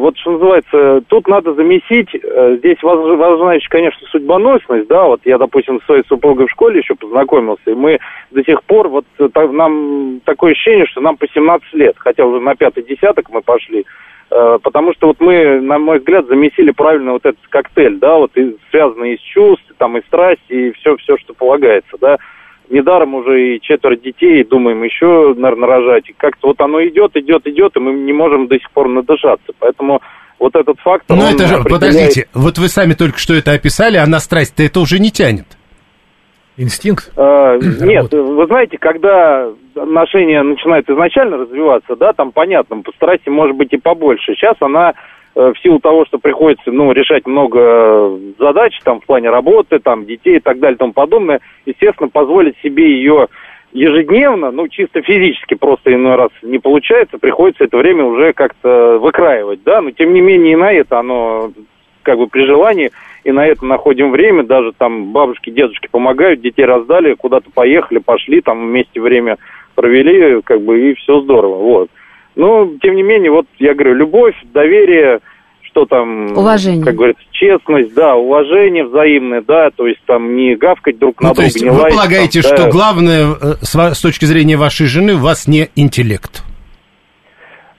Вот 0.00 0.18
что 0.18 0.32
называется, 0.32 1.02
тут 1.06 1.28
надо 1.28 1.54
замесить. 1.54 2.08
Э, 2.12 2.56
Здесь 2.58 2.78
важ- 2.82 3.16
важна 3.16 3.54
еще, 3.54 3.68
конечно, 3.68 4.04
судьбоносность, 4.08 4.88
да. 4.88 5.04
Вот 5.04 5.20
я, 5.24 5.38
допустим, 5.38 5.80
с 5.80 5.84
своей 5.84 6.02
супругой 6.08 6.48
в 6.48 6.50
школе 6.50 6.80
еще 6.80 6.96
познакомился, 6.96 7.62
и 7.70 7.74
мы 7.74 8.00
до 8.32 8.42
сих 8.42 8.60
пор, 8.64 8.88
вот 8.88 9.04
э, 9.20 9.28
так- 9.32 9.52
нам 9.52 10.18
такое 10.24 10.50
ощущение, 10.50 10.86
что 10.86 11.00
нам 11.00 11.16
по 11.16 11.28
17 11.28 11.72
лет, 11.74 11.94
хотя 11.96 12.26
уже 12.26 12.40
на 12.40 12.56
пятый 12.56 12.82
десяток 12.82 13.30
мы 13.30 13.40
пошли. 13.40 13.86
Э, 14.32 14.58
Потому 14.60 14.94
что 14.94 15.06
вот 15.06 15.20
мы, 15.20 15.60
на 15.60 15.78
мой 15.78 15.98
взгляд, 16.00 16.26
замесили 16.26 16.72
правильно 16.72 17.12
вот 17.12 17.24
этот 17.24 17.46
коктейль, 17.50 17.98
да, 18.00 18.16
вот 18.16 18.36
и 18.36 18.56
связанный 18.72 19.14
из 19.14 19.20
чувств, 19.20 19.72
там 19.78 19.96
и 19.96 20.02
страсти, 20.08 20.52
и 20.52 20.72
все, 20.72 20.96
все, 20.96 21.16
что 21.18 21.34
полагается, 21.34 21.96
да. 22.00 22.16
Недаром 22.70 23.14
уже 23.14 23.56
и 23.56 23.60
четверо 23.60 23.96
детей, 23.96 24.44
думаем, 24.44 24.82
еще, 24.82 25.34
наверное, 25.36 25.68
рожать. 25.68 26.08
И 26.08 26.14
как-то 26.16 26.48
вот 26.48 26.60
оно 26.60 26.82
идет, 26.86 27.16
идет, 27.16 27.46
идет, 27.46 27.76
и 27.76 27.80
мы 27.80 27.92
не 27.92 28.12
можем 28.12 28.46
до 28.46 28.58
сих 28.58 28.70
пор 28.70 28.88
надышаться. 28.88 29.52
Поэтому 29.58 30.00
вот 30.38 30.54
этот 30.56 30.78
фактор... 30.80 31.16
Ну 31.16 31.24
это 31.24 31.46
же, 31.46 31.54
определяет- 31.56 31.70
подождите, 31.70 32.28
вот 32.34 32.58
вы 32.58 32.68
сами 32.68 32.94
только 32.94 33.18
что 33.18 33.34
это 33.34 33.52
описали, 33.52 33.96
а 33.96 34.06
на 34.06 34.18
страсть-то 34.18 34.62
это 34.62 34.80
уже 34.80 34.98
не 34.98 35.10
тянет. 35.10 35.46
Инстинкт? 36.56 37.12
Э, 37.16 37.58
Нет, 37.80 38.12
вы 38.12 38.46
знаете, 38.46 38.76
когда 38.78 39.48
отношения 39.74 40.42
начинают 40.42 40.88
изначально 40.88 41.38
развиваться, 41.38 41.96
да, 41.96 42.12
там 42.12 42.30
понятно, 42.32 42.82
по 42.82 42.92
страсти 42.92 43.30
может 43.30 43.56
быть 43.56 43.72
и 43.72 43.78
побольше. 43.78 44.34
Сейчас 44.34 44.56
она 44.60 44.92
в 45.34 45.54
силу 45.62 45.78
того, 45.78 46.04
что 46.04 46.18
приходится, 46.18 46.70
ну, 46.70 46.92
решать 46.92 47.26
много 47.26 48.18
задач, 48.38 48.78
там, 48.84 49.00
в 49.00 49.06
плане 49.06 49.30
работы, 49.30 49.78
там, 49.78 50.04
детей 50.04 50.36
и 50.36 50.40
так 50.40 50.58
далее 50.58 50.74
и 50.76 50.78
тому 50.78 50.92
подобное, 50.92 51.40
естественно, 51.64 52.08
позволить 52.08 52.56
себе 52.62 52.92
ее 52.96 53.28
ежедневно, 53.72 54.50
ну, 54.50 54.68
чисто 54.68 55.00
физически 55.00 55.54
просто 55.54 55.94
иной 55.94 56.16
раз 56.16 56.30
не 56.42 56.58
получается, 56.58 57.18
приходится 57.18 57.64
это 57.64 57.78
время 57.78 58.04
уже 58.04 58.32
как-то 58.34 58.98
выкраивать, 59.00 59.62
да, 59.64 59.80
но 59.80 59.90
тем 59.90 60.12
не 60.12 60.20
менее 60.20 60.52
и 60.52 60.56
на 60.56 60.72
это 60.72 60.98
оно 60.98 61.52
как 62.02 62.18
бы 62.18 62.26
при 62.26 62.44
желании, 62.44 62.90
и 63.24 63.32
на 63.32 63.46
это 63.46 63.64
находим 63.64 64.10
время, 64.10 64.42
даже 64.42 64.72
там 64.76 65.12
бабушки, 65.12 65.50
дедушки 65.50 65.88
помогают, 65.90 66.40
детей 66.40 66.64
раздали, 66.64 67.14
куда-то 67.14 67.50
поехали, 67.54 67.98
пошли, 67.98 68.40
там 68.40 68.66
вместе 68.66 69.00
время 69.00 69.38
провели, 69.74 70.42
как 70.42 70.60
бы, 70.60 70.90
и 70.90 70.94
все 70.94 71.20
здорово, 71.20 71.56
вот. 71.56 71.90
Но, 72.34 72.70
тем 72.80 72.94
не 72.94 73.02
менее, 73.02 73.30
вот 73.30 73.46
я 73.58 73.74
говорю, 73.74 73.94
любовь, 73.94 74.34
доверие, 74.54 75.20
что 75.62 75.84
там... 75.84 76.36
Уважение. 76.36 76.84
Как 76.84 76.94
говорится, 76.94 77.22
честность, 77.32 77.94
да, 77.94 78.14
уважение 78.14 78.84
взаимное, 78.84 79.42
да, 79.46 79.70
то 79.76 79.86
есть 79.86 80.00
там 80.06 80.34
не 80.36 80.54
гавкать 80.56 80.98
друг 80.98 81.20
на 81.20 81.28
Ну, 81.28 81.34
то 81.34 81.42
друга, 81.42 81.46
есть 81.46 81.62
не 81.62 81.70
вы 81.70 81.80
лаять, 81.80 81.94
полагаете, 81.94 82.42
там, 82.42 82.50
да. 82.50 82.56
что 82.56 82.70
главное 82.70 83.26
э, 83.40 83.54
с 83.62 83.74
ва- 83.74 83.94
с 83.94 84.00
точки 84.00 84.24
зрения 84.24 84.56
вашей 84.56 84.86
жены 84.86 85.14
у 85.14 85.18
вас 85.18 85.46
не 85.46 85.68
интеллект? 85.76 86.42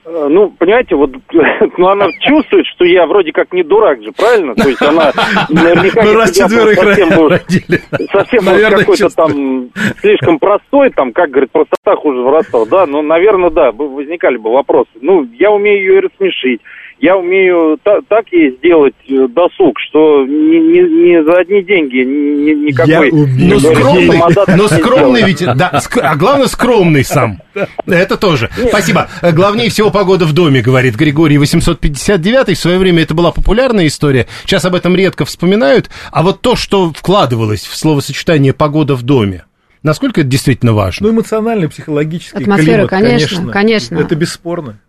Э, 0.06 0.28
Ну, 0.30 0.50
понимаете, 0.50 0.94
вот 0.96 1.10
ну, 1.78 1.88
она 1.88 2.06
чувствует, 2.20 2.66
что 2.66 2.84
я 2.84 3.06
вроде 3.06 3.32
как 3.32 3.52
не 3.52 3.62
дурак 3.62 4.02
же, 4.02 4.12
правильно? 4.12 4.54
То 4.54 4.68
есть 4.68 4.82
она 4.82 5.12
наверняка 5.48 6.02
Ну, 6.02 6.10
не 6.10 6.16
раз 6.16 6.30
четверых 6.36 6.74
совсем 6.78 7.08
родили. 7.28 7.80
совсем 8.12 8.44
Наверное, 8.44 8.80
какой-то 8.80 9.08
там 9.14 9.68
слишком 10.00 10.38
простой, 10.38 10.90
там, 10.90 11.12
как 11.12 11.30
говорит, 11.30 11.50
простота 11.50 11.96
хуже 11.96 12.20
воровства. 12.20 12.64
Да, 12.66 12.86
ну, 12.86 13.02
наверное, 13.02 13.50
да, 13.50 13.72
возникали 13.72 14.36
бы 14.36 14.52
вопросы. 14.52 14.90
Ну, 15.00 15.26
я 15.38 15.50
умею 15.50 15.78
ее 15.78 16.00
рассмешить. 16.00 16.60
Я 17.04 17.16
умею 17.18 17.78
та- 17.82 18.00
так 18.08 18.24
ей 18.32 18.56
сделать 18.56 18.94
э, 19.08 19.28
досуг, 19.28 19.78
что 19.78 20.24
ни, 20.24 20.56
ни- 20.56 21.10
ни 21.18 21.22
за 21.24 21.38
одни 21.40 21.62
деньги 21.62 21.98
ни- 21.98 22.44
ни- 22.50 22.66
никакой... 22.68 22.90
Я 22.92 23.00
умею. 23.00 23.50
Но 23.50 23.58
скромный, 23.58 24.18
но 24.56 24.62
не 24.62 24.68
скромный 24.68 25.22
ведь, 25.24 25.40
да, 25.44 25.70
ск- 25.74 26.00
а 26.00 26.16
главное 26.16 26.46
скромный 26.46 27.04
сам. 27.04 27.42
Это 27.86 28.16
тоже. 28.16 28.48
Спасибо. 28.68 29.08
Э, 29.20 29.32
Главнее 29.32 29.68
всего 29.68 29.90
погода 29.90 30.24
в 30.24 30.32
доме, 30.32 30.62
говорит 30.62 30.94
Григорий 30.96 31.36
859. 31.36 32.56
В 32.56 32.60
свое 32.60 32.78
время 32.78 33.02
это 33.02 33.12
была 33.12 33.32
популярная 33.32 33.86
история. 33.86 34.26
Сейчас 34.44 34.64
об 34.64 34.74
этом 34.74 34.96
редко 34.96 35.26
вспоминают. 35.26 35.90
А 36.10 36.22
вот 36.22 36.40
то, 36.40 36.56
что 36.56 36.90
вкладывалось 36.90 37.64
в 37.66 37.76
словосочетание 37.76 38.54
«погода 38.54 38.94
в 38.94 39.02
доме», 39.02 39.44
насколько 39.82 40.22
это 40.22 40.30
действительно 40.30 40.72
важно? 40.72 41.06
Ну, 41.08 41.12
эмоциональный, 41.12 41.68
психологический 41.68 42.44
Атмосфера, 42.44 42.86
климат, 42.86 42.90
конечно, 42.90 43.52
конечно. 43.52 43.98
Это 43.98 44.16
бесспорно. 44.16 44.80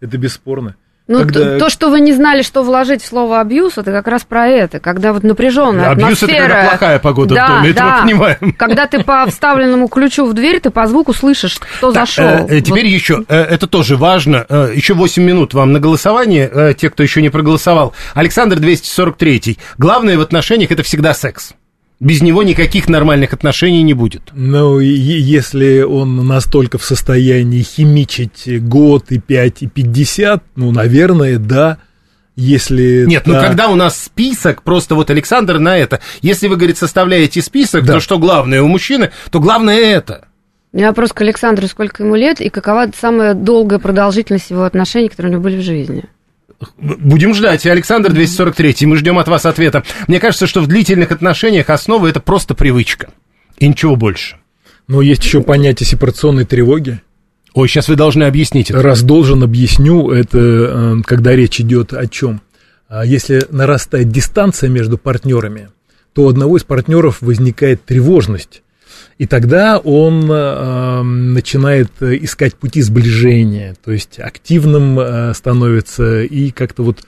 Это 0.00 0.18
бесспорно. 0.18 0.74
Ну, 1.10 1.18
Когда- 1.18 1.40
то, 1.40 1.58
то, 1.58 1.70
что 1.70 1.90
вы 1.90 1.98
не 2.00 2.12
знали, 2.12 2.42
что 2.42 2.62
вложить 2.62 3.02
в 3.02 3.06
слово 3.06 3.40
абьюз, 3.40 3.78
это 3.78 3.90
как 3.90 4.06
раз 4.06 4.22
про 4.22 4.46
это. 4.46 4.78
Когда 4.78 5.12
вот 5.12 5.24
напряженная 5.24 5.90
Абьюз 5.90 6.22
это 6.22 6.26
атмосфера. 6.26 6.48
когда 6.54 6.68
плохая 6.68 6.98
погода 7.00 7.34
в 7.34 7.36
да, 7.36 7.48
доме, 7.48 7.70
это 7.70 7.82
мы 7.82 7.90
да. 7.90 8.02
понимаем. 8.02 8.54
Когда 8.56 8.86
ты 8.86 9.02
по 9.02 9.26
вставленному 9.26 9.88
ключу 9.88 10.24
в 10.26 10.34
дверь, 10.34 10.60
ты 10.60 10.70
по 10.70 10.86
звуку 10.86 11.12
слышишь, 11.12 11.58
кто 11.58 11.90
Так, 11.90 12.06
зашел. 12.06 12.24
э, 12.24 12.46
э, 12.48 12.60
теперь 12.60 12.84
Вот. 12.84 12.92
еще, 12.92 13.24
э, 13.28 13.36
это 13.42 13.66
тоже 13.66 13.96
важно, 13.96 14.46
э, 14.48 14.72
еще 14.76 14.94
8 14.94 15.24
минут 15.24 15.52
вам 15.52 15.72
на 15.72 15.80
голосование, 15.80 16.48
э, 16.48 16.74
те, 16.78 16.88
кто 16.90 17.02
еще 17.02 17.20
не 17.22 17.28
проголосовал. 17.28 17.92
Александр 18.14 18.60
243. 18.60 19.58
Главное 19.78 20.16
в 20.16 20.20
отношениях 20.20 20.70
это 20.70 20.84
всегда 20.84 21.12
секс. 21.12 21.54
Без 22.00 22.22
него 22.22 22.42
никаких 22.42 22.88
нормальных 22.88 23.34
отношений 23.34 23.82
не 23.82 23.92
будет. 23.92 24.22
Ну, 24.32 24.80
и 24.80 24.86
если 24.88 25.82
он 25.82 26.26
настолько 26.26 26.78
в 26.78 26.84
состоянии 26.84 27.62
химичить 27.62 28.62
год 28.66 29.12
и 29.12 29.18
пять 29.18 29.60
и 29.60 29.66
пятьдесят, 29.66 30.42
ну, 30.56 30.72
наверное, 30.72 31.38
да. 31.38 31.78
Если 32.36 33.04
Нет, 33.06 33.24
ну 33.26 33.34
да. 33.34 33.42
когда 33.46 33.68
у 33.68 33.74
нас 33.74 34.02
список, 34.02 34.62
просто 34.62 34.94
вот 34.94 35.10
Александр 35.10 35.58
на 35.58 35.76
это. 35.76 36.00
Если 36.22 36.48
вы, 36.48 36.56
говорит, 36.56 36.78
составляете 36.78 37.42
список, 37.42 37.84
Да. 37.84 37.94
то 37.94 38.00
что 38.00 38.18
главное 38.18 38.62
у 38.62 38.68
мужчины, 38.68 39.10
то 39.30 39.40
главное 39.40 39.78
это. 39.78 40.28
У 40.72 40.78
меня 40.78 40.88
вопрос 40.88 41.12
к 41.12 41.20
Александру, 41.20 41.66
сколько 41.66 42.02
ему 42.02 42.14
лет 42.14 42.40
и 42.40 42.48
какова 42.48 42.90
самая 42.98 43.34
долгая 43.34 43.78
продолжительность 43.78 44.50
его 44.50 44.62
отношений, 44.64 45.10
которые 45.10 45.30
у 45.30 45.32
него 45.34 45.42
были 45.42 45.56
в 45.58 45.62
жизни? 45.62 46.04
Будем 46.76 47.34
ждать. 47.34 47.66
Александр 47.66 48.12
243, 48.12 48.86
мы 48.86 48.96
ждем 48.96 49.18
от 49.18 49.28
вас 49.28 49.46
ответа. 49.46 49.82
Мне 50.08 50.20
кажется, 50.20 50.46
что 50.46 50.60
в 50.60 50.66
длительных 50.66 51.10
отношениях 51.10 51.70
основа 51.70 52.06
это 52.06 52.20
просто 52.20 52.54
привычка. 52.54 53.08
И 53.58 53.66
ничего 53.66 53.96
больше. 53.96 54.36
Но 54.86 55.00
есть 55.00 55.24
еще 55.24 55.42
понятие 55.42 55.86
сепарационной 55.86 56.44
тревоги. 56.44 57.00
Ой, 57.54 57.68
сейчас 57.68 57.88
вы 57.88 57.96
должны 57.96 58.24
объяснить 58.24 58.70
это. 58.70 58.82
Раз 58.82 59.02
должен, 59.02 59.42
объясню, 59.42 60.10
это 60.10 60.38
э, 60.38 60.96
когда 61.04 61.34
речь 61.34 61.60
идет 61.60 61.92
о 61.92 62.06
чем. 62.06 62.42
Если 63.04 63.46
нарастает 63.50 64.10
дистанция 64.10 64.68
между 64.68 64.98
партнерами, 64.98 65.68
то 66.12 66.24
у 66.24 66.28
одного 66.28 66.56
из 66.56 66.64
партнеров 66.64 67.18
возникает 67.20 67.84
тревожность. 67.84 68.62
И 69.20 69.26
тогда 69.26 69.76
он 69.76 70.32
э, 70.32 71.02
начинает 71.02 71.90
э, 72.00 72.16
искать 72.22 72.54
пути 72.54 72.80
сближения, 72.80 73.76
то 73.84 73.92
есть 73.92 74.18
активным 74.18 74.98
э, 74.98 75.34
становится 75.34 76.22
и 76.22 76.50
как-то 76.50 76.82
вот 76.84 77.02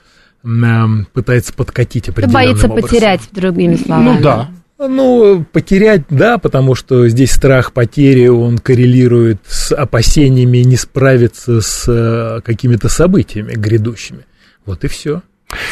м, 0.45 1.07
пытается 1.11 1.53
подкатить 1.53 2.05
Ты 2.05 2.11
определенным 2.11 2.33
боится 2.35 2.67
образом. 2.67 2.87
потерять, 2.87 3.21
другими 3.31 3.77
словами. 3.77 4.05
Ну 4.17 4.21
да. 4.21 4.51
Ну, 4.77 5.43
потерять, 5.51 6.03
да, 6.11 6.37
потому 6.37 6.75
что 6.75 7.07
здесь 7.09 7.31
страх 7.31 7.73
потери, 7.73 8.27
он 8.27 8.59
коррелирует 8.59 9.39
с 9.47 9.73
опасениями 9.73 10.59
не 10.59 10.75
справиться 10.75 11.61
с 11.61 11.85
э, 11.87 12.41
какими-то 12.41 12.89
событиями 12.89 13.53
грядущими. 13.53 14.27
Вот 14.67 14.83
и 14.83 14.87
все. 14.87 15.23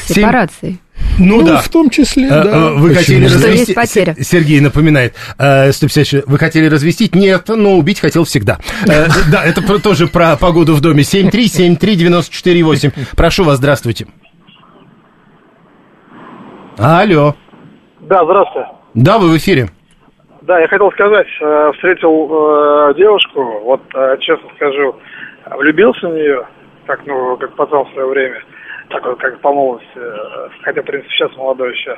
Сепарацией. 0.07 0.79
Ну, 1.19 1.41
да. 1.43 1.57
в 1.57 1.69
том 1.69 1.89
числе, 1.89 2.25
Э, 2.27 2.43
да. 2.43 2.51
э, 2.51 2.73
Вы 2.75 2.89
Почему 2.89 2.99
хотели? 2.99 3.27
Что 3.27 3.35
развести... 3.37 3.57
есть 3.59 3.75
потеря. 3.75 4.15
Сергей 4.19 4.59
напоминает. 4.61 5.13
э, 5.37 5.71
154. 5.71 6.23
Вы 6.25 6.37
хотели 6.37 6.67
развестить? 6.67 7.13
Нет, 7.15 7.47
но 7.49 7.73
убить 7.77 7.99
хотел 7.99 8.23
всегда. 8.23 8.57
Э, 8.87 9.07
Да, 9.31 9.43
это 9.43 9.61
тоже 9.79 10.07
про 10.07 10.35
погоду 10.37 10.73
в 10.73 10.81
доме. 10.81 11.03
7373948. 11.03 12.91
Прошу 13.15 13.43
вас, 13.43 13.57
здравствуйте. 13.57 14.07
Алло. 16.77 17.35
Да, 18.01 18.23
здравствуйте. 18.25 18.69
Да, 18.93 19.17
вы 19.19 19.29
в 19.29 19.37
эфире. 19.37 19.69
Да, 20.41 20.59
я 20.59 20.67
хотел 20.67 20.91
сказать, 20.91 21.27
э, 21.39 21.71
встретил 21.75 22.27
э, 22.89 22.93
девушку, 22.97 23.43
вот 23.63 23.81
э, 23.93 24.17
честно 24.21 24.49
скажу, 24.55 24.95
влюбился 25.55 26.07
в 26.09 26.13
нее, 26.13 26.47
как, 26.87 27.05
ну, 27.05 27.37
как 27.37 27.55
пацан 27.55 27.85
в 27.85 27.91
свое 27.93 28.07
время, 28.07 28.41
так 28.91 29.05
вот, 29.05 29.19
как 29.19 29.39
по 29.39 29.51
молодости, 29.51 29.89
э, 29.95 30.49
хотя, 30.61 30.81
в 30.81 30.85
принципе, 30.85 31.13
сейчас 31.13 31.35
молодой 31.37 31.71
еще. 31.71 31.97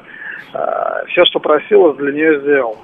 Э, 0.54 1.06
все, 1.08 1.26
что 1.26 1.39
просила, 1.39 1.94
для 1.96 2.12
нее 2.12 2.39
сделал. 2.41 2.78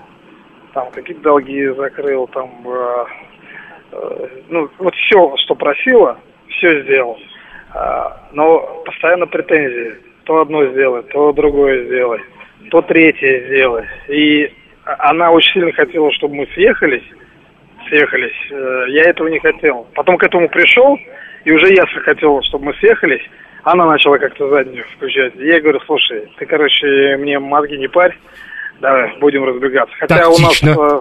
Там 0.74 0.91
какие-то 0.91 1.22
долги 1.24 1.68
закрыл, 1.68 2.28
там, 2.28 2.49
э, 2.66 4.28
ну, 4.49 4.70
вот 4.78 4.95
все, 4.95 5.36
что 5.38 5.55
просила, 5.55 6.18
все 6.49 6.84
сделал. 6.84 7.18
Но 8.34 8.84
постоянно 8.86 9.28
претензии. 9.28 9.95
То 10.26 10.41
одно 10.41 10.66
сделай, 10.68 11.03
то 11.03 11.32
другое 11.34 11.86
сделай, 11.86 12.20
то 12.70 12.82
третье 12.84 13.45
сделай. 13.47 13.86
И 14.07 14.51
она 14.84 15.32
очень 15.32 15.53
сильно 15.53 15.72
хотела, 15.72 16.12
чтобы 16.14 16.36
мы 16.36 16.47
съехались, 16.53 17.03
съехались. 17.88 18.36
Я 18.89 19.03
этого 19.10 19.28
не 19.28 19.39
хотел. 19.39 19.88
Потом 19.95 20.18
к 20.18 20.24
этому 20.24 20.49
пришел, 20.49 20.99
и 21.45 21.51
уже 21.51 21.74
я 21.74 21.86
хотел, 22.03 22.41
чтобы 22.43 22.66
мы 22.66 22.74
съехались. 22.76 23.22
Она 23.64 23.86
начала 23.86 24.18
как-то 24.18 24.49
заднюю 24.49 24.86
включать. 24.95 25.34
Я 25.36 25.60
говорю, 25.62 25.80
слушай, 25.86 26.32
ты, 26.38 26.45
короче, 26.45 27.18
мне 27.20 27.39
мозги 27.39 27.78
не 27.78 27.88
парь, 27.88 28.18
давай, 28.80 29.18
будем 29.20 29.43
разбегаться. 29.43 29.93
Хотя 29.99 30.28
у 30.28 30.32
нас... 30.32 30.60
Тактично. 30.60 30.70
э, 30.72 30.99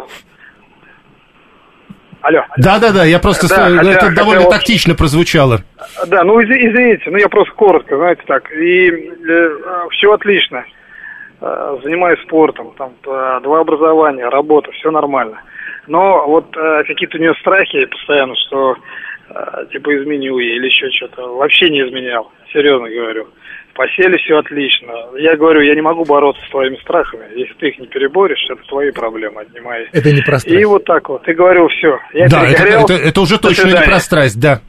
Алло. 2.21 2.45
Да-да-да, 2.57 3.05
я 3.05 3.21
просто... 3.21 3.49
Да, 3.49 3.55
с- 3.55 3.77
хотя- 3.77 3.91
это 3.93 4.01
хотя 4.07 4.15
довольно 4.15 4.43
вот- 4.43 4.51
тактично 4.51 4.95
прозвучало. 4.95 5.61
Да, 6.09 6.25
ну 6.25 6.41
изв- 6.41 6.51
извините, 6.69 7.05
ну 7.11 7.17
я 7.17 7.29
просто 7.29 7.53
коротко, 7.55 7.97
знаете 7.97 8.23
так. 8.27 8.51
И 8.53 9.13
все 9.93 10.13
отлично. 10.13 10.65
Э, 11.41 11.79
занимаюсь 11.85 12.21
спортом, 12.23 12.75
там 12.77 12.93
э, 13.07 13.41
два 13.45 13.61
образования, 13.61 14.29
работа, 14.29 14.73
все 14.73 14.91
нормально. 14.91 15.41
Но 15.87 16.27
вот 16.27 16.55
э, 16.57 16.83
какие-то 16.89 17.17
у 17.19 17.21
нее 17.21 17.35
страхи 17.41 17.85
постоянно, 17.87 18.35
что 18.49 18.73
э, 18.73 18.77
типа 19.73 19.97
изменю 20.01 20.39
ей 20.39 20.57
или 20.57 20.67
еще 20.67 20.91
что-то. 20.91 21.23
Вообще 21.37 21.71
не 21.71 21.81
изменял, 21.87 22.31
серьезно 22.53 22.89
говорю. 22.89 23.29
В 23.73 23.77
постели 23.79 24.17
все 24.19 24.39
отлично. 24.39 24.93
Я 25.19 25.37
говорю, 25.37 25.61
я 25.61 25.75
не 25.75 25.83
могу 25.83 26.05
бороться 26.05 26.43
с 26.47 26.51
твоими 26.51 26.77
страхами. 26.83 27.25
Если 27.37 27.55
ты 27.55 27.69
их 27.69 27.79
не 27.79 27.87
переборешь, 27.87 28.45
это 28.51 28.61
твои 28.69 28.91
проблемы, 28.91 29.43
отнимай. 29.43 29.87
Это 29.93 30.11
не 30.13 30.21
про 30.23 30.39
страсть. 30.41 30.61
И 30.61 30.65
вот 30.65 30.85
так 30.85 31.09
вот. 31.09 31.29
И 31.29 31.33
говорю, 31.33 31.69
все. 31.69 31.99
Я 32.13 32.29
Да, 32.29 32.45
это, 32.45 32.55
перегорел. 32.63 32.85
это- 32.85 32.95
это 32.95 33.21
уже 33.21 33.39
точно 33.39 33.69
не 33.69 33.75
про 33.87 34.01
страсть, 34.01 34.41
да. 34.41 34.61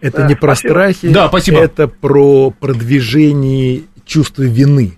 Это 0.00 0.18
Да, 0.18 0.28
не 0.28 0.34
про 0.34 0.54
спасибо. 0.54 0.72
страхи, 0.72 1.08
Да, 1.12 1.28
спасибо. 1.28 1.58
это 1.60 1.88
про 1.88 2.50
продвижение 2.96 3.82
чувства 4.04 4.42
вины, 4.42 4.92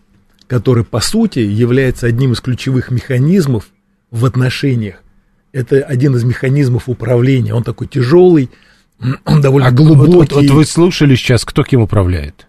который, 0.47 0.85
по 0.85 1.01
сути, 1.01 1.39
является 1.39 2.07
одним 2.07 2.33
из 2.33 2.41
ключевых 2.41 2.91
механизмов 2.91 3.69
в 4.11 4.25
отношениях. 4.25 5.03
Это 5.53 5.77
один 5.79 6.15
из 6.17 6.25
механизмов 6.25 6.89
управления. 6.89 7.55
Он 7.55 7.63
такой 7.63 7.87
тяжелый, 7.87 8.51
довольно 9.01 9.69
А 9.69 9.71
глубокий. 9.71 10.13
Вот, 10.13 10.33
вот 10.33 10.51
вы 10.51 10.65
слушали 10.65 11.15
сейчас, 11.15 11.45
кто 11.45 11.63
кем 11.63 11.83
управляет? 11.83 12.47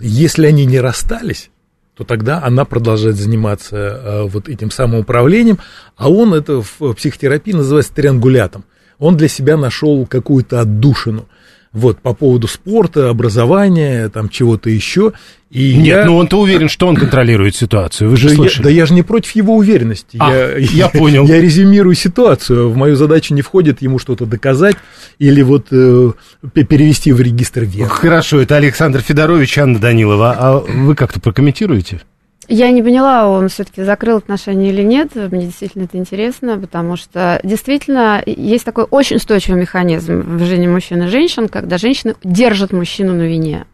Если 0.00 0.46
они 0.46 0.66
не 0.66 0.80
расстались, 0.80 1.50
то 1.96 2.04
тогда 2.04 2.42
она 2.42 2.64
продолжает 2.64 3.16
заниматься 3.16 3.76
э, 3.76 4.22
вот 4.24 4.48
этим 4.48 4.70
самоуправлением, 4.70 5.58
а 5.96 6.10
он 6.10 6.34
это 6.34 6.62
в 6.62 6.94
психотерапии 6.94 7.52
называется 7.52 7.94
триангулятом. 7.94 8.64
Он 8.98 9.16
для 9.16 9.28
себя 9.28 9.56
нашел 9.56 10.06
какую-то 10.06 10.60
отдушину. 10.60 11.28
Вот, 11.74 11.98
по 11.98 12.14
поводу 12.14 12.46
спорта, 12.46 13.10
образования, 13.10 14.08
там 14.08 14.28
чего-то 14.28 14.70
еще. 14.70 15.12
И 15.50 15.74
Нет, 15.76 15.86
я, 15.86 16.04
ну 16.04 16.16
он-то 16.16 16.40
уверен, 16.40 16.68
что 16.68 16.86
он 16.86 16.94
контролирует 16.96 17.56
ситуацию. 17.56 18.10
Вы 18.10 18.16
же 18.16 18.28
я, 18.28 18.34
слышали. 18.36 18.62
да 18.64 18.70
я 18.70 18.86
же 18.86 18.94
не 18.94 19.02
против 19.02 19.32
его 19.32 19.56
уверенности. 19.56 20.16
А, 20.20 20.56
я 20.58 20.88
понял. 20.88 21.26
Я 21.26 21.40
резюмирую 21.40 21.96
ситуацию. 21.96 22.70
В 22.70 22.76
мою 22.76 22.94
задачу 22.94 23.34
не 23.34 23.42
входит 23.42 23.82
ему 23.82 23.98
что-то 23.98 24.24
доказать 24.24 24.76
или 25.18 25.42
вот 25.42 25.66
э, 25.72 26.12
пе- 26.52 26.64
перевести 26.64 27.12
в 27.12 27.20
регистр 27.20 27.62
веры. 27.64 27.90
Хорошо, 27.90 28.40
это 28.40 28.56
Александр 28.56 29.00
Федорович, 29.00 29.58
Анна 29.58 29.80
Данилова. 29.80 30.36
А 30.38 30.58
вы 30.58 30.94
как-то 30.94 31.20
прокомментируете? 31.20 32.02
Я 32.48 32.70
не 32.70 32.82
поняла, 32.82 33.28
он 33.28 33.48
все-таки 33.48 33.82
закрыл 33.82 34.18
отношения 34.18 34.70
или 34.70 34.82
нет. 34.82 35.14
Мне 35.14 35.46
действительно 35.46 35.84
это 35.84 35.96
интересно, 35.96 36.58
потому 36.58 36.96
что 36.96 37.40
действительно 37.42 38.22
есть 38.26 38.64
такой 38.64 38.84
очень 38.84 39.16
устойчивый 39.16 39.60
механизм 39.60 40.20
в 40.20 40.44
жизни 40.44 40.66
мужчин 40.66 41.02
и 41.02 41.06
женщин, 41.08 41.48
когда 41.48 41.78
женщины 41.78 42.14
держат 42.22 42.72
мужчину 42.72 43.14
на 43.14 43.22
вине. 43.22 43.64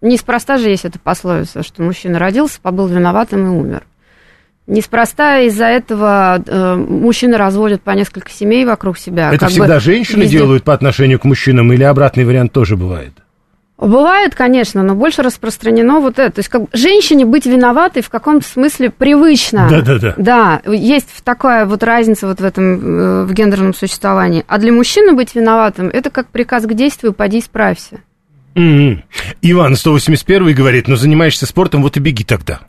Неспроста 0.00 0.58
же 0.58 0.68
есть 0.68 0.84
эта 0.84 0.98
пословица, 0.98 1.62
что 1.62 1.82
мужчина 1.82 2.18
родился, 2.18 2.58
побыл 2.60 2.86
виноватым 2.86 3.46
и 3.46 3.48
умер. 3.50 3.84
Неспроста 4.66 5.40
из-за 5.40 5.66
этого 5.66 6.42
э, 6.46 6.74
мужчины 6.76 7.36
разводят 7.36 7.82
по 7.82 7.90
несколько 7.90 8.30
семей 8.30 8.64
вокруг 8.64 8.96
себя. 8.96 9.30
Это 9.32 9.48
всегда 9.48 9.74
бы 9.74 9.80
женщины 9.80 10.22
везде- 10.22 10.38
делают 10.38 10.64
по 10.64 10.72
отношению 10.72 11.18
к 11.20 11.24
мужчинам 11.24 11.70
или 11.72 11.82
обратный 11.82 12.24
вариант 12.24 12.52
тоже 12.52 12.76
бывает? 12.76 13.12
Бывает, 13.76 14.36
конечно, 14.36 14.82
но 14.84 14.94
больше 14.94 15.22
распространено 15.22 16.00
вот 16.00 16.18
это. 16.18 16.36
То 16.36 16.38
есть 16.38 16.48
как 16.48 16.62
женщине 16.72 17.24
быть 17.24 17.44
виноватой 17.44 18.02
в 18.02 18.08
каком-то 18.08 18.46
смысле 18.46 18.90
привычно. 18.90 19.68
Да-да-да. 19.68 20.14
Да, 20.16 20.62
есть 20.66 21.08
такая 21.24 21.66
вот 21.66 21.82
разница 21.82 22.28
вот 22.28 22.40
в 22.40 22.44
этом, 22.44 22.74
э, 22.74 23.24
в 23.24 23.32
гендерном 23.32 23.74
существовании. 23.74 24.44
А 24.46 24.58
для 24.58 24.72
мужчины 24.72 25.12
быть 25.12 25.34
виноватым, 25.34 25.88
это 25.88 26.10
как 26.10 26.28
приказ 26.28 26.66
к 26.66 26.72
действию, 26.72 27.12
поди 27.12 27.40
исправься. 27.40 28.00
М-м. 28.54 29.02
Иван 29.42 29.74
181 29.74 30.54
говорит, 30.54 30.86
ну 30.86 30.94
занимаешься 30.94 31.44
спортом, 31.44 31.82
вот 31.82 31.96
и 31.96 32.00
беги 32.00 32.22
тогда. 32.22 32.60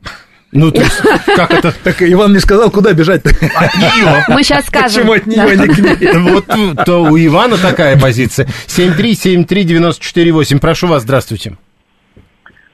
Ну, 0.56 0.72
то 0.72 0.82
есть, 0.82 1.02
как 1.36 1.52
это? 1.52 1.74
Так 1.84 2.02
Иван 2.02 2.32
не 2.34 2.40
сказал, 2.40 2.72
куда 2.72 2.94
бежать-то. 2.94 3.30
От 3.30 3.76
нее. 3.76 4.24
Мы 4.30 4.42
сейчас 4.42 4.66
скажем. 4.66 5.04
Почему 5.04 5.12
от 5.14 5.28
нее, 5.28 5.42
а 5.42 5.56
не 5.56 5.68
к 5.68 5.78
ней? 5.78 5.96
Вот 6.32 6.46
то 6.86 7.04
у 7.04 7.18
Ивана 7.18 7.58
такая 7.58 8.00
позиция. 8.00 8.48
7373948. 8.68 10.60
Прошу 10.60 10.88
вас, 10.88 11.04
здравствуйте. 11.04 11.58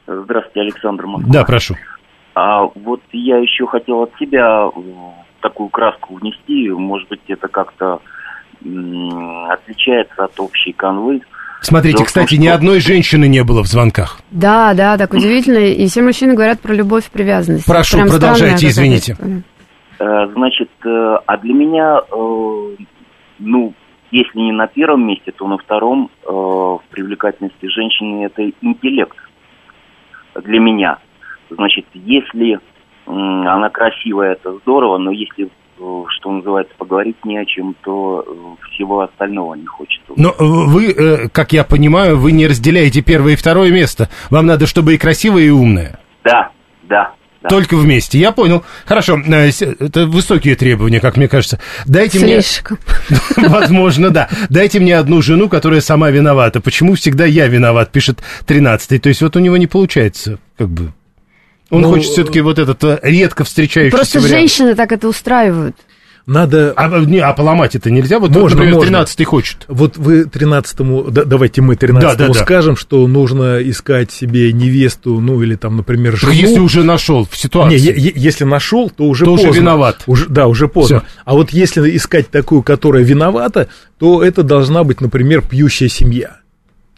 Здравствуйте, 0.05 0.61
Александр 0.61 1.07
Москва. 1.07 1.33
Да, 1.33 1.43
прошу. 1.43 1.75
А 2.35 2.61
вот 2.63 3.01
я 3.11 3.37
еще 3.37 3.65
хотел 3.65 4.03
от 4.03 4.11
себя 4.19 4.69
такую 5.41 5.69
краску 5.69 6.15
внести. 6.15 6.69
Может 6.69 7.09
быть, 7.09 7.21
это 7.27 7.47
как-то 7.47 7.99
отличается 8.61 10.25
от 10.25 10.39
общей 10.39 10.71
канвы. 10.71 11.21
Смотрите, 11.61 11.97
Дело 11.97 12.07
в 12.07 12.13
том, 12.13 12.23
кстати, 12.23 12.39
ни 12.39 12.47
что- 12.47 12.55
одной 12.55 12.79
женщины 12.79 13.27
не 13.27 13.43
было 13.43 13.63
в 13.63 13.67
звонках. 13.67 14.19
Да, 14.31 14.73
да, 14.73 14.97
так 14.97 15.13
удивительно. 15.13 15.59
И 15.59 15.85
все 15.87 16.01
мужчины 16.01 16.33
говорят 16.33 16.59
про 16.59 16.73
любовь 16.73 17.07
и 17.07 17.11
привязанность. 17.11 17.65
Прошу, 17.65 17.97
Прям 17.97 18.09
продолжайте, 18.09 18.67
извините. 18.67 19.15
Э, 19.99 20.27
Значит, 20.33 20.69
э, 20.83 21.15
а 21.27 21.37
для 21.37 21.53
меня, 21.53 21.99
э, 22.11 22.75
ну, 23.37 23.73
если 24.09 24.39
не 24.39 24.51
на 24.51 24.65
первом 24.67 25.05
месте, 25.07 25.31
то 25.31 25.47
на 25.47 25.57
втором 25.59 26.09
в 26.25 26.81
привлекательности 26.89 27.67
женщины 27.67 28.25
это 28.25 28.41
интеллект. 28.61 29.15
Для 30.43 30.59
меня. 30.59 30.97
Значит, 31.49 31.85
если 31.93 32.59
она 33.05 33.69
красивая, 33.69 34.33
это 34.33 34.57
здорово, 34.59 34.97
но 34.97 35.11
если, 35.11 35.49
что 36.09 36.31
называется, 36.31 36.73
поговорить 36.77 37.17
не 37.25 37.37
о 37.37 37.45
чем, 37.45 37.75
то 37.83 38.23
э, 38.25 38.65
всего 38.71 39.01
остального 39.01 39.55
не 39.55 39.65
хочется. 39.65 40.13
Но 40.15 40.29
э, 40.29 40.33
вы, 40.39 40.91
э, 40.91 41.29
как 41.29 41.53
я 41.53 41.63
понимаю, 41.63 42.17
вы 42.17 42.31
не 42.31 42.47
разделяете 42.47 43.01
первое 43.01 43.33
и 43.33 43.35
второе 43.35 43.71
место. 43.71 44.09
Вам 44.29 44.45
надо, 44.45 44.67
чтобы 44.67 44.93
и 44.93 44.97
красивая, 44.97 45.43
и 45.43 45.49
умная. 45.49 45.99
Да, 46.23 46.51
да. 46.83 47.13
да. 47.41 47.49
Только 47.49 47.75
вместе. 47.75 48.19
Я 48.19 48.31
понял. 48.31 48.63
Хорошо. 48.85 49.19
э, 49.19 49.49
Это 49.79 50.05
высокие 50.05 50.55
требования, 50.55 50.99
как 50.99 51.17
мне 51.17 51.27
кажется. 51.27 51.59
Дайте 51.87 52.19
мне... 52.19 52.41
Слишком. 52.41 52.77
Возможно, 53.37 54.11
да. 54.11 54.29
Дайте 54.49 54.79
мне 54.79 54.97
одну 54.97 55.21
жену, 55.21 55.49
которая 55.49 55.81
сама 55.81 56.11
виновата. 56.11 56.61
Почему 56.61 56.95
всегда 56.95 57.25
я 57.25 57.47
виноват, 57.47 57.91
пишет 57.91 58.19
13-й. 58.45 58.99
То 58.99 59.09
есть 59.09 59.21
вот 59.21 59.35
у 59.35 59.39
него 59.39 59.57
не 59.57 59.67
получается, 59.67 60.39
как 60.57 60.69
бы. 60.69 60.93
Он 61.71 61.81
Ну, 61.81 61.89
хочет 61.89 62.11
все-таки 62.11 62.41
вот 62.41 62.59
этот 62.59 62.83
э, 62.83 62.99
редко 63.01 63.43
встречающийся 63.43 63.97
Просто 63.97 64.19
вариант. 64.19 64.31
женщины 64.37 64.75
так 64.75 64.91
это 64.91 65.07
устраивают. 65.07 65.75
Надо... 66.27 66.73
А, 66.75 66.99
не, 66.99 67.17
а 67.17 67.33
поломать 67.33 67.75
это 67.75 67.89
нельзя? 67.89 68.19
Вот, 68.19 68.29
Можно, 68.29 68.57
например, 68.57 68.75
можно. 68.75 68.97
13-й 68.97 69.23
хочет. 69.23 69.65
Вот 69.67 69.97
вы 69.97 70.21
13-му, 70.25 71.09
да- 71.09 71.25
давайте 71.25 71.61
мы 71.61 71.73
13-му 71.73 71.99
Да, 71.99 72.15
да, 72.15 72.27
да. 72.27 72.33
скажем, 72.35 72.75
что 72.77 73.07
нужно 73.07 73.57
искать 73.63 74.11
себе 74.11 74.53
невесту, 74.53 75.19
ну 75.19 75.41
или 75.41 75.55
там, 75.55 75.77
например, 75.77 76.15
жену. 76.15 76.31
Если 76.31 76.59
уже 76.59 76.83
нашел 76.83 77.25
в 77.25 77.31
Не, 77.31 77.37
ситуации. 77.39 77.75
е- 77.79 77.95
е- 78.09 78.13
если 78.15 78.43
нашел, 78.43 78.91
то 78.91 79.05
уже 79.05 79.25
То 79.25 79.31
уже 79.33 79.47
поздно. 79.47 79.59
виноват. 79.59 80.03
Уже, 80.05 80.27
да, 80.27 80.45
уже 80.47 80.67
поздно. 80.67 80.99
Всё. 80.99 81.05
А 81.25 81.33
вот 81.33 81.49
если 81.51 81.95
искать 81.97 82.29
такую, 82.29 82.61
которая 82.61 83.03
виновата, 83.03 83.67
то 83.97 84.23
это 84.23 84.43
должна 84.43 84.83
быть, 84.83 85.01
например, 85.01 85.41
пьющая 85.41 85.87
семья. 85.89 86.37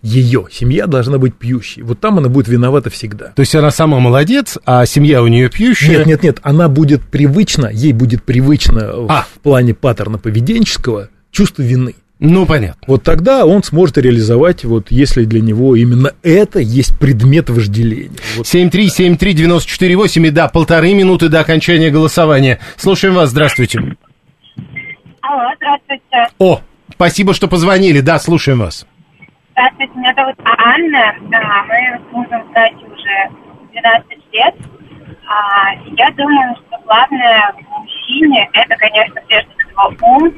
Ее 0.04 0.48
семья 0.52 0.86
должна 0.86 1.18
быть 1.18 1.34
пьющей. 1.36 1.82
Вот 1.82 2.00
там 2.02 2.18
она 2.20 2.28
будет 2.28 2.50
виновата 2.50 2.90
всегда. 2.90 3.28
То 3.28 3.40
есть 3.40 3.56
она 3.56 3.72
сама 3.72 4.00
молодец, 4.00 4.58
а 4.66 4.86
семья 4.86 5.24
у 5.24 5.28
нее 5.28 5.50
пьющая. 5.50 6.00
Нет, 6.00 6.06
нет, 6.06 6.24
нет, 6.24 6.40
она 6.44 6.68
будет 6.68 7.02
привычна, 7.04 7.68
ей 7.72 7.94
будет 7.94 8.22
привычно 8.24 8.92
в- 8.94 9.10
А. 9.10 9.26
в 9.34 9.40
плане 9.40 9.74
паттерна 9.74 10.18
поведенческого 10.20 11.08
чувство 11.32 11.62
вины. 11.62 11.96
Ну, 12.20 12.46
понятно. 12.46 12.82
Вот 12.88 13.04
тогда 13.04 13.46
он 13.46 13.64
сможет 13.64 13.98
реализовать, 13.98 14.64
вот 14.66 14.92
если 14.92 15.24
для 15.26 15.42
него 15.42 15.76
именно 15.76 16.12
это 16.22 16.60
есть 16.60 16.98
предмет 17.00 17.50
вожделения. 17.50 18.12
Вот 18.38 18.46
7373948, 18.46 20.28
и 20.28 20.30
да, 20.30 20.48
полторы 20.48 20.94
минуты 20.94 21.30
до 21.30 21.40
окончания 21.40 21.90
голосования. 21.92 22.60
Слушаем 22.78 23.16
вас, 23.16 23.30
здравствуйте. 23.32 23.80
Алло, 23.80 25.50
здравствуйте. 25.58 26.28
О, 26.40 26.62
спасибо, 26.94 27.34
что 27.34 27.48
позвонили, 27.48 28.02
да, 28.02 28.20
слушаем 28.20 28.60
вас. 28.60 28.86
Здравствуйте, 29.54 29.94
меня 29.94 30.14
зовут 30.16 30.36
Анна. 30.44 31.16
Да, 31.30 31.64
мы 31.68 32.00
с 32.00 32.12
мужем, 32.12 32.44
кстати, 32.48 32.74
уже 32.74 33.30
12 33.72 34.10
лет. 34.32 34.56
А, 35.28 35.74
я 35.96 36.10
думаю, 36.10 36.56
что 36.56 36.80
главное 36.84 37.54
в 37.54 37.80
мужчине 37.80 38.50
это, 38.54 38.76
конечно, 38.78 39.22
прежде 39.28 39.52
всего 39.54 39.94
ум, 40.02 40.34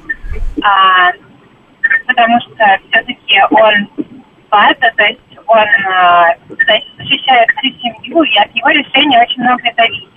а, 0.62 1.12
потому 2.08 2.42
что 2.42 2.78
все-таки 2.90 3.40
он 3.52 3.88
папа, 4.50 4.92
то 4.98 5.04
есть 5.06 5.22
он 5.48 5.68
а, 5.88 6.36
защищает 6.50 7.50
всю 7.52 7.70
семью, 7.80 8.22
и 8.22 8.38
от 8.38 8.54
его 8.54 8.68
решения 8.68 9.22
очень 9.22 9.42
многое 9.44 9.74
зависит. 9.78 10.15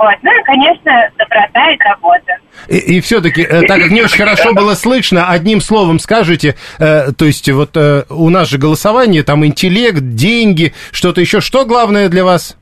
Вот. 0.00 0.16
Ну 0.22 0.30
и, 0.30 0.42
конечно, 0.44 1.10
доброта 1.18 1.70
и 1.70 1.78
забота. 1.78 2.38
И, 2.68 3.00
все-таки, 3.02 3.44
так 3.44 3.82
как 3.82 3.90
не 3.90 4.00
очень 4.00 4.16
хорошо 4.16 4.54
было 4.54 4.72
слышно, 4.72 5.28
одним 5.28 5.60
словом 5.60 5.98
скажите, 5.98 6.56
э, 6.78 7.12
то 7.12 7.26
есть 7.26 7.50
вот 7.50 7.76
э, 7.76 8.04
у 8.08 8.30
нас 8.30 8.48
же 8.48 8.56
голосование, 8.56 9.22
там 9.22 9.44
интеллект, 9.44 10.00
деньги, 10.00 10.72
что-то 10.90 11.20
еще. 11.20 11.42
Что 11.42 11.66
главное 11.66 12.08
для 12.08 12.24
вас? 12.24 12.56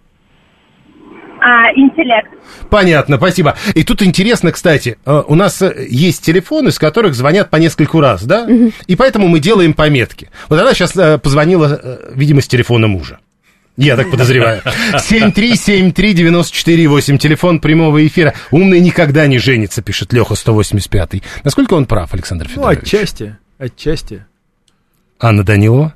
А, 1.41 1.71
интеллект. 1.77 2.29
Понятно, 2.71 3.19
спасибо. 3.19 3.57
И 3.75 3.85
тут 3.85 4.03
интересно, 4.03 4.51
кстати, 4.51 4.99
э, 5.07 5.23
у 5.29 5.37
нас 5.37 5.63
э, 5.63 5.87
есть 5.89 6.25
телефоны, 6.25 6.73
с 6.73 6.79
которых 6.81 7.15
звонят 7.15 7.51
по 7.51 7.57
нескольку 7.57 8.01
раз, 8.01 8.25
да? 8.25 8.49
И 8.89 8.97
поэтому 8.97 9.29
мы 9.29 9.39
делаем 9.39 9.75
пометки. 9.75 10.29
Вот 10.49 10.59
она 10.59 10.75
сейчас 10.75 10.97
э, 10.97 11.19
позвонила, 11.19 11.79
э, 11.81 12.13
видимо, 12.17 12.41
с 12.41 12.49
телефона 12.49 12.89
мужа. 12.89 13.21
Я 13.79 13.97
так 13.97 14.11
подозреваю. 14.11 14.61
7373948, 14.95 17.19
телефон 17.19 17.61
прямого 17.61 18.05
эфира. 18.07 18.35
Умный 18.51 18.81
никогда 18.81 19.27
не 19.29 19.39
женится, 19.39 19.81
пишет 19.83 20.13
Леха 20.13 20.35
185. 20.35 21.23
Насколько 21.45 21.75
он 21.75 21.87
прав, 21.87 22.13
Александр 22.13 22.47
Ну, 22.49 22.55
Федорович? 22.55 22.79
отчасти, 22.83 23.37
отчасти. 23.57 24.27
Анна 25.21 25.45
Данилова? 25.45 25.95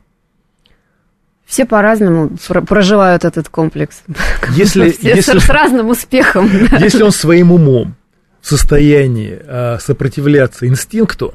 Все 1.44 1.64
по-разному 1.66 2.30
про- 2.48 2.62
проживают 2.62 3.24
этот 3.24 3.48
комплекс. 3.48 4.02
Если, 4.54 4.92
Все 4.92 5.16
если, 5.16 5.38
с, 5.40 5.44
с 5.44 5.48
разным 5.50 5.90
успехом. 5.90 6.48
если 6.80 7.02
он 7.02 7.10
своим 7.12 7.50
умом 7.52 7.96
в 8.40 8.46
состоянии 8.48 9.38
а, 9.44 9.78
сопротивляться 9.80 10.66
инстинкту, 10.68 11.34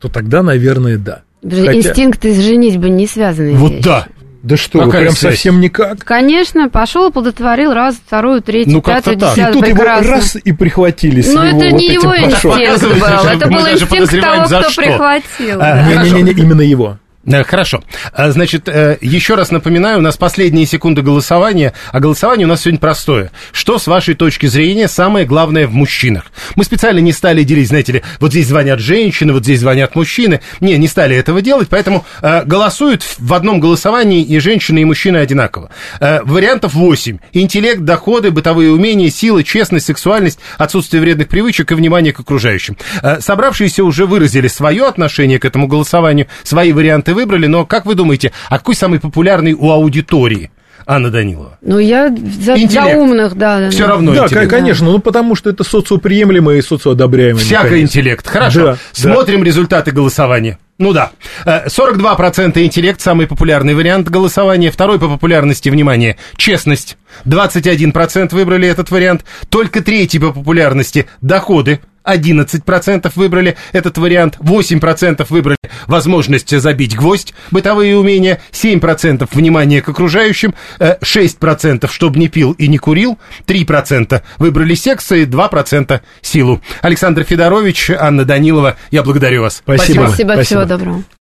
то 0.00 0.08
тогда, 0.08 0.42
наверное, 0.42 0.98
да. 0.98 1.22
Хотя- 1.42 1.74
Инстинкт 1.76 2.24
и 2.24 2.34
женитьба 2.40 2.88
не 2.88 3.06
связаны. 3.06 3.54
Вот 3.54 3.80
да. 3.80 4.08
Да 4.46 4.56
что, 4.56 4.78
вы 4.78 4.84
Какая 4.84 5.02
прям 5.02 5.16
связь? 5.16 5.34
совсем 5.34 5.60
никак. 5.60 6.04
Конечно, 6.04 6.68
пошел, 6.68 7.06
оплодотворил 7.08 7.72
раз, 7.72 7.96
вторую, 7.96 8.42
третью, 8.42 8.74
Ну, 8.74 8.80
пятую, 8.80 9.18
так. 9.18 9.32
И 9.32 9.40
десятую, 9.40 9.54
тут 9.54 9.66
его 9.66 9.76
прекрасно. 9.78 10.10
раз 10.12 10.36
и 10.36 10.52
прихватили 10.52 11.20
с 11.20 11.34
Но 11.34 11.44
его 11.44 11.58
это 11.58 11.70
вот 11.70 11.80
не 11.80 11.86
этим 11.88 12.00
его 12.00 12.16
инстинкт 12.16 12.82
был, 12.82 13.28
это 13.28 13.46
был 13.48 13.68
инстинкт 13.68 14.20
того, 14.20 14.44
кто 14.44 14.70
прихватил. 14.76 15.58
А. 15.60 15.82
Не-не-не, 15.88 16.30
именно 16.30 16.60
его. 16.60 16.96
Э, 17.26 17.44
Хорошо. 17.44 17.82
А, 18.12 18.30
Значит, 18.30 18.68
э, 18.68 18.98
еще 19.00 19.34
раз 19.34 19.50
напоминаю, 19.50 19.98
у 19.98 20.02
нас 20.02 20.16
последние 20.16 20.66
секунды 20.66 21.02
голосования, 21.02 21.72
а 21.90 22.00
голосование 22.00 22.46
у 22.46 22.48
нас 22.48 22.62
сегодня 22.62 22.78
простое. 22.78 23.30
Что, 23.52 23.78
с 23.78 23.86
вашей 23.86 24.14
точки 24.14 24.46
зрения, 24.46 24.88
самое 24.88 25.26
главное 25.26 25.66
в 25.66 25.72
мужчинах? 25.72 26.26
Мы 26.54 26.64
специально 26.64 26.98
не 26.98 27.12
стали 27.12 27.42
делить, 27.42 27.68
знаете 27.68 27.92
ли, 27.92 28.02
вот 28.20 28.30
здесь 28.30 28.46
звонят 28.46 28.78
женщины, 28.78 29.32
вот 29.32 29.42
здесь 29.44 29.60
звонят 29.60 29.94
мужчины. 29.94 30.40
Не, 30.60 30.76
не 30.76 30.86
стали 30.86 31.16
этого 31.16 31.40
делать, 31.40 31.68
поэтому 31.68 32.04
э, 32.22 32.44
голосуют 32.44 33.04
в 33.18 33.34
одном 33.34 33.60
голосовании 33.60 34.22
и 34.22 34.38
женщины, 34.38 34.80
и 34.80 34.84
мужчины 34.84 35.16
одинаково. 35.16 35.70
Вариантов 36.00 36.74
8. 36.74 37.18
Интеллект, 37.32 37.80
доходы, 37.80 38.30
бытовые 38.30 38.70
умения, 38.70 39.10
сила, 39.10 39.42
честность, 39.42 39.86
сексуальность, 39.86 40.38
отсутствие 40.58 41.00
вредных 41.00 41.28
привычек 41.28 41.72
и 41.72 41.74
внимание 41.74 42.12
к 42.12 42.20
окружающим. 42.20 42.76
Собравшиеся 43.20 43.84
уже 43.84 44.06
выразили 44.06 44.48
свое 44.48 44.86
отношение 44.86 45.38
к 45.38 45.44
этому 45.44 45.66
голосованию, 45.66 46.26
свои 46.42 46.72
варианты 46.72 47.15
выбрали, 47.16 47.46
но 47.46 47.66
как 47.66 47.84
вы 47.86 47.96
думаете, 47.96 48.32
а 48.48 48.58
какой 48.58 48.76
самый 48.76 49.00
популярный 49.00 49.52
у 49.54 49.70
аудитории? 49.70 50.50
Анна 50.88 51.10
Данилова? 51.10 51.58
Ну, 51.62 51.78
я 51.78 52.08
за, 52.08 52.56
за 52.56 52.82
умных, 52.96 53.34
да. 53.34 53.58
да 53.58 53.70
Все 53.70 53.82
да. 53.82 53.88
равно 53.88 54.14
да, 54.14 54.24
интеллект. 54.24 54.48
конечно, 54.48 54.86
ну 54.86 55.00
потому 55.00 55.34
что 55.34 55.50
это 55.50 55.64
социоприемлемый 55.64 56.58
и 56.58 56.62
социоодобряемый 56.62 57.42
Всяко 57.42 57.64
механизм. 57.64 57.86
интеллект. 57.86 58.26
Хорошо. 58.26 58.60
Да, 58.64 58.72
да. 58.72 58.78
Смотрим 58.92 59.42
результаты 59.42 59.90
голосования. 59.90 60.58
Ну 60.78 60.92
да. 60.92 61.10
Э, 61.44 61.66
42% 61.66 62.62
интеллект, 62.62 63.00
самый 63.00 63.26
популярный 63.26 63.74
вариант 63.74 64.08
голосования. 64.08 64.70
Второй 64.70 65.00
по 65.00 65.08
популярности, 65.08 65.70
внимание, 65.70 66.18
честность. 66.36 66.98
21% 67.24 68.32
выбрали 68.34 68.68
этот 68.68 68.90
вариант. 68.92 69.24
Только 69.48 69.82
третий 69.82 70.20
по 70.20 70.32
популярности 70.32 71.06
доходы. 71.20 71.80
11% 72.06 73.12
выбрали 73.14 73.56
этот 73.72 73.98
вариант, 73.98 74.38
8% 74.40 75.26
выбрали 75.28 75.58
возможность 75.86 76.58
забить 76.58 76.96
гвоздь, 76.96 77.34
бытовые 77.50 77.96
умения, 77.96 78.40
7% 78.52 79.28
внимание 79.32 79.82
к 79.82 79.88
окружающим, 79.88 80.54
э, 80.78 80.96
6% 81.02 81.92
чтобы 81.92 82.18
не 82.18 82.28
пил 82.28 82.52
и 82.52 82.68
не 82.68 82.78
курил, 82.78 83.18
3% 83.46 84.22
выбрали 84.38 84.74
секс 84.74 85.10
и 85.12 85.24
2% 85.24 86.00
силу. 86.20 86.62
Александр 86.82 87.24
Федорович, 87.24 87.90
Анна 87.90 88.24
Данилова, 88.24 88.76
я 88.90 89.02
благодарю 89.02 89.42
вас. 89.42 89.56
Спасибо. 89.56 90.06
Спасибо, 90.06 90.32
Спасибо. 90.32 90.42
всего 90.42 90.64
доброго. 90.64 91.04